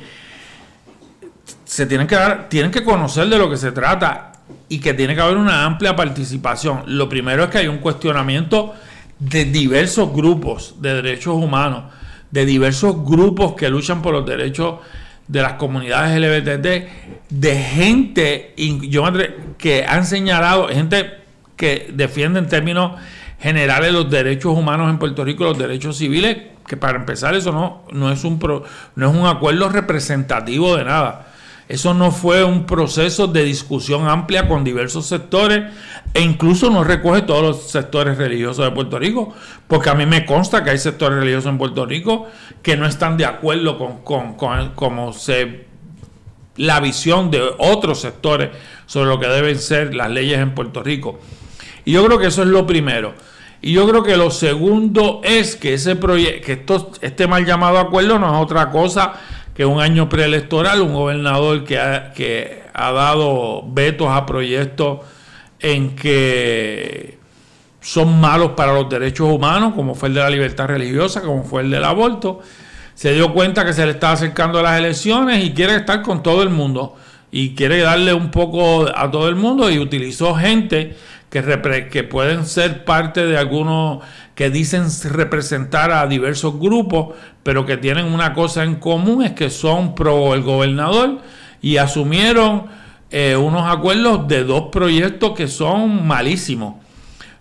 se 1.64 1.86
tienen 1.86 2.08
que 2.08 2.16
dar, 2.16 2.50
tienen 2.50 2.72
que 2.72 2.84
conocer 2.84 3.28
de 3.28 3.38
lo 3.38 3.50
que 3.50 3.58
se 3.58 3.72
trata 3.72 4.34
y 4.70 4.80
que 4.80 4.94
tiene 4.94 5.16
que 5.16 5.22
haber 5.22 5.38
una 5.38 5.66
amplia 5.66 5.96
participación. 5.96 6.84
Lo 6.88 7.10
primero 7.10 7.44
es 7.44 7.50
que 7.50 7.60
hay 7.60 7.68
un 7.68 7.80
cuestionamiento 7.80 8.74
de 9.20 9.46
diversos 9.46 10.12
grupos 10.14 10.76
de 10.80 10.94
derechos 10.96 11.36
humanos 11.36 11.86
de 12.32 12.46
diversos 12.46 13.04
grupos 13.06 13.54
que 13.54 13.70
luchan 13.70 14.02
por 14.02 14.14
los 14.14 14.26
derechos 14.26 14.80
de 15.28 15.42
las 15.42 15.54
comunidades 15.54 16.20
LGBT, 16.20 16.90
de 17.30 17.56
gente 17.56 18.54
yo 18.58 19.04
que 19.58 19.86
han 19.86 20.06
señalado, 20.06 20.70
gente 20.70 21.18
que 21.56 21.92
defiende 21.94 22.40
en 22.40 22.48
términos 22.48 22.94
generales 23.40 23.92
los 23.92 24.10
derechos 24.10 24.58
humanos 24.58 24.90
en 24.90 25.00
Puerto 25.00 25.24
Rico, 25.26 25.44
los 25.44 25.58
derechos 25.58 25.98
civiles, 25.98 26.38
que 26.66 26.78
para 26.78 26.98
empezar 26.98 27.36
eso 27.36 27.52
no, 27.52 27.84
no, 27.92 28.12
es, 28.12 28.24
un 28.24 28.40
no 28.96 29.10
es 29.10 29.16
un 29.16 29.26
acuerdo 29.26 29.70
representativo 29.70 30.76
de 30.76 30.86
nada. 30.86 31.27
Eso 31.70 31.93
no 31.93 32.11
fue 32.11 32.45
un 32.45 32.65
proceso 32.65 33.28
de 33.28 33.43
discusión 33.43 34.07
amplia 34.07 34.47
con 34.47 34.63
diversos 34.63 35.05
sectores 35.05 35.65
e 36.13 36.22
incluso 36.22 36.70
no 36.70 36.86
recoge 36.86 37.24
todos 37.24 37.41
los 37.41 37.70
sectores 37.70 38.18
religiosos 38.18 38.63
de 38.63 38.72
Puerto 38.72 38.97
Rico, 38.97 39.34
porque 39.68 39.89
a 39.89 39.93
mí 39.93 40.05
me 40.05 40.26
consta 40.26 40.63
que 40.63 40.70
hay 40.70 40.78
sectores 40.78 41.20
religiosos 41.20 41.49
en 41.49 41.57
Puerto 41.57 41.86
Rico 41.86 42.28
que 42.61 42.78
no 42.78 42.86
están 42.86 43.18
de 43.18 43.26
acuerdo 43.26 43.78
con, 43.78 44.36
con, 44.36 45.13
se 45.13 45.65
la 46.55 46.80
visión 46.80 47.30
de 47.32 47.43
otros 47.57 47.99
sectores 47.99 48.49
sobre 48.86 49.09
lo 49.09 49.20
que 49.20 49.28
deben 49.28 49.59
ser 49.59 49.93
las 49.93 50.09
leyes 50.09 50.39
en 50.39 50.55
Puerto 50.55 50.82
Rico. 50.82 51.20
Y 51.84 51.91
yo 51.91 52.05
creo 52.05 52.18
que 52.18 52.28
eso 52.28 52.43
es 52.43 52.47
lo 52.47 52.65
primero. 52.65 53.13
Y 53.61 53.74
yo 53.74 53.88
creo 53.88 54.03
que 54.03 54.15
lo 54.15 54.32
segundo 54.32 55.22
es 55.24 55.55
que 55.55 55.74
ese 55.74 55.95
proyecto, 55.95 56.45
que 56.45 56.53
esto, 56.53 56.91
este 57.01 57.28
mal 57.28 57.45
llamado 57.45 57.78
acuerdo 57.80 58.18
no 58.20 58.28
es 58.34 58.41
otra 58.41 58.70
cosa 58.72 59.13
que 59.58 59.66
un 59.66 59.82
año 59.82 60.08
preelectoral, 60.08 60.82
un 60.82 60.93
gobernador 60.93 61.64
que 61.64 61.80
ha, 61.80 62.14
que 62.14 62.62
ha 62.76 62.91
dado 62.91 63.64
vetos 63.68 64.08
a 64.08 64.24
proyectos 64.28 64.99
en 65.60 65.95
que 65.95 67.18
son 67.82 68.22
malos 68.22 68.51
para 68.51 68.72
los 68.74 68.88
derechos 68.88 69.28
humanos, 69.28 69.74
como 69.74 69.95
fue 69.95 70.10
el 70.10 70.14
de 70.14 70.22
la 70.22 70.30
libertad 70.30 70.68
religiosa, 70.68 71.24
como 71.24 71.43
fue 71.43 71.64
el 71.64 71.72
del 71.72 71.86
aborto, 71.86 72.39
se 72.93 73.14
dio 73.14 73.34
cuenta 73.34 73.66
que 73.66 73.74
se 73.74 73.84
le 73.84 73.93
estaba 73.93 74.14
acercando 74.14 74.60
a 74.60 74.62
las 74.62 74.78
elecciones 74.78 75.43
y 75.43 75.51
quiere 75.55 75.76
estar 75.78 76.03
con 76.03 76.22
todo 76.22 76.43
el 76.43 76.51
mundo 76.51 76.95
y 77.32 77.55
quiere 77.55 77.80
darle 77.82 78.14
un 78.14 78.30
poco 78.30 78.86
a 78.95 79.10
todo 79.10 79.28
el 79.28 79.36
mundo 79.36 79.72
y 79.72 79.80
utilizó 79.80 80.36
gente 80.36 80.95
que, 81.32 81.88
que 81.89 82.03
pueden 82.03 82.45
ser 82.45 82.86
parte 82.86 83.26
de 83.26 83.39
algunos 83.39 84.03
que 84.38 84.52
dicen 84.52 84.86
representar 85.06 85.92
a 85.92 86.06
diversos 86.06 86.60
grupos, 86.60 87.16
pero 87.42 87.66
que 87.66 87.76
tienen 87.76 88.06
una 88.06 88.36
cosa 88.36 88.64
en 88.64 88.76
común, 88.76 89.24
es 89.24 89.32
que 89.32 89.50
son 89.50 89.96
pro 89.96 90.36
el 90.36 90.44
gobernador 90.44 91.22
y 91.60 91.78
asumieron 91.78 92.68
eh, 93.10 93.36
unos 93.36 93.68
acuerdos 93.68 94.28
de 94.28 94.44
dos 94.44 94.66
proyectos 94.72 95.32
que 95.32 95.48
son 95.48 96.06
malísimos. 96.06 96.76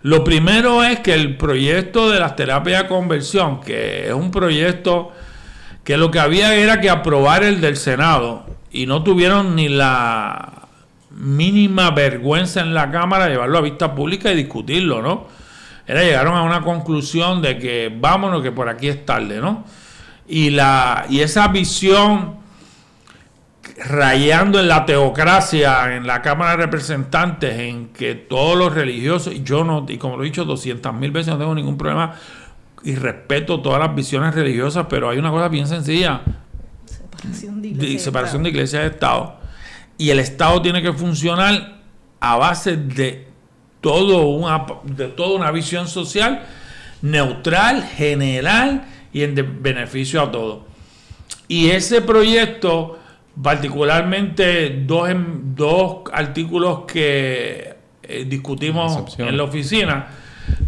Lo 0.01 0.23
primero 0.23 0.83
es 0.83 0.99
que 1.01 1.13
el 1.13 1.37
proyecto 1.37 2.09
de 2.09 2.19
las 2.19 2.35
terapias 2.35 2.81
de 2.81 2.89
conversión, 2.89 3.61
que 3.61 4.07
es 4.07 4.13
un 4.13 4.31
proyecto 4.31 5.11
que 5.83 5.97
lo 5.97 6.09
que 6.09 6.19
había 6.19 6.55
era 6.55 6.81
que 6.81 6.89
aprobar 6.89 7.43
el 7.43 7.61
del 7.61 7.77
Senado 7.77 8.47
y 8.71 8.87
no 8.87 9.03
tuvieron 9.03 9.55
ni 9.55 9.69
la 9.69 10.67
mínima 11.11 11.91
vergüenza 11.91 12.61
en 12.61 12.73
la 12.73 12.89
Cámara 12.89 13.29
llevarlo 13.29 13.59
a 13.59 13.61
vista 13.61 13.93
pública 13.93 14.31
y 14.31 14.35
discutirlo, 14.35 15.03
¿no? 15.03 15.37
Era 15.87 16.03
llegaron 16.03 16.35
a 16.35 16.43
una 16.43 16.61
conclusión 16.61 17.41
de 17.41 17.57
que 17.57 17.95
vámonos 17.97 18.43
que 18.43 18.51
por 18.51 18.67
aquí 18.67 18.89
es 18.89 19.05
tarde, 19.05 19.39
¿no? 19.39 19.63
Y 20.27 20.49
la 20.49 21.05
y 21.09 21.21
esa 21.21 21.47
visión 21.47 22.35
rayando 23.85 24.59
en 24.59 24.67
la 24.67 24.85
teocracia 24.85 25.95
en 25.95 26.05
la 26.05 26.21
Cámara 26.21 26.51
de 26.51 26.57
Representantes 26.57 27.57
en 27.59 27.89
que 27.89 28.15
todos 28.15 28.57
los 28.57 28.73
religiosos 28.73 29.33
y 29.33 29.43
yo 29.43 29.63
no 29.63 29.85
y 29.87 29.97
como 29.97 30.17
lo 30.17 30.23
he 30.23 30.25
dicho 30.25 30.45
200 30.45 30.93
mil 30.93 31.11
veces 31.11 31.33
no 31.33 31.39
tengo 31.39 31.53
ningún 31.55 31.77
problema 31.77 32.15
y 32.83 32.95
respeto 32.95 33.61
todas 33.61 33.79
las 33.79 33.95
visiones 33.95 34.33
religiosas 34.33 34.87
pero 34.89 35.09
hay 35.09 35.17
una 35.17 35.31
cosa 35.31 35.47
bien 35.47 35.67
sencilla. 35.67 36.21
Separación 36.85 37.61
de 37.61 37.67
iglesia, 37.69 37.99
separación 37.99 38.43
de 38.43 38.49
iglesia 38.49 38.79
de 38.81 38.87
Estado. 38.87 39.37
Y 39.97 40.11
el 40.11 40.19
Estado 40.19 40.61
tiene 40.61 40.81
que 40.81 40.93
funcionar 40.93 41.77
a 42.19 42.37
base 42.37 42.77
de, 42.77 43.27
todo 43.81 44.27
una, 44.27 44.65
de 44.83 45.07
toda 45.07 45.35
una 45.35 45.51
visión 45.51 45.87
social 45.87 46.43
neutral, 47.01 47.83
general 47.83 48.85
y 49.13 49.23
en 49.23 49.61
beneficio 49.61 50.21
a 50.21 50.31
todos. 50.31 50.59
Y 51.47 51.69
ese 51.69 52.01
proyecto, 52.01 52.99
particularmente 53.41 54.83
dos, 54.85 55.09
dos 55.55 55.97
artículos 56.11 56.81
que 56.85 57.75
eh, 58.03 58.25
discutimos 58.27 59.17
en 59.17 59.37
la 59.37 59.43
oficina, 59.43 60.07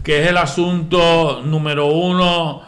que 0.04 0.22
es 0.24 0.30
el 0.30 0.38
asunto 0.38 1.42
número 1.44 1.88
uno 1.88 2.62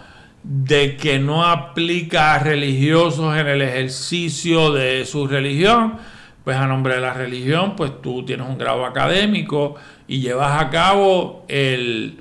de 0.43 0.97
que 0.97 1.19
no 1.19 1.45
aplica 1.45 2.33
a 2.33 2.39
religiosos 2.39 3.37
en 3.37 3.47
el 3.47 3.61
ejercicio 3.61 4.71
de 4.71 5.05
su 5.05 5.27
religión, 5.27 5.97
pues 6.43 6.57
a 6.57 6.65
nombre 6.65 6.95
de 6.95 7.01
la 7.01 7.13
religión, 7.13 7.75
pues 7.75 8.01
tú 8.01 8.25
tienes 8.25 8.47
un 8.47 8.57
grado 8.57 8.85
académico 8.85 9.75
y 10.11 10.19
llevas 10.19 10.61
a 10.61 10.69
cabo 10.69 11.45
el, 11.47 12.19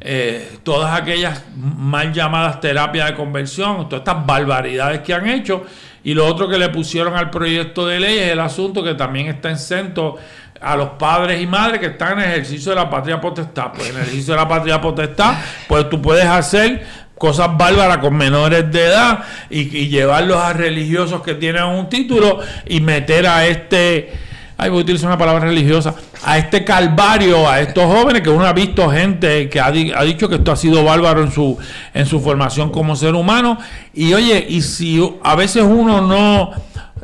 eh, 0.00 0.58
todas 0.64 1.00
aquellas 1.00 1.44
mal 1.56 2.12
llamadas 2.12 2.60
terapias 2.60 3.10
de 3.10 3.14
conversión, 3.14 3.88
todas 3.88 4.00
estas 4.00 4.26
barbaridades 4.26 5.02
que 5.02 5.14
han 5.14 5.28
hecho. 5.28 5.64
Y 6.02 6.14
lo 6.14 6.26
otro 6.26 6.48
que 6.48 6.58
le 6.58 6.68
pusieron 6.68 7.14
al 7.14 7.30
proyecto 7.30 7.86
de 7.86 8.00
ley 8.00 8.18
es 8.18 8.32
el 8.32 8.40
asunto 8.40 8.82
que 8.82 8.94
también 8.94 9.28
está 9.28 9.52
exento 9.52 10.16
a 10.60 10.74
los 10.74 10.90
padres 10.90 11.40
y 11.40 11.46
madres 11.46 11.78
que 11.78 11.86
están 11.86 12.18
en 12.18 12.28
ejercicio 12.28 12.70
de 12.70 12.76
la 12.76 12.90
patria 12.90 13.20
potestad. 13.20 13.70
Pues 13.72 13.90
en 13.90 13.94
el 13.94 14.02
ejercicio 14.02 14.34
de 14.34 14.40
la 14.40 14.48
patria 14.48 14.80
potestad, 14.80 15.34
pues 15.68 15.88
tú 15.88 16.02
puedes 16.02 16.26
hacer 16.26 16.84
cosas 17.16 17.56
bárbaras 17.56 17.98
con 17.98 18.16
menores 18.16 18.68
de 18.72 18.84
edad 18.84 19.20
y, 19.48 19.86
llevarlos 19.86 20.38
a 20.38 20.54
religiosos 20.54 21.22
que 21.22 21.34
tienen 21.34 21.62
un 21.62 21.88
título 21.88 22.40
y 22.66 22.80
meter 22.80 23.28
a 23.28 23.46
este, 23.46 24.12
ay 24.56 24.70
voy 24.70 24.80
a 24.80 24.82
utilizar 24.82 25.06
una 25.06 25.18
palabra 25.18 25.44
religiosa, 25.44 25.94
a 26.24 26.38
este 26.38 26.64
calvario, 26.64 27.48
a 27.48 27.60
estos 27.60 27.84
jóvenes 27.84 28.22
que 28.22 28.30
uno 28.30 28.46
ha 28.46 28.52
visto 28.52 28.90
gente 28.90 29.48
que 29.48 29.60
ha, 29.60 29.66
ha, 29.66 30.02
dicho 30.04 30.28
que 30.28 30.36
esto 30.36 30.52
ha 30.52 30.56
sido 30.56 30.84
bárbaro 30.84 31.22
en 31.22 31.30
su, 31.30 31.56
en 31.94 32.06
su 32.06 32.20
formación 32.20 32.70
como 32.70 32.96
ser 32.96 33.14
humano 33.14 33.58
y 33.94 34.12
oye, 34.14 34.44
y 34.48 34.62
si 34.62 35.00
a 35.22 35.34
veces 35.36 35.62
uno 35.62 36.00
no, 36.00 36.50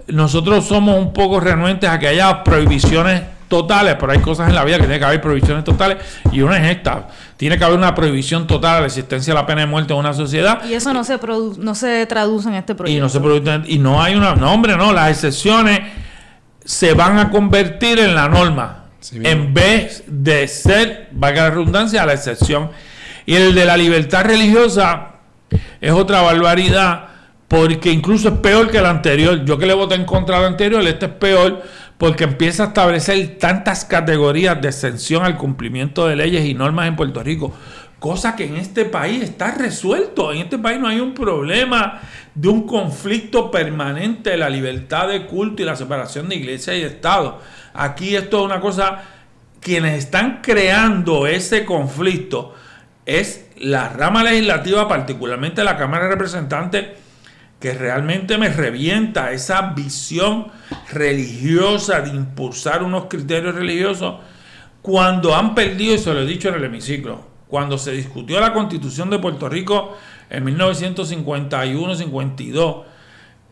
nosotros 0.08 0.66
somos 0.66 0.98
un 0.98 1.12
poco 1.12 1.40
renuentes 1.40 1.88
a 1.88 1.98
que 1.98 2.08
haya 2.08 2.42
prohibiciones 2.42 3.22
totales, 3.48 3.96
pero 3.98 4.12
hay 4.12 4.18
cosas 4.18 4.48
en 4.48 4.54
la 4.54 4.64
vida 4.64 4.76
que 4.76 4.84
tiene 4.84 4.98
que 4.98 5.04
haber 5.04 5.20
prohibiciones 5.20 5.64
totales 5.64 5.98
y 6.32 6.40
una 6.40 6.56
es 6.56 6.76
esta. 6.76 7.08
Tiene 7.36 7.58
que 7.58 7.64
haber 7.64 7.78
una 7.78 7.94
prohibición 7.94 8.46
total 8.46 8.76
a 8.76 8.80
la 8.80 8.86
existencia 8.86 9.32
de 9.32 9.40
la 9.40 9.46
pena 9.46 9.60
de 9.62 9.66
muerte 9.66 9.92
en 9.92 9.98
una 9.98 10.12
sociedad. 10.12 10.64
Y 10.64 10.74
eso 10.74 10.92
no 10.92 11.04
se 11.04 11.18
no 11.58 11.74
se 11.74 12.06
traduce 12.06 12.48
en 12.48 12.54
este 12.54 12.74
proyecto. 12.74 12.98
Y 12.98 13.00
no 13.00 13.08
se 13.08 13.20
produce, 13.20 13.62
y 13.66 13.78
no 13.78 14.02
hay 14.02 14.14
una, 14.14 14.34
no 14.34 14.52
hombre, 14.52 14.76
no, 14.76 14.92
las 14.92 15.10
excepciones 15.10 15.80
se 16.64 16.94
van 16.94 17.18
a 17.18 17.30
convertir 17.30 17.98
en 17.98 18.14
la 18.14 18.28
norma. 18.28 18.83
En 19.12 19.52
vez 19.52 20.04
de 20.06 20.48
ser, 20.48 21.08
valga 21.12 21.44
la 21.44 21.50
redundancia, 21.50 22.06
la 22.06 22.14
excepción. 22.14 22.70
Y 23.26 23.34
el 23.34 23.54
de 23.54 23.64
la 23.64 23.76
libertad 23.76 24.24
religiosa 24.24 25.16
es 25.80 25.92
otra 25.92 26.22
barbaridad 26.22 27.08
porque 27.48 27.92
incluso 27.92 28.28
es 28.28 28.38
peor 28.38 28.70
que 28.70 28.78
el 28.78 28.86
anterior. 28.86 29.44
Yo 29.44 29.58
que 29.58 29.66
le 29.66 29.74
voté 29.74 29.94
en 29.94 30.04
contra 30.04 30.38
del 30.38 30.46
anterior, 30.46 30.82
este 30.82 31.06
es 31.06 31.12
peor 31.12 31.62
porque 31.98 32.24
empieza 32.24 32.64
a 32.64 32.66
establecer 32.68 33.38
tantas 33.38 33.84
categorías 33.84 34.60
de 34.60 34.68
exención 34.68 35.24
al 35.24 35.36
cumplimiento 35.36 36.06
de 36.06 36.16
leyes 36.16 36.44
y 36.44 36.54
normas 36.54 36.88
en 36.88 36.96
Puerto 36.96 37.22
Rico, 37.22 37.54
cosa 38.04 38.36
que 38.36 38.44
en 38.44 38.58
este 38.58 38.84
país 38.84 39.22
está 39.22 39.52
resuelto. 39.52 40.30
En 40.30 40.42
este 40.42 40.58
país 40.58 40.78
no 40.78 40.88
hay 40.88 41.00
un 41.00 41.14
problema 41.14 42.02
de 42.34 42.48
un 42.48 42.66
conflicto 42.66 43.50
permanente 43.50 44.28
de 44.28 44.36
la 44.36 44.50
libertad 44.50 45.08
de 45.08 45.24
culto 45.24 45.62
y 45.62 45.64
la 45.64 45.74
separación 45.74 46.28
de 46.28 46.36
iglesia 46.36 46.76
y 46.76 46.82
Estado. 46.82 47.40
Aquí 47.72 48.14
esto 48.14 48.40
es 48.40 48.44
una 48.44 48.60
cosa, 48.60 49.04
quienes 49.58 49.96
están 49.96 50.42
creando 50.42 51.26
ese 51.26 51.64
conflicto 51.64 52.54
es 53.06 53.46
la 53.56 53.88
rama 53.88 54.22
legislativa, 54.22 54.86
particularmente 54.86 55.64
la 55.64 55.78
Cámara 55.78 56.04
de 56.04 56.10
Representantes, 56.10 56.88
que 57.58 57.72
realmente 57.72 58.36
me 58.36 58.50
revienta 58.50 59.32
esa 59.32 59.72
visión 59.74 60.48
religiosa 60.92 62.02
de 62.02 62.10
impulsar 62.10 62.82
unos 62.82 63.06
criterios 63.06 63.54
religiosos 63.54 64.16
cuando 64.82 65.34
han 65.34 65.54
perdido, 65.54 65.94
y 65.94 65.98
se 65.98 66.12
lo 66.12 66.20
he 66.20 66.26
dicho 66.26 66.50
en 66.50 66.56
el 66.56 66.64
hemiciclo, 66.64 67.32
cuando 67.54 67.78
se 67.78 67.92
discutió 67.92 68.40
la 68.40 68.52
constitución 68.52 69.08
de 69.10 69.20
Puerto 69.20 69.48
Rico 69.48 69.96
en 70.28 70.44
1951-52, 70.44 72.82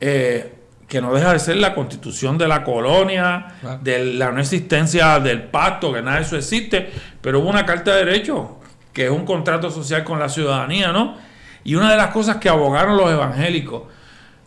eh, 0.01 0.55
que 0.89 1.01
no 1.01 1.15
deja 1.15 1.33
de 1.33 1.39
ser 1.39 1.59
la 1.59 1.73
constitución 1.73 2.37
de 2.37 2.49
la 2.49 2.65
colonia, 2.65 3.55
de 3.81 4.15
la 4.15 4.33
no 4.33 4.41
existencia 4.41 5.21
del 5.21 5.45
pacto, 5.45 5.93
que 5.93 6.03
nada 6.03 6.17
de 6.17 6.25
eso 6.25 6.37
existe, 6.37 6.91
pero 7.21 7.39
hubo 7.39 7.49
una 7.49 7.65
carta 7.65 7.95
de 7.95 8.05
derechos, 8.05 8.45
que 8.93 9.05
es 9.05 9.11
un 9.13 9.25
contrato 9.25 9.71
social 9.71 10.03
con 10.03 10.19
la 10.19 10.29
ciudadanía, 10.29 10.91
¿no? 10.91 11.17
Y 11.63 11.77
una 11.77 11.93
de 11.93 11.97
las 11.97 12.09
cosas 12.09 12.39
que 12.39 12.49
abogaron 12.49 12.97
los 12.97 13.09
evangélicos 13.09 13.85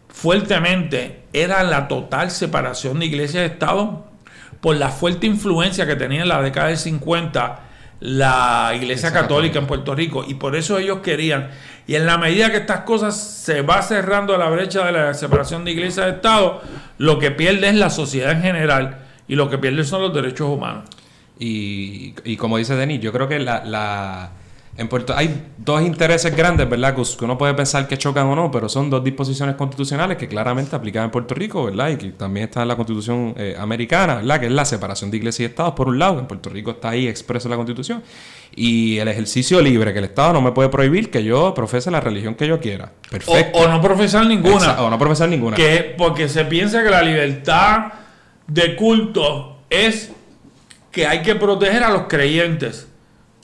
fuertemente 0.09 1.23
era 1.31 1.63
la 1.63 1.87
total 1.87 2.29
separación 2.29 2.99
de 2.99 3.05
iglesia 3.05 3.43
y 3.43 3.45
Estado 3.45 4.03
por 4.59 4.75
la 4.75 4.89
fuerte 4.89 5.27
influencia 5.27 5.87
que 5.87 5.95
tenía 5.95 6.23
en 6.23 6.27
la 6.27 6.41
década 6.41 6.67
del 6.67 6.77
50 6.77 7.61
la 7.99 8.73
iglesia 8.75 9.11
católica 9.11 9.59
en 9.59 9.67
Puerto 9.67 9.95
Rico. 9.95 10.23
Y 10.27 10.35
por 10.35 10.55
eso 10.55 10.77
ellos 10.77 10.99
querían. 10.99 11.49
Y 11.87 11.95
en 11.95 12.05
la 12.05 12.17
medida 12.17 12.51
que 12.51 12.57
estas 12.57 12.81
cosas 12.81 13.15
se 13.15 13.61
va 13.61 13.81
cerrando 13.81 14.37
la 14.37 14.49
brecha 14.49 14.85
de 14.85 14.91
la 14.91 15.13
separación 15.13 15.65
de 15.65 15.71
iglesia 15.71 16.07
y 16.07 16.11
Estado 16.11 16.61
lo 16.97 17.19
que 17.19 17.31
pierde 17.31 17.69
es 17.69 17.75
la 17.75 17.89
sociedad 17.89 18.31
en 18.31 18.41
general 18.41 18.99
y 19.27 19.35
lo 19.35 19.49
que 19.49 19.57
pierde 19.57 19.83
son 19.83 20.01
los 20.01 20.13
derechos 20.13 20.49
humanos. 20.49 20.85
Y, 21.37 22.15
y 22.23 22.37
como 22.37 22.57
dice 22.57 22.75
Denis 22.75 23.01
yo 23.01 23.11
creo 23.11 23.27
que 23.27 23.39
la 23.39 24.31
En 24.77 24.89
Puerto 24.89 25.15
hay 25.15 25.51
dos 25.57 25.81
intereses 25.81 26.35
grandes, 26.35 26.69
¿verdad? 26.69 26.95
Que 26.95 27.23
uno 27.23 27.37
puede 27.37 27.53
pensar 27.53 27.87
que 27.87 27.97
chocan 27.97 28.27
o 28.27 28.35
no, 28.35 28.51
pero 28.51 28.67
son 28.67 28.89
dos 28.89 29.01
disposiciones 29.03 29.55
constitucionales 29.55 30.17
que 30.17 30.27
claramente 30.27 30.75
aplican 30.75 31.05
en 31.05 31.11
Puerto 31.11 31.33
Rico, 31.33 31.65
¿verdad? 31.65 31.91
Y 31.91 31.95
que 31.95 32.09
también 32.09 32.47
está 32.47 32.63
en 32.63 32.67
la 32.67 32.75
Constitución 32.75 33.33
eh, 33.37 33.55
americana, 33.57 34.15
¿verdad? 34.15 34.41
Que 34.41 34.45
es 34.47 34.51
la 34.51 34.65
separación 34.65 35.11
de 35.11 35.17
iglesia 35.17 35.43
y 35.43 35.45
Estado, 35.45 35.73
por 35.73 35.87
un 35.87 35.97
lado. 35.97 36.19
En 36.19 36.27
Puerto 36.27 36.49
Rico 36.49 36.71
está 36.71 36.89
ahí 36.89 37.07
expreso 37.07 37.47
en 37.47 37.51
la 37.51 37.55
Constitución. 37.55 38.03
Y 38.53 38.97
el 38.97 39.07
ejercicio 39.07 39.61
libre, 39.61 39.93
que 39.93 39.99
el 39.99 40.05
Estado 40.05 40.33
no 40.33 40.41
me 40.41 40.51
puede 40.51 40.67
prohibir 40.67 41.09
que 41.09 41.23
yo 41.23 41.53
profese 41.53 41.89
la 41.89 42.01
religión 42.01 42.35
que 42.35 42.45
yo 42.45 42.59
quiera. 42.59 42.91
Perfecto. 43.09 43.57
O, 43.57 43.63
o 43.63 43.67
no 43.69 43.81
profesar 43.81 44.25
ninguna. 44.25 44.81
O 44.81 44.89
no 44.89 44.99
profesar 44.99 45.29
ninguna. 45.29 45.55
Que, 45.55 45.95
porque 45.97 46.27
se 46.27 46.43
piensa 46.43 46.83
que 46.83 46.89
la 46.89 47.01
libertad 47.01 47.93
de 48.45 48.75
culto 48.75 49.59
es 49.69 50.11
que 50.91 51.07
hay 51.07 51.21
que 51.21 51.35
proteger 51.35 51.83
a 51.83 51.89
los 51.91 52.03
creyentes. 52.03 52.89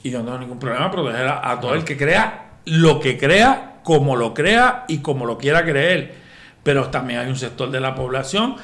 Y 0.02 0.10
yo 0.10 0.18
no 0.18 0.24
tengo 0.24 0.38
ningún 0.38 0.58
problema 0.58 0.90
proteger 0.90 1.28
a, 1.28 1.50
a 1.50 1.60
todo 1.60 1.74
el 1.74 1.84
que 1.84 1.96
crea 1.96 2.50
lo 2.64 3.00
que 3.00 3.18
crea, 3.18 3.80
como 3.82 4.16
lo 4.16 4.34
crea 4.34 4.84
y 4.88 4.98
como 4.98 5.26
lo 5.26 5.38
quiera 5.38 5.64
creer. 5.64 6.14
Pero 6.62 6.88
también 6.90 7.20
hay 7.20 7.28
un 7.28 7.36
sector 7.36 7.70
de 7.70 7.80
la 7.80 7.94
población, 7.94 8.56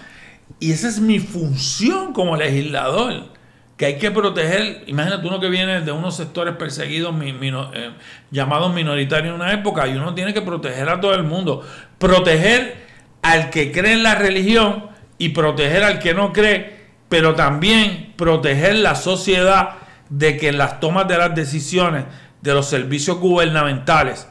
y 0.61 0.73
esa 0.73 0.89
es 0.89 1.01
mi 1.01 1.19
función 1.19 2.13
como 2.13 2.37
legislador, 2.37 3.25
que 3.77 3.87
hay 3.87 3.99
que 3.99 4.11
proteger. 4.11 4.85
Imagínate 4.87 5.27
uno 5.27 5.41
que 5.41 5.49
viene 5.49 5.81
de 5.81 5.93
unos 5.93 6.17
sectores 6.17 6.55
perseguidos, 6.55 7.15
eh, 7.23 7.91
llamados 8.31 8.73
minoritarios 8.73 9.35
en 9.35 9.41
una 9.41 9.53
época, 9.53 9.87
y 9.89 9.97
uno 9.97 10.15
tiene 10.15 10.33
que 10.33 10.43
proteger 10.43 10.89
a 10.89 11.01
todo 11.01 11.15
el 11.15 11.25
mundo. 11.25 11.67
Proteger 11.99 12.87
al 13.23 13.51
que 13.51 13.73
cree 13.73 13.95
en 13.95 14.05
la 14.05 14.15
religión 14.15 14.87
y 15.19 15.31
proteger 15.31 15.83
al 15.83 15.99
que 15.99 16.15
no 16.15 16.33
cree, 16.33 16.87
pero 17.09 17.35
también 17.35 18.15
proteger 18.17 18.77
la 18.77 18.95
sociedad 18.95 19.71
de 20.09 20.37
que 20.37 20.49
en 20.49 20.59
las 20.59 20.81
tomas 20.81 21.09
de 21.09 21.19
las 21.19 21.35
decisiones 21.35 22.05
de 22.41 22.55
los 22.55 22.67
servicios 22.67 23.19
gubernamentales, 23.19 24.29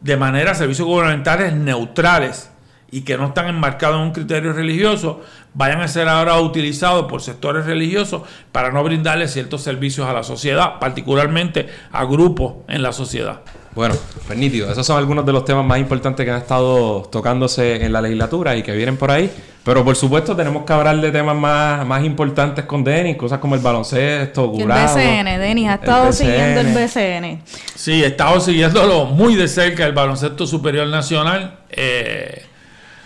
de 0.00 0.16
manera 0.16 0.54
servicios 0.54 0.86
gubernamentales 0.86 1.52
neutrales 1.54 2.50
y 2.90 3.02
que 3.02 3.18
no 3.18 3.26
están 3.26 3.48
enmarcados 3.48 3.96
en 3.96 4.02
un 4.02 4.12
criterio 4.12 4.52
religioso, 4.52 5.22
vayan 5.54 5.80
a 5.80 5.88
ser 5.88 6.08
ahora 6.08 6.40
utilizados 6.40 7.06
por 7.06 7.20
sectores 7.20 7.66
religiosos 7.66 8.22
para 8.52 8.70
no 8.70 8.82
brindarle 8.84 9.26
ciertos 9.28 9.62
servicios 9.62 10.06
a 10.06 10.12
la 10.12 10.22
sociedad, 10.22 10.78
particularmente 10.78 11.68
a 11.90 12.04
grupos 12.04 12.54
en 12.68 12.82
la 12.82 12.92
sociedad. 12.92 13.40
Bueno, 13.76 13.94
pues 14.26 14.38
nítido. 14.38 14.72
Esos 14.72 14.86
son 14.86 14.96
algunos 14.96 15.24
de 15.26 15.32
los 15.34 15.44
temas 15.44 15.62
más 15.64 15.78
importantes 15.78 16.24
que 16.24 16.32
han 16.32 16.38
estado 16.38 17.02
tocándose 17.12 17.84
en 17.84 17.92
la 17.92 18.00
legislatura 18.00 18.56
y 18.56 18.62
que 18.62 18.72
vienen 18.72 18.96
por 18.96 19.10
ahí. 19.10 19.30
Pero 19.62 19.84
por 19.84 19.94
supuesto 19.96 20.34
tenemos 20.34 20.64
que 20.64 20.72
hablar 20.72 20.98
de 20.98 21.10
temas 21.12 21.36
más, 21.36 21.86
más 21.86 22.02
importantes 22.02 22.64
con 22.64 22.82
Denis, 22.82 23.16
cosas 23.16 23.38
como 23.38 23.54
el 23.54 23.60
baloncesto, 23.60 24.50
Y 24.56 24.62
el 24.62 24.68
BCN, 24.68 25.38
Denis, 25.38 25.68
ha 25.68 25.74
el 25.74 25.80
estado 25.80 26.12
siguiendo 26.12 26.60
el 26.62 26.66
BCN. 26.74 27.42
Sí, 27.74 28.02
he 28.02 28.06
estado 28.06 28.40
siguiéndolo 28.40 29.04
muy 29.04 29.34
de 29.34 29.46
cerca 29.46 29.84
el 29.84 29.92
baloncesto 29.92 30.46
superior 30.46 30.86
nacional. 30.88 31.58
Eh, 31.68 32.46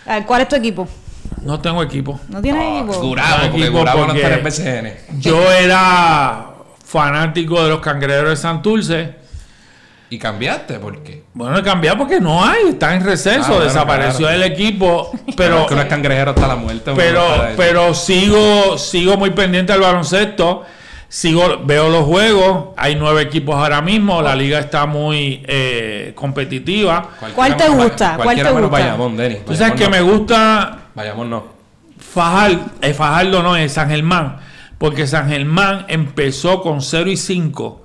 A 0.05 0.15
ver, 0.15 0.25
¿Cuál 0.25 0.41
es 0.43 0.47
tu 0.47 0.55
equipo? 0.55 0.87
no 1.43 1.59
tengo 1.59 1.83
equipo. 1.83 2.17
¿No 2.29 2.41
tienes 2.41 2.61
Ah, 2.63 2.77
equipo? 2.77 2.93
Porque 2.93 3.07
Gurado 3.07 3.99
no 3.99 4.05
porque- 4.05 4.21
está 4.21 4.27
en 4.27 4.33
el 4.37 4.43
BCN. 4.43 5.19
Yo 5.19 5.51
era 5.51 6.45
fanático 6.85 7.61
de 7.61 7.69
los 7.69 7.79
cangrejeros 7.81 8.29
de 8.29 8.35
Santurce. 8.37 9.20
Y 10.11 10.19
cambiaste, 10.19 10.73
¿por 10.77 11.03
qué? 11.03 11.23
Bueno, 11.33 11.57
he 11.57 11.63
cambiado 11.63 11.99
porque 11.99 12.19
no 12.19 12.43
hay, 12.43 12.67
está 12.71 12.93
en 12.93 13.05
receso, 13.05 13.43
Ah, 13.45 13.47
bueno, 13.47 13.63
desapareció 13.63 14.27
claro. 14.27 14.35
el 14.35 14.43
equipo, 14.43 15.09
Pero 15.25 15.25
pero 15.37 15.59
es 15.61 15.67
que 15.67 15.73
uno 15.73 15.83
es 15.83 15.87
cangrejero 15.87 16.31
hasta 16.31 16.47
la 16.49 16.55
muerte. 16.57 16.91
pero 16.97 17.23
pero 17.55 17.93
sigo 17.93 18.77
sigo 18.77 19.15
muy 19.15 19.29
pendiente 19.29 19.71
del 19.71 19.81
baloncesto, 19.81 20.65
sigo 21.07 21.61
veo 21.63 21.87
los 21.87 22.03
juegos, 22.03 22.73
hay 22.75 22.95
nueve 22.95 23.21
equipos 23.21 23.55
ahora 23.55 23.81
mismo, 23.81 24.21
la 24.21 24.35
liga 24.35 24.59
está 24.59 24.85
muy 24.85 25.45
eh, 25.47 26.11
competitiva. 26.13 27.11
¿Cuál 27.33 27.55
te 27.55 27.69
gusta? 27.69 28.17
¿Cuál 28.21 28.35
te 28.35 28.51
gusta? 28.51 28.67
Bayamón, 28.67 29.15
Denis. 29.15 29.45
Tú 29.45 29.55
sabes 29.55 29.75
que 29.75 29.85
no. 29.85 29.91
me 29.91 30.01
gusta 30.01 30.77
Bayamón 30.93 31.29
no. 31.29 31.45
Fajardo, 31.99 32.65
eh, 32.81 32.93
Fajardo 32.93 33.41
no 33.41 33.55
es 33.55 33.71
San 33.71 33.89
Germán, 33.89 34.39
porque 34.77 35.07
San 35.07 35.29
Germán 35.29 35.85
empezó 35.87 36.61
con 36.61 36.81
0 36.81 37.09
y 37.09 37.15
5 37.15 37.77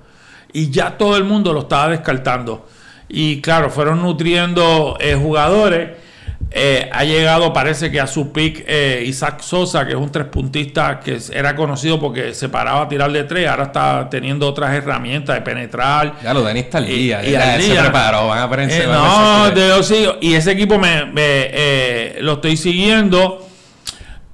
y 0.53 0.69
ya 0.69 0.97
todo 0.97 1.17
el 1.17 1.23
mundo 1.23 1.53
lo 1.53 1.61
estaba 1.61 1.89
descartando. 1.89 2.67
Y 3.09 3.41
claro, 3.41 3.69
fueron 3.69 4.01
nutriendo 4.01 4.97
eh, 4.99 5.15
jugadores. 5.15 5.91
Eh, 6.51 6.89
ha 6.93 7.03
llegado, 7.03 7.51
parece 7.51 7.91
que 7.91 7.99
a 7.99 8.07
su 8.07 8.31
pick 8.31 8.63
eh, 8.67 9.03
Isaac 9.05 9.41
Sosa, 9.41 9.85
que 9.85 9.91
es 9.91 9.97
un 9.97 10.11
tres 10.11 10.27
puntista 10.27 10.99
que 10.99 11.17
era 11.33 11.55
conocido 11.55 11.99
porque 11.99 12.33
se 12.33 12.47
paraba 12.47 12.83
a 12.83 12.87
tirar 12.87 13.11
de 13.11 13.25
tres, 13.25 13.49
ahora 13.49 13.63
está 13.63 14.07
teniendo 14.09 14.47
otras 14.47 14.73
herramientas 14.73 15.35
de 15.35 15.41
penetrar. 15.41 16.15
Ya 16.23 16.33
lo 16.33 16.43
Denis 16.43 16.65
está 16.65 16.77
al 16.77 16.87
día. 16.87 17.25
y 17.27 17.35
al 17.35 17.61
se 17.61 17.75
preparó. 17.75 18.27
Van 18.27 18.39
a 18.39 18.43
aprender. 18.43 18.81
Eh, 18.81 18.87
no, 18.87 19.51
de- 19.51 19.83
sigo. 19.83 20.17
Y 20.21 20.35
ese 20.35 20.51
equipo 20.51 20.77
me, 20.77 21.05
me, 21.05 22.15
lo 22.21 22.33
estoy 22.33 22.55
siguiendo. 22.55 23.43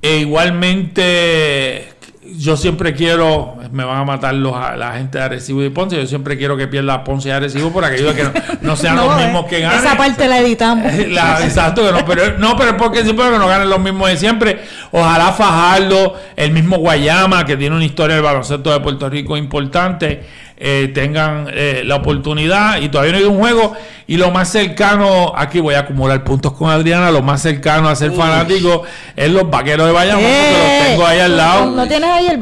E 0.02 0.18
igualmente, 0.18 1.93
yo 2.38 2.58
siempre 2.58 2.94
quiero, 2.94 3.56
me 3.72 3.84
van 3.84 3.98
a 3.98 4.04
matar 4.06 4.34
los, 4.34 4.54
la 4.78 4.94
gente 4.94 5.18
de 5.18 5.24
Arecibo 5.24 5.64
y 5.64 5.70
Ponce, 5.70 5.98
yo 5.98 6.06
siempre 6.08 6.38
quiero 6.38 6.56
que 6.58 6.68
pierda 6.68 7.04
Ponce 7.04 7.30
y 7.30 7.32
Arecibo 7.32 7.72
por 7.72 7.84
aquello 7.84 8.14
de 8.14 8.16
que 8.16 8.24
no, 8.24 8.32
no 8.62 8.76
sean 8.76 8.96
los 8.98 9.20
eh, 9.20 9.26
mismos 9.26 9.46
que 9.46 9.60
ganen. 9.60 9.80
Esa 9.80 9.98
parte 9.98 10.28
la 10.28 10.40
editamos. 10.40 10.92
La- 11.10 11.44
exacto, 11.44 11.86
que 11.86 11.92
no, 11.92 12.06
pero, 12.06 12.38
no, 12.38 12.56
pero 12.56 12.72
es 12.72 12.76
porque 12.76 13.04
siempre 13.04 13.26
que 13.30 13.38
no 13.38 13.48
ganen 13.48 13.70
los 13.70 13.80
mismos 13.80 14.10
de 14.10 14.18
siempre. 14.18 14.62
Ojalá 14.92 15.32
Fajardo, 15.34 16.16
el 16.36 16.52
mismo 16.52 16.78
Guayama, 16.78 17.46
que 17.46 17.58
tiene 17.58 17.76
una 17.76 17.86
historia 17.86 18.16
del 18.16 18.24
baloncesto 18.24 18.72
de 18.72 18.80
Puerto 18.80 19.10
Rico 19.10 19.36
importante, 19.36 20.24
eh, 20.66 20.90
tengan 20.94 21.48
eh, 21.52 21.82
la 21.86 21.96
oportunidad. 21.98 22.80
Y 22.82 22.88
todavía 22.90 23.12
no 23.12 23.18
hay 23.20 23.26
un 23.26 23.38
juego. 23.38 23.74
Y 24.08 24.18
lo 24.18 24.32
más 24.32 24.50
cercano, 24.50 25.34
aquí 25.36 25.60
voy 25.60 25.76
a 25.76 25.80
acumular 25.80 26.24
puntos 26.24 26.54
con 26.54 26.70
Adriana, 26.70 27.10
lo 27.12 27.22
más 27.22 27.42
cercano 27.42 27.88
a 27.90 27.96
ser 27.96 28.12
fanático 28.12 28.84
es 29.16 29.30
los 29.32 29.50
vaqueros 29.50 29.88
de 29.88 29.94
Bayamón, 29.94 30.24
los 30.24 30.32
Eh, 30.32 30.86
tengo 30.90 31.06
ahí 31.08 31.20
al 31.20 31.38
lado. 31.38 31.66
no 31.72 31.88
tienes 31.88 32.10
ahí 32.10 32.28
el... 32.28 32.40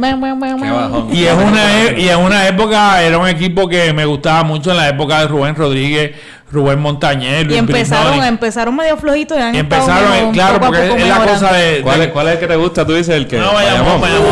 Y 1.13 1.24
es 1.26 1.34
una 1.34 1.82
e- 1.84 2.01
y 2.01 2.09
en 2.09 2.17
una 2.19 2.47
época 2.47 3.01
era 3.03 3.17
un 3.19 3.28
equipo 3.28 3.67
que 3.69 3.93
me 3.93 4.05
gustaba 4.05 4.43
mucho 4.43 4.72
en 4.72 4.78
la 4.78 4.89
época 4.89 5.19
de 5.22 5.28
Rubén 5.28 5.55
Rodríguez, 5.55 6.11
Rubén 6.51 6.80
Montañez, 6.80 7.45
Y 7.49 7.55
empezaron, 7.57 8.07
Brignoni. 8.07 8.28
empezaron 8.28 8.76
medio 8.76 8.97
flojitos 8.97 9.38
y 9.38 9.41
han 9.41 9.55
empezaron, 9.55 10.03
como 10.11 10.15
eh, 10.15 10.34
claro, 10.34 10.59
poco 10.59 10.65
porque 10.74 10.82
poco 10.88 10.99
es 10.99 11.07
la 11.07 11.17
cosa 11.26 11.53
de. 11.53 11.82
¿Cuál 11.82 11.99
de- 11.99 12.05
es, 12.05 12.11
¿Cuál 12.11 12.28
es 12.28 12.34
el 12.34 12.39
que 12.39 12.47
te 12.47 12.55
gusta? 12.55 12.86
Tú 12.86 12.93
dices 12.93 13.15
el 13.15 13.28
que. 13.28 13.38
No, 13.38 13.53
Bayamón, 13.53 14.01
Bayamón. 14.01 14.28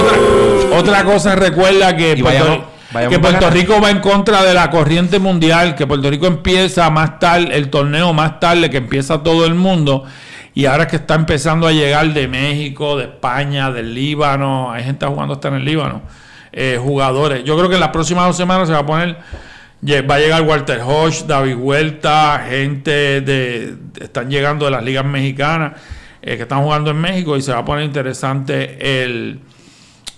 Otra, 0.00 0.78
otra 0.78 1.04
cosa, 1.04 1.36
recuerda 1.36 1.94
que, 1.96 2.16
Que 2.90 3.18
Puerto. 3.18 3.50
Rico 3.50 3.80
va 3.82 3.90
en 3.90 4.00
contra 4.00 4.42
de 4.42 4.54
la 4.54 4.70
corriente 4.70 5.18
mundial, 5.18 5.74
que 5.74 5.86
Puerto 5.86 6.08
Rico 6.08 6.26
empieza 6.26 6.88
más 6.88 7.18
tarde, 7.18 7.54
el 7.54 7.68
torneo 7.68 8.14
más 8.14 8.40
tarde 8.40 8.70
que 8.70 8.78
empieza 8.78 9.22
todo 9.22 9.44
el 9.44 9.54
mundo. 9.54 10.04
Y 10.54 10.64
ahora 10.64 10.84
es 10.84 10.88
que 10.88 10.96
está 10.96 11.14
empezando 11.14 11.66
a 11.66 11.72
llegar 11.72 12.14
de 12.14 12.26
México, 12.26 12.96
de 12.96 13.04
España, 13.04 13.70
del 13.70 13.94
Líbano, 13.94 14.72
hay 14.72 14.84
gente 14.84 15.04
jugando 15.06 15.34
hasta 15.34 15.48
en 15.48 15.54
el 15.54 15.64
Líbano, 15.64 16.02
eh, 16.50 16.80
jugadores. 16.82 17.44
Yo 17.44 17.56
creo 17.56 17.68
que 17.68 17.74
en 17.74 17.80
las 17.80 17.90
próximas 17.90 18.26
dos 18.26 18.36
semanas 18.36 18.66
se 18.66 18.72
va 18.72 18.80
a 18.80 18.86
poner, 18.86 19.18
va 20.10 20.14
a 20.14 20.18
llegar 20.18 20.42
Walter 20.42 20.80
Hodge, 20.80 21.26
David 21.26 21.56
Huerta, 21.56 22.42
gente 22.48 23.20
de, 23.20 23.76
están 24.00 24.30
llegando 24.30 24.64
de 24.64 24.70
las 24.70 24.82
ligas 24.82 25.04
mexicanas 25.04 25.74
eh, 26.22 26.36
que 26.36 26.42
están 26.42 26.62
jugando 26.62 26.90
en 26.90 26.96
México 26.96 27.36
y 27.36 27.42
se 27.42 27.52
va 27.52 27.58
a 27.58 27.64
poner 27.64 27.84
interesante 27.84 29.02
el, 29.04 29.40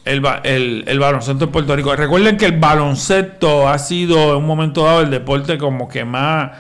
el, 0.05 0.23
el- 0.45 0.85
el 0.87 0.99
baloncesto 0.99 1.45
en 1.45 1.51
Puerto 1.51 1.75
Rico. 1.77 1.95
Recuerden 1.95 2.37
que 2.37 2.47
el 2.47 2.59
baloncesto 2.59 3.69
ha 3.69 3.79
sido 3.79 4.31
en 4.33 4.37
un 4.39 4.47
momento 4.47 4.85
dado 4.85 5.03
el 5.03 5.11
deporte 5.11 5.59
como 5.59 5.89
que 5.89 6.05
más 6.05 6.51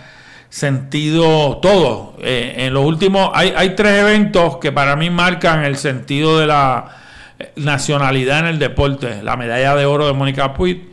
sentido 0.48 1.58
todo. 1.58 2.16
Eh, 2.20 2.54
en 2.58 2.74
los 2.74 2.84
últimos, 2.84 3.30
hay, 3.34 3.52
hay 3.56 3.74
tres 3.76 4.00
eventos 4.00 4.58
que 4.58 4.72
para 4.72 4.96
mí 4.96 5.08
marcan 5.10 5.64
el 5.64 5.76
sentido 5.76 6.38
de 6.38 6.46
la 6.46 6.96
eh, 7.38 7.52
nacionalidad 7.56 8.40
en 8.40 8.46
el 8.46 8.58
deporte. 8.58 9.22
La 9.22 9.36
medalla 9.36 9.74
de 9.76 9.86
oro 9.86 10.06
de 10.06 10.12
Mónica 10.12 10.52
Puig, 10.54 10.88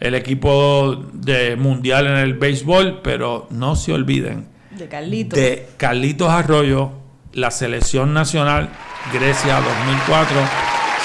el 0.00 0.14
equipo 0.14 1.04
de 1.12 1.56
mundial 1.56 2.06
en 2.08 2.16
el 2.16 2.34
béisbol, 2.34 3.00
pero 3.02 3.46
no 3.50 3.76
se 3.76 3.92
olviden 3.92 4.48
De 4.72 4.88
Carlito. 4.88 5.36
de 5.36 5.68
Carlitos 5.78 6.28
Arroyo, 6.28 6.90
la 7.32 7.50
selección 7.50 8.12
nacional 8.12 8.68
Grecia 9.14 9.54
2004, 9.60 10.36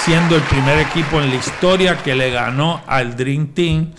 siendo 0.06 0.36
el 0.36 0.42
primer 0.42 0.80
equipo 0.80 1.20
en 1.22 1.30
la 1.30 1.36
historia 1.36 1.98
que 1.98 2.16
le 2.16 2.32
ganó 2.32 2.82
al 2.88 3.16
Dream 3.16 3.48
Team 3.54 3.92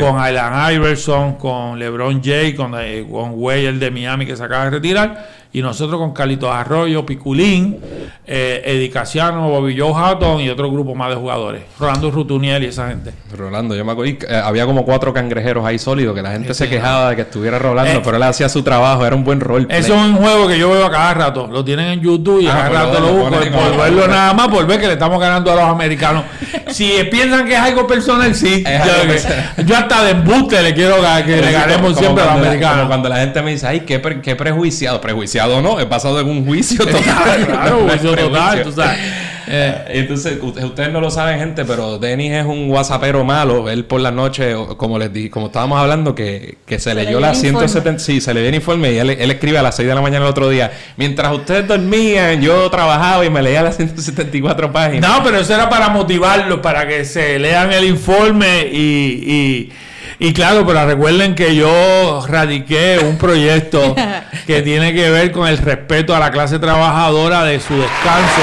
con 0.00 0.18
Allen 0.18 0.74
Iverson, 0.74 1.34
con 1.34 1.78
LeBron 1.78 2.20
James, 2.22 2.54
con, 2.54 2.74
eh, 2.78 3.06
con 3.10 3.32
Way, 3.34 3.66
el 3.66 3.78
de 3.78 3.90
Miami 3.90 4.26
que 4.26 4.36
se 4.36 4.42
acaba 4.42 4.64
de 4.64 4.70
retirar, 4.70 5.46
y 5.52 5.62
nosotros 5.62 5.98
con 5.98 6.12
Carlitos 6.12 6.50
Arroyo, 6.52 7.06
Piculín, 7.06 7.78
eh, 8.26 8.60
Eddie 8.66 8.90
Casiano, 8.90 9.48
Bobby 9.48 9.78
Joe 9.78 9.92
Hatton 9.94 10.40
y 10.40 10.50
otro 10.50 10.70
grupo 10.70 10.94
más 10.94 11.08
de 11.10 11.14
jugadores, 11.14 11.62
Rolando 11.78 12.10
Rutuniel 12.10 12.64
y 12.64 12.66
esa 12.66 12.88
gente. 12.88 13.12
Rolando, 13.34 13.74
yo 13.74 13.84
me 13.84 13.92
acuerdo. 13.92 14.10
y, 14.12 14.18
eh, 14.28 14.36
había 14.44 14.66
como 14.66 14.84
cuatro 14.84 15.14
cangrejeros 15.14 15.64
ahí 15.64 15.78
sólidos 15.78 16.14
que 16.14 16.20
la 16.22 16.32
gente 16.32 16.52
Sí, 16.52 16.64
se 16.64 16.68
quejaba 16.68 17.10
de 17.10 17.16
que 17.16 17.22
estuviera 17.22 17.58
Rolando, 17.58 18.00
Eh, 18.00 18.02
pero 18.04 18.16
él 18.18 18.22
hacía 18.24 18.48
su 18.50 18.62
trabajo, 18.62 19.06
era 19.06 19.14
un 19.16 19.24
buen 19.24 19.40
rol. 19.40 19.66
Eso 19.70 19.94
es 19.94 20.00
un 20.02 20.16
juego 20.16 20.46
que 20.48 20.58
yo 20.58 20.70
veo 20.70 20.84
a 20.86 20.90
cada 20.90 21.14
rato. 21.14 21.46
Lo 21.46 21.64
tienen 21.64 21.86
en 21.86 22.00
YouTube 22.02 22.40
y 22.42 22.48
a 22.48 22.52
Ah, 22.66 22.68
cada 22.70 22.88
pues 22.90 23.00
rato 23.00 23.00
lo- 23.00 23.12
busco. 23.14 23.30
Por 23.36 23.76
verlo 23.78 24.08
nada 24.08 24.32
más, 24.34 24.48
por 24.48 24.66
ver 24.66 24.80
que 24.80 24.86
le 24.88 24.92
estamos 24.94 25.18
ganando 25.20 25.35
a 25.52 25.54
los 25.56 25.64
americanos. 25.64 26.24
si 26.68 26.90
piensan 27.10 27.46
que 27.46 27.54
es 27.54 27.60
algo 27.60 27.86
personal, 27.86 28.34
sí. 28.34 28.62
Yo, 28.64 29.06
personal. 29.08 29.72
hasta 29.76 30.04
de 30.04 30.10
embuste 30.12 30.62
le 30.62 30.74
quiero 30.74 30.96
que 31.24 31.36
le 31.40 31.52
ganemos 31.52 31.96
siempre 31.96 32.22
a 32.22 32.26
los 32.26 32.34
la- 32.34 32.40
americanos. 32.48 32.86
cuando 32.86 33.08
la 33.08 33.16
gente 33.16 33.42
me 33.42 33.52
dice, 33.52 33.66
ay, 33.66 33.80
qué, 33.80 33.98
pre- 33.98 34.20
qué 34.20 34.36
prejuiciado. 34.36 35.00
Prejuiciado 35.00 35.60
no, 35.62 35.78
es 35.80 35.88
basado 35.88 36.20
en 36.20 36.28
un 36.28 36.44
juicio 36.46 36.84
total. 36.86 37.46
claro, 37.46 37.86
juicio 37.88 38.14
total, 38.16 38.62
tú 38.62 38.72
sabes. 38.72 38.98
Eh, 39.46 39.84
Entonces, 39.88 40.38
ustedes 40.42 40.90
no 40.92 41.00
lo 41.00 41.10
saben, 41.10 41.38
gente, 41.38 41.64
pero 41.64 41.98
Denis 41.98 42.32
es 42.32 42.44
un 42.44 42.70
whatsappero 42.70 43.24
malo. 43.24 43.68
Él 43.70 43.84
por 43.84 44.00
la 44.00 44.10
noche, 44.10 44.54
como 44.76 44.98
les 44.98 45.12
dije, 45.12 45.30
como 45.30 45.46
estábamos 45.46 45.78
hablando, 45.78 46.14
que, 46.14 46.58
que 46.66 46.78
se, 46.78 46.90
Se 46.90 46.94
leyó 46.94 47.20
le 47.20 47.26
la 47.26 47.32
dio 47.32 47.40
el 47.40 47.46
informe. 47.46 47.68
170... 47.68 47.98
Sí, 48.02 48.20
se 48.20 48.34
le 48.34 48.40
dio 48.40 48.48
el 48.48 48.54
informe 48.54 48.92
y 48.92 48.98
él, 48.98 49.10
él 49.10 49.30
escribe 49.30 49.58
a 49.58 49.62
las 49.62 49.76
6 49.76 49.88
de 49.88 49.94
la 49.94 50.00
mañana 50.00 50.24
el 50.24 50.30
otro 50.30 50.48
día. 50.48 50.72
Mientras 50.96 51.32
ustedes 51.32 51.66
dormían, 51.66 52.40
yo 52.40 52.68
trabajaba 52.70 53.24
y 53.24 53.30
me 53.30 53.42
leía 53.42 53.62
las 53.62 53.76
174 53.76 54.72
páginas. 54.72 55.08
No, 55.08 55.24
pero 55.24 55.38
eso 55.38 55.54
era 55.54 55.68
para 55.68 55.88
motivarlos, 55.88 56.60
para 56.60 56.86
que 56.86 57.04
se 57.04 57.38
lean 57.38 57.72
el 57.72 57.84
informe 57.84 58.68
y, 58.72 59.70
y, 60.18 60.28
y 60.28 60.32
claro, 60.32 60.66
pero 60.66 60.86
recuerden 60.86 61.34
que 61.34 61.54
yo 61.54 62.24
radiqué 62.26 62.98
un 63.02 63.18
proyecto 63.18 63.94
que 64.46 64.62
tiene 64.62 64.94
que 64.94 65.10
ver 65.10 65.32
con 65.32 65.46
el 65.46 65.58
respeto 65.58 66.14
a 66.14 66.18
la 66.18 66.30
clase 66.30 66.58
trabajadora 66.58 67.44
de 67.44 67.60
su 67.60 67.74
descanso 67.74 68.42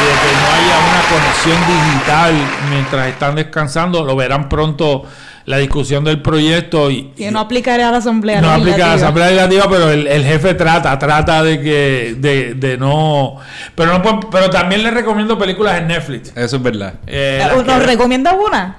que 0.00 0.32
no 0.40 0.46
haya 0.54 0.78
una 0.90 1.02
conexión 1.08 1.58
digital 1.66 2.34
mientras 2.70 3.08
están 3.08 3.34
descansando. 3.36 4.04
Lo 4.04 4.16
verán 4.16 4.48
pronto 4.48 5.04
la 5.46 5.58
discusión 5.58 6.04
del 6.04 6.22
proyecto 6.22 6.90
y, 6.90 7.10
Que 7.16 7.30
no 7.30 7.38
aplicaría 7.38 7.88
a 7.88 7.92
la 7.92 7.98
Asamblea 7.98 8.40
no 8.40 8.50
aplica 8.50 8.76
a 8.76 8.78
la 8.78 8.94
Legislativa. 8.94 8.94
Asamblea 8.94 9.26
Legislativa, 9.28 9.66
pero 9.70 9.90
el, 9.90 10.06
el 10.06 10.24
jefe 10.24 10.54
trata, 10.54 10.98
trata 10.98 11.42
de 11.42 11.60
que, 11.60 12.14
de, 12.18 12.54
de 12.54 12.78
no, 12.78 13.36
pero 13.74 13.98
no, 13.98 14.20
pero 14.30 14.48
también 14.48 14.82
les 14.82 14.94
recomiendo 14.94 15.36
películas 15.38 15.78
en 15.78 15.88
Netflix. 15.88 16.32
Eso 16.34 16.56
es 16.56 16.62
verdad. 16.62 16.94
Eh, 17.06 17.42
Eh, 17.42 17.48
¿Nos 17.54 17.62
que- 17.64 17.86
recomienda 17.86 18.32
una? 18.32 18.76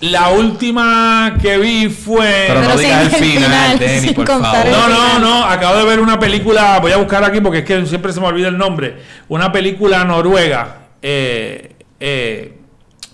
La 0.00 0.30
última 0.30 1.36
que 1.40 1.58
vi 1.58 1.88
fue. 1.88 2.44
Pero 2.48 2.60
no 2.60 2.66
Pero 2.68 2.78
digas 2.78 3.02
el 3.04 3.10
final, 3.24 3.78
final, 3.78 4.14
por 4.14 4.26
favor. 4.26 4.66
No, 4.70 4.88
no, 4.88 5.18
no. 5.18 5.44
Acabo 5.44 5.76
de 5.78 5.84
ver 5.84 6.00
una 6.00 6.18
película. 6.18 6.78
Voy 6.80 6.92
a 6.92 6.96
buscar 6.98 7.24
aquí 7.24 7.40
porque 7.40 7.58
es 7.60 7.64
que 7.64 7.86
siempre 7.86 8.12
se 8.12 8.20
me 8.20 8.26
olvida 8.26 8.48
el 8.48 8.58
nombre. 8.58 8.98
Una 9.28 9.50
película 9.52 10.04
noruega. 10.04 10.76
eh, 11.02 11.72
eh, 12.00 12.58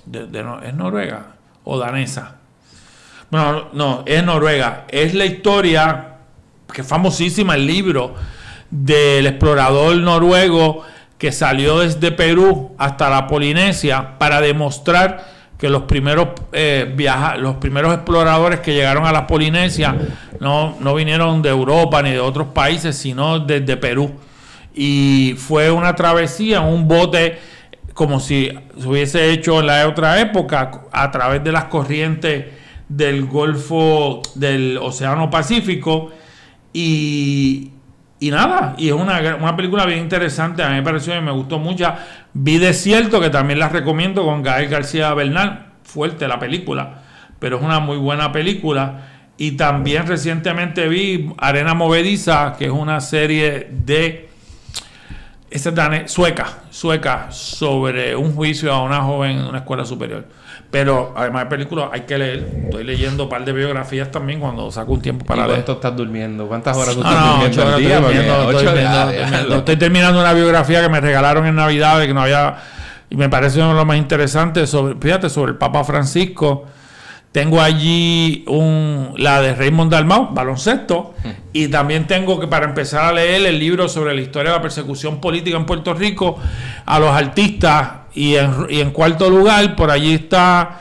de- 0.06 0.26
de 0.26 0.42
no- 0.42 0.60
¿Es 0.62 0.74
noruega 0.74 1.26
o 1.64 1.78
danesa? 1.78 2.36
Bueno, 3.30 3.68
no, 3.72 4.02
es 4.06 4.22
noruega. 4.24 4.84
Es 4.88 5.14
la 5.14 5.24
historia, 5.24 6.16
que 6.72 6.80
es 6.80 6.86
famosísima, 6.86 7.54
el 7.54 7.66
libro 7.66 8.14
del 8.70 9.26
explorador 9.26 9.96
noruego 9.98 10.84
que 11.18 11.30
salió 11.32 11.78
desde 11.80 12.10
Perú 12.12 12.74
hasta 12.78 13.08
la 13.10 13.26
Polinesia 13.26 14.18
para 14.18 14.40
demostrar 14.40 15.24
que 15.62 15.70
los 15.70 15.84
primeros 15.84 16.30
eh, 16.50 16.92
viaja- 16.96 17.36
los 17.36 17.54
primeros 17.58 17.94
exploradores 17.94 18.58
que 18.58 18.74
llegaron 18.74 19.06
a 19.06 19.12
la 19.12 19.28
Polinesia 19.28 19.94
no, 20.40 20.76
no 20.80 20.92
vinieron 20.92 21.40
de 21.40 21.50
Europa 21.50 22.02
ni 22.02 22.10
de 22.10 22.18
otros 22.18 22.48
países, 22.48 22.96
sino 22.96 23.38
desde 23.38 23.76
Perú. 23.76 24.10
Y 24.74 25.36
fue 25.38 25.70
una 25.70 25.94
travesía, 25.94 26.62
un 26.62 26.88
bote 26.88 27.38
como 27.94 28.18
si 28.18 28.50
se 28.76 28.88
hubiese 28.88 29.30
hecho 29.30 29.60
en 29.60 29.66
la 29.68 29.86
otra 29.86 30.20
época 30.20 30.80
a 30.90 31.10
través 31.12 31.44
de 31.44 31.52
las 31.52 31.66
corrientes 31.66 32.46
del 32.88 33.26
Golfo 33.26 34.20
del 34.34 34.78
Océano 34.78 35.30
Pacífico 35.30 36.10
y, 36.72 37.70
y 38.18 38.30
nada, 38.32 38.74
y 38.78 38.88
es 38.88 38.94
una, 38.94 39.36
una 39.36 39.54
película 39.54 39.86
bien 39.86 40.00
interesante, 40.00 40.62
a 40.64 40.70
mí 40.70 40.74
me 40.74 40.82
pareció 40.82 41.16
y 41.16 41.20
me 41.20 41.30
gustó 41.30 41.60
mucho. 41.60 41.86
Vi 42.34 42.58
Desierto, 42.58 43.20
que 43.20 43.30
también 43.30 43.58
la 43.58 43.68
recomiendo 43.68 44.24
con 44.24 44.42
Gael 44.42 44.68
García 44.68 45.12
Bernal, 45.14 45.72
fuerte 45.82 46.26
la 46.26 46.38
película, 46.38 47.02
pero 47.38 47.58
es 47.58 47.62
una 47.62 47.78
muy 47.80 47.98
buena 47.98 48.32
película. 48.32 49.08
Y 49.36 49.52
también 49.52 50.06
recientemente 50.06 50.88
vi 50.88 51.32
Arena 51.38 51.74
Movediza, 51.74 52.54
que 52.58 52.66
es 52.66 52.70
una 52.70 53.00
serie 53.00 53.68
de 53.70 54.28
esta 55.50 56.08
sueca, 56.08 56.62
sueca, 56.70 57.30
sobre 57.30 58.16
un 58.16 58.34
juicio 58.34 58.72
a 58.72 58.82
una 58.82 59.02
joven 59.02 59.38
en 59.38 59.44
una 59.44 59.58
escuela 59.58 59.84
superior. 59.84 60.26
Pero 60.72 61.12
además 61.14 61.44
de 61.44 61.50
películas 61.50 61.90
hay 61.92 62.00
que 62.00 62.16
leer. 62.16 62.48
Estoy 62.64 62.82
leyendo 62.82 63.24
un 63.24 63.28
par 63.28 63.44
de 63.44 63.52
biografías 63.52 64.10
también 64.10 64.40
cuando 64.40 64.68
saco 64.72 64.92
un 64.92 65.02
tiempo 65.02 65.24
para 65.24 65.42
¿Y 65.42 65.44
leer. 65.44 65.56
cuánto 65.58 65.72
estás 65.74 65.94
durmiendo? 65.94 66.48
¿Cuántas 66.48 66.74
horas 66.76 66.94
tú 66.94 67.02
No, 67.02 67.10
estás 67.10 67.24
no, 67.24 67.32
durmiendo 67.32 67.62
al 67.74 67.78
día? 67.78 67.94
estoy 67.98 68.02
durmiendo, 68.14 68.50
estoy 68.50 68.64
durmiendo, 68.64 68.90
ah, 68.98 69.02
estoy 69.10 69.24
durmiendo. 69.24 69.56
Estoy 69.56 69.76
terminando 69.76 70.20
una 70.20 70.32
biografía 70.32 70.80
que 70.82 70.88
me 70.88 71.00
regalaron 71.02 71.46
en 71.46 71.54
Navidad 71.56 72.00
de 72.00 72.06
que 72.06 72.14
no 72.14 72.22
había 72.22 72.56
y 73.10 73.16
me 73.16 73.28
parece 73.28 73.58
uno 73.58 73.68
de 73.68 73.74
lo 73.74 73.84
más 73.84 73.98
interesante 73.98 74.66
sobre, 74.66 74.94
fíjate, 74.98 75.28
sobre 75.28 75.52
el 75.52 75.58
Papa 75.58 75.84
Francisco. 75.84 76.64
Tengo 77.32 77.62
allí 77.62 78.44
un, 78.46 79.14
la 79.16 79.40
de 79.40 79.54
Raymond 79.54 79.90
Dalmau, 79.90 80.34
baloncesto, 80.34 81.14
y 81.54 81.68
también 81.68 82.06
tengo 82.06 82.38
que 82.38 82.46
para 82.46 82.66
empezar 82.66 83.06
a 83.06 83.12
leer 83.12 83.46
el 83.46 83.58
libro 83.58 83.88
sobre 83.88 84.14
la 84.14 84.20
historia 84.20 84.52
de 84.52 84.58
la 84.58 84.62
persecución 84.62 85.18
política 85.18 85.56
en 85.56 85.64
Puerto 85.64 85.94
Rico 85.94 86.38
a 86.84 86.98
los 86.98 87.10
artistas 87.10 87.90
y 88.14 88.34
en, 88.34 88.66
y 88.68 88.80
en 88.80 88.90
cuarto 88.90 89.30
lugar 89.30 89.74
por 89.76 89.90
allí 89.90 90.12
está 90.12 90.80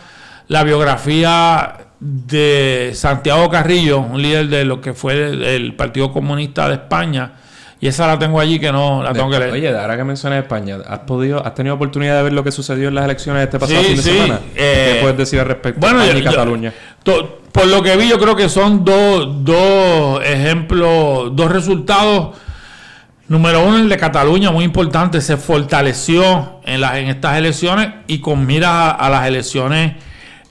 la 0.49 0.66
biografía 0.66 1.78
de 2.02 2.91
Santiago 2.95 3.49
Carrillo, 3.49 3.99
un 3.99 4.22
líder 4.22 4.49
de 4.49 4.66
lo 4.66 4.82
que 4.82 4.93
fue 4.93 5.14
el, 5.14 5.43
el 5.43 5.76
Partido 5.76 6.12
Comunista 6.12 6.68
de 6.68 6.74
España, 6.74 7.32
y 7.82 7.88
esa 7.88 8.05
la 8.07 8.17
tengo 8.19 8.39
allí 8.39 8.59
que 8.59 8.71
no 8.71 9.01
la 9.03 9.11
tengo 9.11 9.29
que 9.32 9.39
leer. 9.39 9.51
Oye, 9.51 9.75
ahora 9.77 9.97
que 9.97 10.03
mencionas 10.03 10.39
España, 10.43 10.77
¿has 10.88 10.99
podido, 10.99 11.43
has 11.45 11.55
tenido 11.55 11.75
oportunidad 11.75 12.15
de 12.17 12.23
ver 12.23 12.34
lo 12.34 12.43
que 12.43 12.51
sucedió 12.51 12.89
en 12.89 12.95
las 12.95 13.05
elecciones 13.05 13.39
de 13.39 13.43
este 13.45 13.59
pasado 13.59 13.79
Sí, 13.82 13.88
fin 13.88 13.97
de 13.97 14.03
sí, 14.03 14.09
semana? 14.11 14.39
eh, 14.55 14.91
¿Qué 14.93 14.99
puedes 15.01 15.17
decir 15.17 15.39
al 15.39 15.47
respecto? 15.47 15.79
Bueno, 15.82 16.01
España 16.01 16.19
y 16.19 16.23
yo- 16.23 16.29
Cataluña. 16.29 16.73
to- 17.03 17.39
por 17.51 17.65
lo 17.67 17.82
que 17.84 17.97
vi, 17.97 18.07
yo 18.07 18.17
creo 18.19 18.36
que 18.36 18.47
son 18.47 18.86
dos, 18.86 19.43
dos 19.43 20.21
ejemplos, 20.23 21.36
dos 21.36 21.51
resultados. 21.51 22.38
Número 23.27 23.65
uno, 23.65 23.77
el 23.77 23.89
de 23.89 23.97
Cataluña, 23.97 24.51
muy 24.51 24.63
importante, 24.65 25.19
se 25.21 25.38
fortaleció 25.38 26.59
en, 26.65 26.82
las, 26.82 26.95
en 26.95 27.07
estas 27.07 27.38
elecciones 27.38 27.89
y 28.07 28.19
con 28.19 28.45
miras 28.45 28.69
a, 28.69 28.91
a 28.91 29.09
las 29.09 29.25
elecciones 29.27 29.93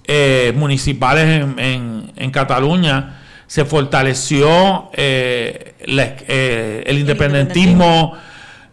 eh, 0.05 0.53
municipales 0.57 1.24
en, 1.43 1.59
en- 1.59 2.12
en 2.16 2.31
Cataluña, 2.31 3.20
se 3.51 3.65
fortaleció 3.65 4.91
eh, 4.93 5.75
la- 5.87 6.15
eh, 6.29 6.85
el 6.87 7.01
independentismo 7.01 8.13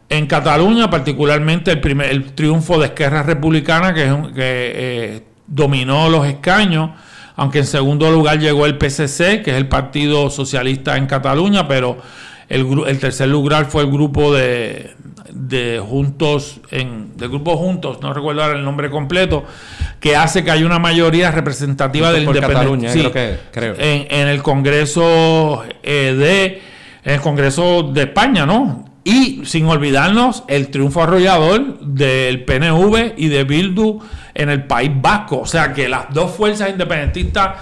en 0.08 0.28
Cataluña, 0.28 0.88
particularmente 0.88 1.72
el, 1.72 1.82
primer, 1.82 2.12
el 2.12 2.34
triunfo 2.34 2.78
de 2.78 2.86
Esquerra 2.86 3.24
Republicana, 3.24 3.92
que, 3.92 4.04
eh, 4.36 5.24
dominó 5.48 6.10
los 6.10 6.28
escaños, 6.28 6.92
aunque 7.36 7.58
en 7.58 7.66
segundo 7.66 8.12
lugar 8.12 8.38
llegó 8.38 8.68
el 8.68 8.78
PSC, 8.78 9.42
que 9.42 9.50
es 9.50 9.58
el 9.58 9.68
Partido 9.68 10.30
Socialista 10.30 10.96
en 10.96 11.08
Cataluña, 11.08 11.68
pero 11.68 11.98
el, 12.48 12.68
el 12.86 13.00
tercer 13.00 13.30
lugar 13.30 13.66
fue 13.66 13.82
el 13.82 13.90
grupo 13.92 14.32
de, 14.32 14.94
de 15.32 15.82
Juntos, 15.86 16.60
en, 16.72 17.18
del 17.18 17.30
grupo 17.30 17.58
Juntos, 17.58 18.00
no 18.02 18.14
recuerdo 18.14 18.44
ahora 18.44 18.58
el 18.58 18.64
nombre 18.66 18.90
completo, 18.90 19.44
que 20.00 20.16
hace 20.16 20.44
que 20.44 20.52
haya 20.52 20.66
una 20.66 20.80
mayoría 20.80 21.32
representativa 21.32 22.08
Juntos 22.12 22.34
del. 22.34 22.42
Cataluña, 22.42 22.92
creo 22.92 23.12
que- 23.12 23.40
creo. 23.52 23.76
En, 23.78 24.08
en 24.10 24.28
el 24.28 24.42
Congreso 24.44 25.64
eh, 25.84 26.16
de 26.18 26.62
en 27.04 27.14
el 27.14 27.22
Congreso 27.22 27.84
de 27.84 28.04
España, 28.04 28.46
¿no? 28.46 28.86
Y 29.04 29.46
sin 29.46 29.66
olvidarnos 29.68 30.44
el 30.50 30.68
triunfo 30.70 31.02
arrollador 31.04 31.80
del 31.80 32.44
PNV 32.44 33.14
y 33.16 33.30
de 33.30 33.46
Bildu 33.46 34.00
en 34.34 34.50
el 34.50 34.64
País 34.66 34.92
Vasco. 34.94 35.40
O 35.40 35.46
sea 35.46 35.72
que 35.74 35.88
las 35.88 36.14
dos 36.14 36.32
fuerzas 36.32 36.70
independentistas 36.70 37.56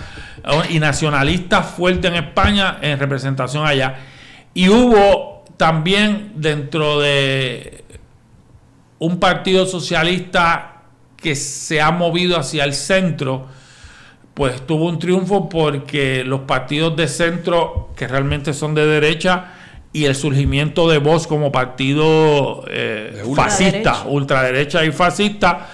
eh, 0.43 0.49
y 0.71 0.79
nacionalistas 0.79 1.67
fuertes 1.67 2.09
en 2.09 2.17
España 2.17 2.77
en 2.81 2.97
representación 2.97 3.63
allá. 3.67 3.95
Y 4.55 4.69
hubo 4.69 5.34
también 5.57 6.33
dentro 6.35 6.99
de 6.99 7.83
un 8.99 9.19
partido 9.19 9.65
socialista 9.65 10.83
que 11.17 11.35
se 11.35 11.81
ha 11.81 11.91
movido 11.91 12.37
hacia 12.37 12.63
el 12.63 12.73
centro, 12.73 13.47
pues 14.33 14.65
tuvo 14.65 14.87
un 14.87 14.99
triunfo 14.99 15.49
porque 15.49 16.23
los 16.23 16.41
partidos 16.41 16.95
de 16.95 17.07
centro, 17.07 17.89
que 17.95 18.07
realmente 18.07 18.53
son 18.53 18.75
de 18.75 18.85
derecha, 18.85 19.53
y 19.93 20.05
el 20.05 20.15
surgimiento 20.15 20.89
de 20.89 20.97
Vox 20.97 21.25
como 21.25 21.53
partido 21.53 22.65
eh, 22.69 23.23
fascista, 23.33 24.03
Ultraderecha. 24.05 24.83
y 24.83 24.91
fascista, 24.91 25.67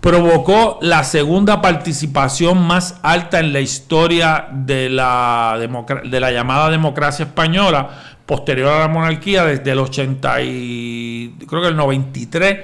provocó 0.00 0.78
la 0.80 1.04
segunda 1.04 1.60
participación 1.60 2.66
más 2.66 2.98
alta 3.02 3.40
en 3.40 3.52
la 3.52 3.60
historia 3.60 4.48
de 4.52 4.88
la, 4.88 5.58
de 6.04 6.20
la 6.20 6.30
llamada 6.30 6.70
democracia 6.70 7.26
española, 7.26 8.16
posterior 8.28 8.68
a 8.68 8.80
la 8.80 8.88
monarquía, 8.88 9.42
desde 9.42 9.70
el 9.70 9.78
80 9.78 10.42
y 10.42 11.34
creo 11.48 11.62
que 11.62 11.68
el 11.68 11.76
93, 11.76 12.58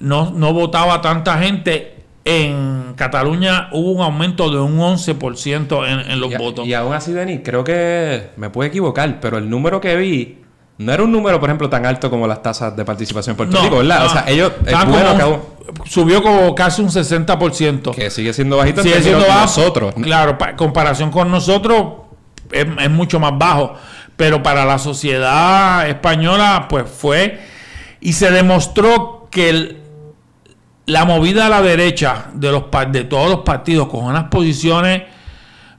no, 0.00 0.30
no 0.30 0.52
votaba 0.52 1.00
tanta 1.00 1.38
gente. 1.38 1.96
En 2.24 2.92
Cataluña 2.94 3.68
hubo 3.72 3.90
un 3.92 4.02
aumento 4.02 4.48
de 4.50 4.60
un 4.60 4.78
11% 4.78 5.88
en, 5.88 6.10
en 6.12 6.20
los 6.20 6.30
y, 6.30 6.36
votos. 6.36 6.66
y 6.68 6.74
aún 6.74 6.92
así, 6.92 7.12
Denis, 7.12 7.40
creo 7.42 7.64
que 7.64 8.28
me 8.36 8.50
puedo 8.50 8.68
equivocar, 8.68 9.18
pero 9.18 9.38
el 9.38 9.48
número 9.48 9.80
que 9.80 9.96
vi 9.96 10.38
no 10.76 10.92
era 10.92 11.02
un 11.02 11.10
número, 11.10 11.40
por 11.40 11.48
ejemplo, 11.48 11.70
tan 11.70 11.86
alto 11.86 12.10
como 12.10 12.26
las 12.26 12.42
tasas 12.42 12.76
de 12.76 12.84
participación 12.84 13.32
en 13.32 13.36
Puerto 13.38 13.56
No, 13.56 13.62
Rico, 13.64 13.78
¿verdad? 13.78 14.00
no. 14.00 14.06
O 14.06 14.08
sea, 14.10 14.24
ellos, 14.28 14.52
bueno 14.88 15.40
subió 15.86 16.22
como 16.22 16.54
casi 16.54 16.82
un 16.82 16.90
60%. 16.90 17.94
que 17.94 18.10
sigue 18.10 18.32
siendo 18.34 18.58
bajito 18.58 18.82
sigue 18.82 19.00
siendo 19.00 19.26
bajo. 19.26 19.40
nosotros. 19.40 19.94
Claro, 20.02 20.36
en 20.46 20.56
comparación 20.56 21.10
con 21.10 21.30
nosotros 21.30 21.86
es, 22.50 22.66
es 22.78 22.90
mucho 22.90 23.18
más 23.18 23.36
bajo. 23.38 23.74
Pero 24.22 24.40
para 24.40 24.64
la 24.64 24.78
sociedad 24.78 25.88
española, 25.88 26.66
pues 26.68 26.88
fue. 26.88 27.40
Y 28.00 28.12
se 28.12 28.30
demostró 28.30 29.26
que 29.32 29.78
la 30.86 31.04
movida 31.04 31.46
a 31.46 31.48
la 31.48 31.60
derecha 31.60 32.26
de, 32.32 32.52
los, 32.52 32.66
de 32.92 33.02
todos 33.02 33.28
los 33.28 33.40
partidos 33.40 33.88
con 33.88 34.04
unas 34.04 34.28
posiciones 34.28 35.02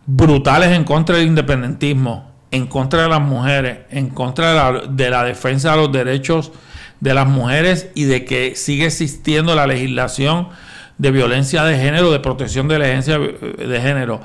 brutales 0.05 0.73
en 0.73 0.83
contra 0.83 1.15
del 1.15 1.27
independentismo, 1.27 2.33
en 2.51 2.67
contra 2.67 3.03
de 3.03 3.07
las 3.07 3.21
mujeres, 3.21 3.77
en 3.91 4.09
contra 4.09 4.49
de 4.49 4.55
la, 4.55 4.81
de 4.89 5.09
la 5.09 5.23
defensa 5.23 5.71
de 5.71 5.77
los 5.77 5.93
derechos 5.93 6.51
de 6.99 7.13
las 7.13 7.27
mujeres 7.27 7.91
y 7.95 8.03
de 8.03 8.25
que 8.25 8.57
sigue 8.57 8.87
existiendo 8.87 9.55
la 9.55 9.67
legislación 9.67 10.49
de 10.97 11.11
violencia 11.11 11.63
de 11.63 11.77
género, 11.77 12.11
de 12.11 12.19
protección 12.19 12.67
de 12.67 12.77
la 12.77 12.85
agencia 12.87 13.17
de 13.19 13.79
género. 13.81 14.19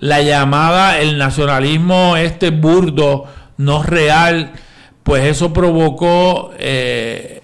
La 0.00 0.20
llamada, 0.20 0.98
el 0.98 1.16
nacionalismo 1.16 2.18
este 2.18 2.50
burdo, 2.50 3.26
no 3.56 3.82
real, 3.82 4.52
pues 5.02 5.24
eso 5.24 5.52
provocó 5.52 6.52
eh, 6.58 7.42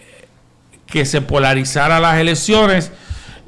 que 0.86 1.04
se 1.04 1.20
polarizara 1.20 2.00
las 2.00 2.18
elecciones 2.18 2.92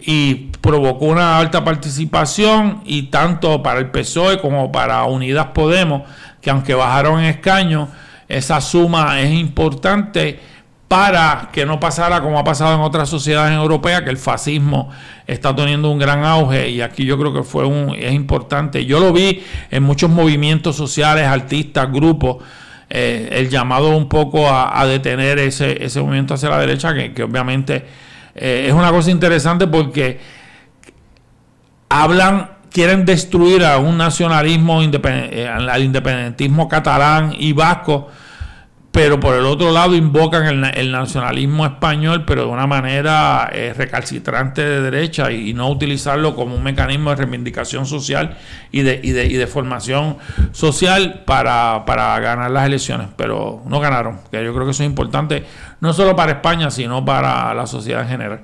y 0.01 0.51
provocó 0.61 1.07
una 1.07 1.39
alta 1.39 1.65
participación 1.65 2.83
y 2.85 3.05
tanto 3.05 3.63
para 3.63 3.81
el 3.81 3.91
PSOE 3.91 4.39
como 4.41 4.71
para 4.73 5.05
Unidas 5.05 5.49
Podemos, 5.55 6.03
que 6.41 6.51
aunque 6.51 6.75
bajaron 6.75 7.21
en 7.21 7.27
escaño, 7.27 7.89
esa 8.29 8.61
suma 8.61 9.21
es 9.21 9.33
importante 9.33 10.41
para 10.93 11.49
que 11.51 11.65
no 11.65 11.81
pasara 11.81 12.21
como 12.21 12.39
ha 12.39 12.45
pasado 12.45 12.75
en 12.75 12.83
otras 12.83 13.09
sociedades 13.09 13.57
europeas, 13.57 14.03
que 14.03 14.11
el 14.11 14.19
fascismo 14.19 14.91
está 15.27 15.57
teniendo 15.57 15.91
un 15.91 15.99
gran 15.99 16.23
auge 16.23 16.69
y 16.69 16.83
aquí 16.83 17.07
yo 17.07 17.19
creo 17.19 17.33
que 17.33 17.43
fue 17.43 17.65
un 17.65 17.95
es 17.99 18.13
importante. 18.13 18.85
Yo 18.85 19.01
lo 19.01 19.11
vi 19.11 19.43
en 19.71 19.85
muchos 19.85 20.11
movimientos 20.11 20.77
sociales, 20.77 21.27
artistas, 21.27 21.91
grupos, 21.91 22.45
eh, 22.91 23.27
el 23.33 23.49
llamado 23.49 23.97
un 23.97 24.07
poco 24.07 24.47
a, 24.51 24.85
detener 24.85 25.39
ese, 25.39 25.83
ese 25.83 25.99
movimiento 26.03 26.35
hacia 26.35 26.51
la 26.51 26.59
derecha, 26.59 26.93
que, 26.93 27.23
obviamente 27.23 27.87
eh, 28.35 28.67
es 28.69 28.75
una 28.75 28.91
cosa 28.91 29.11
interesante 29.11 29.67
porque 29.67 30.21
hablan, 31.89 32.51
quieren 32.71 33.07
destruir 33.07 33.65
a 33.65 33.79
un 33.79 33.97
nacionalismo, 33.97 34.83
eh, 34.83 35.49
al 35.49 35.83
independentismo 35.83 36.69
catalán 36.69 37.35
y 37.39 37.55
vasco, 37.55 38.11
pero 38.93 39.19
por 39.19 39.35
el 39.35 39.47
otro 39.47 39.73
lado 39.73 39.97
invocan 39.97 40.47
el, 40.47 40.61
na- 40.61 40.69
el 40.71 40.93
nacionalismo 40.93 41.65
español, 41.67 42.25
pero 42.27 42.43
de 42.43 42.49
una 42.49 42.67
manera 42.67 43.51
eh, 43.53 43.75
recalcitrante 43.77 44.63
de 44.63 44.81
derecha 44.83 45.33
y, 45.33 45.51
y 45.51 45.55
no 45.55 45.69
utilizarlo 45.71 46.37
como 46.37 46.55
un 46.55 46.63
mecanismo 46.63 47.11
de 47.11 47.17
reivindicación 47.17 47.87
social 47.87 48.37
y 48.71 48.83
de, 48.83 49.01
y 49.03 49.11
de, 49.13 49.25
y 49.27 49.33
de 49.33 49.47
formación 49.47 50.19
social 50.53 51.23
para, 51.25 51.85
para 51.87 52.21
ganar 52.21 52.51
las 52.51 52.67
elecciones, 52.67 53.09
pero 53.17 53.63
no 53.67 53.81
ganaron, 53.81 54.21
que 54.31 54.45
yo 54.45 54.53
creo 54.53 54.67
que 54.67 54.73
eso 54.73 54.83
es 54.83 54.89
importante, 54.91 55.45
no 55.81 55.93
solo 55.95 56.15
para 56.15 56.33
España, 56.33 56.71
sino 56.71 57.05
para 57.05 57.55
la 57.55 57.67
sociedad 57.67 58.03
en 58.03 58.09
general. 58.09 58.41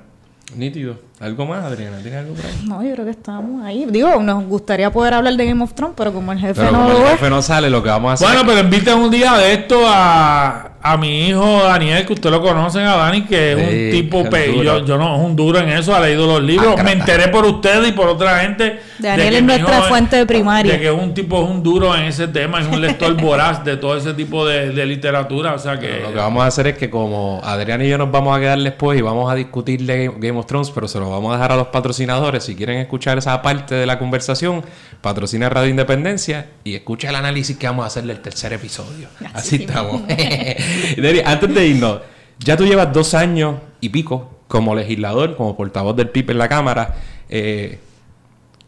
Nítido. 0.55 0.99
¿Algo 1.21 1.45
más, 1.45 1.65
Adriana? 1.65 1.97
¿Tienes 2.01 2.19
algo 2.21 2.33
por 2.33 2.45
ahí? 2.45 2.51
No, 2.65 2.81
yo 2.81 2.93
creo 2.93 3.03
que 3.05 3.11
estamos 3.11 3.65
ahí. 3.65 3.85
Digo, 3.89 4.21
nos 4.21 4.45
gustaría 4.45 4.89
poder 4.89 5.15
hablar 5.15 5.33
de 5.35 5.45
Game 5.45 5.61
of 5.61 5.73
Thrones, 5.73 5.95
pero 5.97 6.13
como 6.13 6.31
el 6.31 6.39
jefe 6.39 6.53
Pero 6.55 6.71
no 6.71 6.77
como 6.83 6.93
lo 6.93 6.99
el 7.05 7.11
jefe 7.11 7.29
no 7.29 7.41
sale, 7.41 7.69
lo 7.69 7.83
que 7.83 7.89
vamos 7.89 8.11
a 8.11 8.13
hacer... 8.13 8.27
Bueno, 8.27 8.43
pero 8.47 8.59
inviten 8.61 8.97
un 8.97 9.11
día 9.11 9.33
de 9.33 9.51
esto 9.51 9.81
a, 9.85 10.71
a 10.81 10.95
mi 10.97 11.27
hijo 11.27 11.61
Daniel, 11.63 12.05
que 12.05 12.13
usted 12.13 12.29
lo 12.31 12.41
conocen 12.41 12.83
a 12.85 12.95
Dani, 12.95 13.23
que 13.25 13.51
es 13.51 13.57
Sí, 13.59 13.85
un 13.85 13.91
tipo, 14.03 14.29
pe- 14.29 14.63
yo, 14.63 14.85
yo 14.85 14.97
no 14.97 15.17
es 15.17 15.21
un 15.21 15.35
duro 15.35 15.59
en 15.59 15.67
eso, 15.67 15.93
ha 15.93 15.99
leído 15.99 16.25
los 16.25 16.41
libros, 16.41 16.75
Ah, 16.79 16.83
me 16.83 16.93
enteré 16.93 17.27
por 17.27 17.43
ustedes 17.45 17.89
y 17.89 17.91
por 17.91 18.07
otra 18.07 18.39
gente. 18.39 18.79
Daniel 18.99 19.31
de 19.31 19.37
es 19.39 19.43
nuestra 19.43 19.77
hijo 19.79 19.87
fuente 19.89 20.15
de 20.15 20.25
primaria. 20.25 20.71
De 20.73 20.79
que 20.79 20.87
es 20.87 20.93
un 20.93 21.13
tipo, 21.13 21.43
es 21.43 21.49
un 21.49 21.61
duro 21.61 21.93
en 21.97 22.03
ese 22.03 22.29
tema, 22.29 22.61
es 22.61 22.67
un 22.67 22.79
lector 22.79 23.13
voraz 23.21 23.65
de 23.65 23.75
todo 23.75 23.97
ese 23.97 24.13
tipo 24.13 24.45
de, 24.47 24.69
de 24.69 24.85
literatura, 24.85 25.53
o 25.53 25.59
sea 25.59 25.77
que... 25.77 25.99
Lo 26.01 26.11
que 26.11 26.15
vamos 26.17 26.43
a 26.43 26.47
hacer 26.47 26.67
es 26.67 26.77
que 26.77 26.89
como 26.89 27.41
Adrián 27.43 27.81
y 27.81 27.89
yo 27.89 27.97
nos 27.97 28.09
vamos 28.09 28.37
a 28.37 28.39
quedar 28.39 28.57
después 28.59 28.97
y 28.97 29.01
vamos 29.01 29.29
a 29.29 29.35
discutir 29.35 29.85
de 29.85 30.09
Game 30.17 30.39
of 30.39 30.45
Thrones, 30.45 30.71
pero 30.71 30.87
se 30.87 30.97
lo 31.09 31.15
vamos 31.15 31.31
a 31.31 31.37
dejar 31.37 31.51
a 31.51 31.55
los 31.55 31.67
patrocinadores. 31.67 32.43
Si 32.43 32.55
quieren 32.55 32.77
escuchar 32.77 33.17
esa 33.17 33.41
parte 33.41 33.75
de 33.75 33.85
la 33.85 33.97
conversación, 33.99 34.63
patrocina 35.01 35.49
Radio 35.49 35.69
Independencia 35.69 36.47
y 36.63 36.75
escucha 36.75 37.09
el 37.09 37.15
análisis 37.15 37.57
que 37.57 37.67
vamos 37.67 37.83
a 37.83 37.87
hacer 37.87 38.03
del 38.05 38.19
tercer 38.19 38.53
episodio. 38.53 39.07
Así, 39.33 39.55
estamos. 39.57 40.01
Deri, 40.07 41.21
antes 41.25 41.53
de 41.53 41.67
irnos, 41.67 41.99
ya 42.39 42.55
tú 42.55 42.65
llevas 42.65 42.93
dos 42.93 43.13
años 43.13 43.55
y 43.81 43.89
pico 43.89 44.39
como 44.47 44.75
legislador, 44.75 45.35
como 45.35 45.55
portavoz 45.57 45.95
del 45.95 46.09
PIB 46.09 46.31
en 46.31 46.37
la 46.37 46.47
Cámara. 46.49 46.95
Eh, 47.29 47.79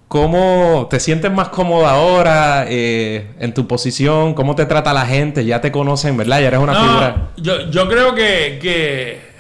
¿Cómo 0.08 0.88
te 0.90 1.00
sientes 1.00 1.32
más 1.32 1.48
cómodo 1.50 1.88
ahora 1.88 2.66
eh, 2.68 3.28
en 3.40 3.54
tu 3.54 3.66
posición? 3.66 4.34
¿Cómo 4.34 4.56
te 4.56 4.66
trata 4.66 4.92
la 4.92 5.06
gente? 5.06 5.46
Ya 5.46 5.62
te 5.62 5.72
conocen, 5.72 6.18
¿verdad? 6.18 6.42
Ya 6.42 6.48
eres 6.48 6.60
una 6.60 6.74
No, 6.74 6.80
figura. 6.82 7.30
yo, 7.38 7.70
yo 7.72 7.88
creo 7.88 8.14
que, 8.14 8.60
que 8.62 9.31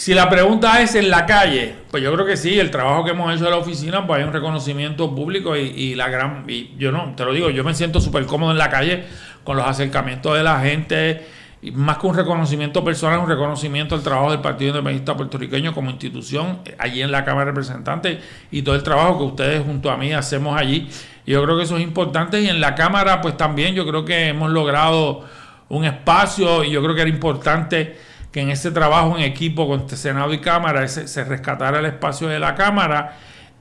si 0.00 0.14
la 0.14 0.30
pregunta 0.30 0.80
es 0.80 0.94
en 0.94 1.10
la 1.10 1.26
calle, 1.26 1.74
pues 1.90 2.02
yo 2.02 2.10
creo 2.14 2.24
que 2.24 2.38
sí, 2.38 2.58
el 2.58 2.70
trabajo 2.70 3.04
que 3.04 3.10
hemos 3.10 3.34
hecho 3.34 3.44
en 3.44 3.50
la 3.50 3.58
oficina, 3.58 4.06
pues 4.06 4.18
hay 4.18 4.26
un 4.26 4.32
reconocimiento 4.32 5.14
público 5.14 5.54
y, 5.54 5.60
y 5.60 5.94
la 5.94 6.08
gran, 6.08 6.44
y 6.48 6.74
yo 6.78 6.90
no, 6.90 7.12
te 7.14 7.22
lo 7.22 7.34
digo, 7.34 7.50
yo 7.50 7.64
me 7.64 7.74
siento 7.74 8.00
súper 8.00 8.24
cómodo 8.24 8.50
en 8.50 8.56
la 8.56 8.70
calle 8.70 9.04
con 9.44 9.58
los 9.58 9.66
acercamientos 9.66 10.34
de 10.34 10.42
la 10.42 10.58
gente, 10.60 11.26
y 11.60 11.70
más 11.72 11.98
que 11.98 12.06
un 12.06 12.16
reconocimiento 12.16 12.82
personal, 12.82 13.18
un 13.18 13.28
reconocimiento 13.28 13.94
al 13.94 14.02
trabajo 14.02 14.30
del 14.30 14.40
Partido 14.40 14.70
Independentista 14.70 15.18
Puertorriqueño 15.18 15.74
como 15.74 15.90
institución, 15.90 16.60
eh, 16.64 16.74
allí 16.78 17.02
en 17.02 17.12
la 17.12 17.22
Cámara 17.22 17.44
de 17.44 17.50
Representantes 17.50 18.20
y 18.50 18.62
todo 18.62 18.76
el 18.76 18.82
trabajo 18.82 19.18
que 19.18 19.24
ustedes 19.24 19.62
junto 19.62 19.90
a 19.90 19.98
mí 19.98 20.14
hacemos 20.14 20.58
allí. 20.58 20.88
Y 21.26 21.32
yo 21.32 21.44
creo 21.44 21.58
que 21.58 21.64
eso 21.64 21.76
es 21.76 21.82
importante 21.82 22.40
y 22.40 22.48
en 22.48 22.58
la 22.58 22.74
Cámara 22.74 23.20
pues 23.20 23.36
también 23.36 23.74
yo 23.74 23.86
creo 23.86 24.06
que 24.06 24.28
hemos 24.28 24.50
logrado 24.50 25.26
un 25.68 25.84
espacio 25.84 26.64
y 26.64 26.70
yo 26.70 26.82
creo 26.82 26.94
que 26.94 27.02
era 27.02 27.10
importante 27.10 28.08
que 28.32 28.40
en 28.40 28.50
ese 28.50 28.70
trabajo 28.70 29.16
en 29.16 29.24
equipo 29.24 29.66
con 29.68 29.80
este 29.80 29.96
Senado 29.96 30.32
y 30.32 30.38
Cámara 30.38 30.84
ese- 30.84 31.08
se 31.08 31.24
rescatara 31.24 31.80
el 31.80 31.86
espacio 31.86 32.28
de 32.28 32.38
la 32.38 32.54
Cámara 32.54 33.16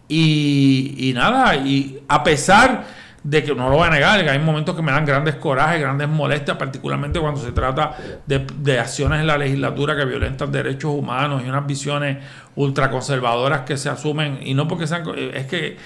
y, 0.07 1.11
nada, 1.15 1.55
y 1.55 1.99
a 2.07 2.23
pesar 2.23 2.83
de 3.21 3.43
que 3.43 3.53
no 3.53 3.69
lo 3.69 3.75
voy 3.75 3.87
a 3.87 3.91
negar, 3.91 4.23
que 4.23 4.29
hay 4.29 4.39
momentos 4.39 4.75
que 4.75 4.81
me 4.81 4.91
dan 4.91 5.05
grandes 5.05 5.35
corajes, 5.35 5.81
grandes 5.81 6.07
molestias, 6.07 6.55
particularmente 6.57 7.19
cuando 7.19 7.41
se 7.41 7.51
trata 7.51 7.95
de, 8.25 8.45
de 8.59 8.79
acciones 8.79 9.19
en 9.19 9.27
la 9.27 9.37
legislatura 9.37 9.95
que 9.95 10.05
violentan 10.05 10.51
derechos 10.51 10.91
humanos 10.95 11.43
y 11.45 11.49
unas 11.49 11.67
visiones 11.67 12.17
ultraconservadoras 12.55 13.61
que 13.61 13.75
se 13.77 13.89
asumen, 13.89 14.39
y 14.41 14.53
no 14.53 14.67
porque 14.67 14.87
sean, 14.87 15.03
es 15.33 15.45
que 15.47 15.77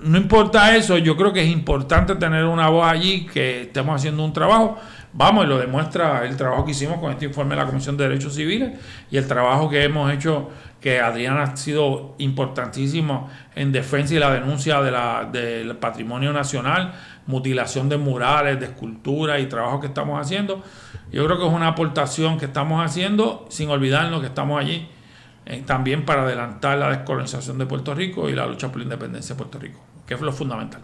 no 0.00 0.16
importa 0.18 0.76
eso, 0.76 0.98
yo 0.98 1.16
creo 1.16 1.32
que 1.32 1.42
es 1.42 1.48
importante 1.50 2.14
tener 2.16 2.44
una 2.44 2.68
voz 2.68 2.86
allí, 2.90 3.26
que 3.26 3.62
estemos 3.62 3.96
haciendo 3.96 4.24
un 4.24 4.32
trabajo. 4.32 4.78
Vamos, 5.12 5.46
y 5.46 5.48
lo 5.48 5.58
demuestra 5.58 6.26
el 6.26 6.36
trabajo 6.36 6.64
que 6.66 6.72
hicimos 6.72 6.98
con 6.98 7.10
este 7.10 7.24
informe 7.24 7.54
de 7.54 7.62
la 7.62 7.66
Comisión 7.66 7.96
de 7.96 8.08
Derechos 8.08 8.34
Civiles 8.34 8.78
y 9.10 9.16
el 9.16 9.26
trabajo 9.26 9.70
que 9.70 9.82
hemos 9.82 10.12
hecho, 10.12 10.50
que 10.80 11.00
Adriana 11.00 11.44
ha 11.44 11.56
sido 11.56 12.14
importantísimo 12.18 13.28
en 13.54 13.72
defensa 13.72 14.14
y 14.14 14.18
la 14.18 14.30
denuncia 14.30 14.82
de 14.82 14.90
la, 14.90 15.28
del 15.30 15.76
patrimonio 15.76 16.32
nacional, 16.32 16.94
mutilación 17.26 17.88
de 17.88 17.96
murales, 17.96 18.60
de 18.60 18.66
esculturas 18.66 19.40
y 19.40 19.46
trabajo 19.46 19.80
que 19.80 19.86
estamos 19.86 20.20
haciendo. 20.20 20.62
Yo 21.10 21.24
creo 21.24 21.38
que 21.38 21.46
es 21.46 21.52
una 21.52 21.68
aportación 21.68 22.38
que 22.38 22.44
estamos 22.44 22.84
haciendo 22.84 23.46
sin 23.48 23.70
olvidarnos 23.70 24.20
que 24.20 24.26
estamos 24.26 24.60
allí 24.60 24.88
eh, 25.46 25.62
también 25.66 26.04
para 26.04 26.22
adelantar 26.22 26.76
la 26.76 26.90
descolonización 26.90 27.56
de 27.56 27.64
Puerto 27.64 27.94
Rico 27.94 28.28
y 28.28 28.34
la 28.34 28.46
lucha 28.46 28.68
por 28.68 28.76
la 28.78 28.84
independencia 28.84 29.34
de 29.34 29.38
Puerto 29.38 29.58
Rico, 29.58 29.80
que 30.06 30.14
es 30.14 30.20
lo 30.20 30.32
fundamental. 30.32 30.82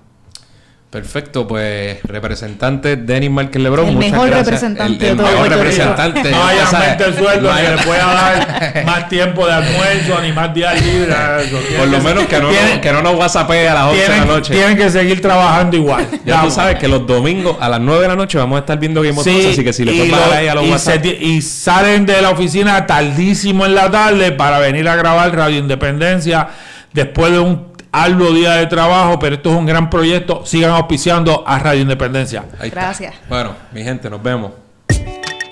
Perfecto, 0.95 1.49
pues 1.49 1.99
representante 2.05 2.95
Denis 2.95 3.29
Márquez 3.29 3.61
Lebrón. 3.61 3.89
El 3.89 3.95
muchas 3.97 4.11
mejor 4.13 4.29
gracias. 4.29 4.47
representante 4.47 5.05
el, 5.07 5.11
el 5.11 5.17
mejor 5.17 5.49
representante. 5.49 6.31
No 6.31 6.45
hay 6.47 6.57
ya 6.59 6.67
sabes, 6.67 6.89
aumento 6.93 7.11
de 7.11 7.19
sueldo, 7.19 7.51
no 7.51 7.57
ni 7.57 7.63
le 7.63 7.77
pueda 7.83 8.15
dar 8.15 8.85
más 8.87 9.09
tiempo 9.09 9.45
de 9.45 9.53
almuerzo, 9.55 10.21
ni 10.23 10.33
más 10.33 10.55
días 10.55 10.81
libres. 10.81 11.17
Por 11.79 11.89
lo 11.89 12.01
menos 12.01 12.25
que 12.27 12.41
no, 12.41 12.49
tienen- 12.49 12.81
que 12.81 12.93
no 12.93 13.03
nos 13.03 13.17
whatsappee 13.17 13.67
a 13.67 13.75
las 13.75 13.85
11 13.91 14.03
de 14.03 14.09
la 14.09 14.25
noche. 14.25 14.55
tienen 14.55 14.77
que 14.77 14.89
seguir 14.89 15.21
trabajando 15.21 15.77
igual. 15.77 16.07
Ya 16.25 16.43
tú 16.43 16.51
sabes 16.53 16.79
que 16.79 16.87
los 16.87 17.05
domingos 17.07 17.57
a 17.61 17.69
las 17.69 17.81
9 17.81 18.03
de 18.03 18.09
la 18.09 18.17
noche 18.17 18.39
vamos 18.39 18.57
a 18.57 18.61
estar 18.61 18.79
viendo 18.79 19.03
Game 19.03 19.19
of 19.19 19.25
Thrones, 19.25 19.47
así 19.47 19.65
que 19.65 19.73
si 19.73 19.85
le 19.85 19.93
y 19.95 19.97
puedes 19.97 20.13
bajar 20.13 20.33
ahí 20.33 20.47
a 20.47 20.55
los 20.55 20.65
y, 20.65 20.71
WhatsApp. 20.71 21.05
y 21.05 21.43
salen 21.43 22.07
de 22.07 22.23
la 22.23 22.31
oficina 22.31 22.87
tardísimo 22.87 23.67
en 23.67 23.75
la 23.75 23.91
tarde 23.91 24.31
para 24.31 24.61
venir 24.61 24.89
a 24.89 24.95
grabar 24.95 25.35
Radio 25.35 25.59
Independencia 25.59 26.47
después 26.93 27.33
de 27.33 27.41
un 27.41 27.74
arduo 27.95 28.33
día 28.33 28.55
de 28.55 28.67
trabajo, 28.67 29.19
pero 29.21 29.37
esto 29.37 29.51
es 29.51 29.57
un 29.57 29.67
gran 29.67 29.89
proyecto. 29.89 30.45
Sigan 30.45 30.73
auspiciando 30.73 31.45
a 31.47 31.59
Radio 31.61 31.83
Independencia. 31.83 32.45
Ahí 32.59 32.69
está. 32.69 32.83
Gracias. 32.83 33.15
Bueno, 33.29 33.55
mi 33.73 33.85
gente, 33.85 34.11
nos 34.11 34.21
vemos. 34.21 34.51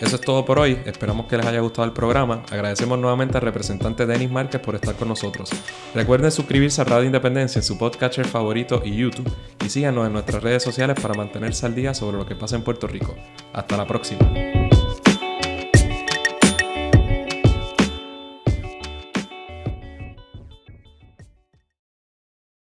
Eso 0.01 0.17
es 0.17 0.23
todo 0.23 0.45
por 0.45 0.59
hoy. 0.59 0.81
Esperamos 0.85 1.27
que 1.27 1.37
les 1.37 1.47
haya 1.47 1.61
gustado 1.61 1.85
el 1.87 1.93
programa. 1.93 2.43
Agradecemos 2.51 2.99
nuevamente 2.99 3.39
al 3.39 3.45
representante 3.45 4.05
Denis 4.05 4.29
Márquez 4.29 4.61
por 4.61 4.75
estar 4.75 4.97
con 4.97 5.07
nosotros. 5.07 5.51
Recuerden 5.95 6.33
suscribirse 6.33 6.81
a 6.81 6.85
Radio 6.85 7.07
Independencia 7.07 7.61
en 7.61 7.63
su 7.63 7.79
podcatcher 7.79 8.27
favorito 8.27 8.83
y 8.85 8.97
YouTube. 8.97 9.33
Y 9.65 9.69
síganos 9.69 10.05
en 10.09 10.13
nuestras 10.13 10.43
redes 10.43 10.65
sociales 10.65 10.99
para 11.01 11.15
mantenerse 11.15 11.67
al 11.67 11.77
día 11.77 11.95
sobre 11.95 12.17
lo 12.17 12.27
que 12.27 12.35
pasa 12.35 12.57
en 12.57 12.63
Puerto 12.63 12.89
Rico. 12.89 13.15
Hasta 13.53 13.77
la 13.77 13.87
próxima. 13.87 14.29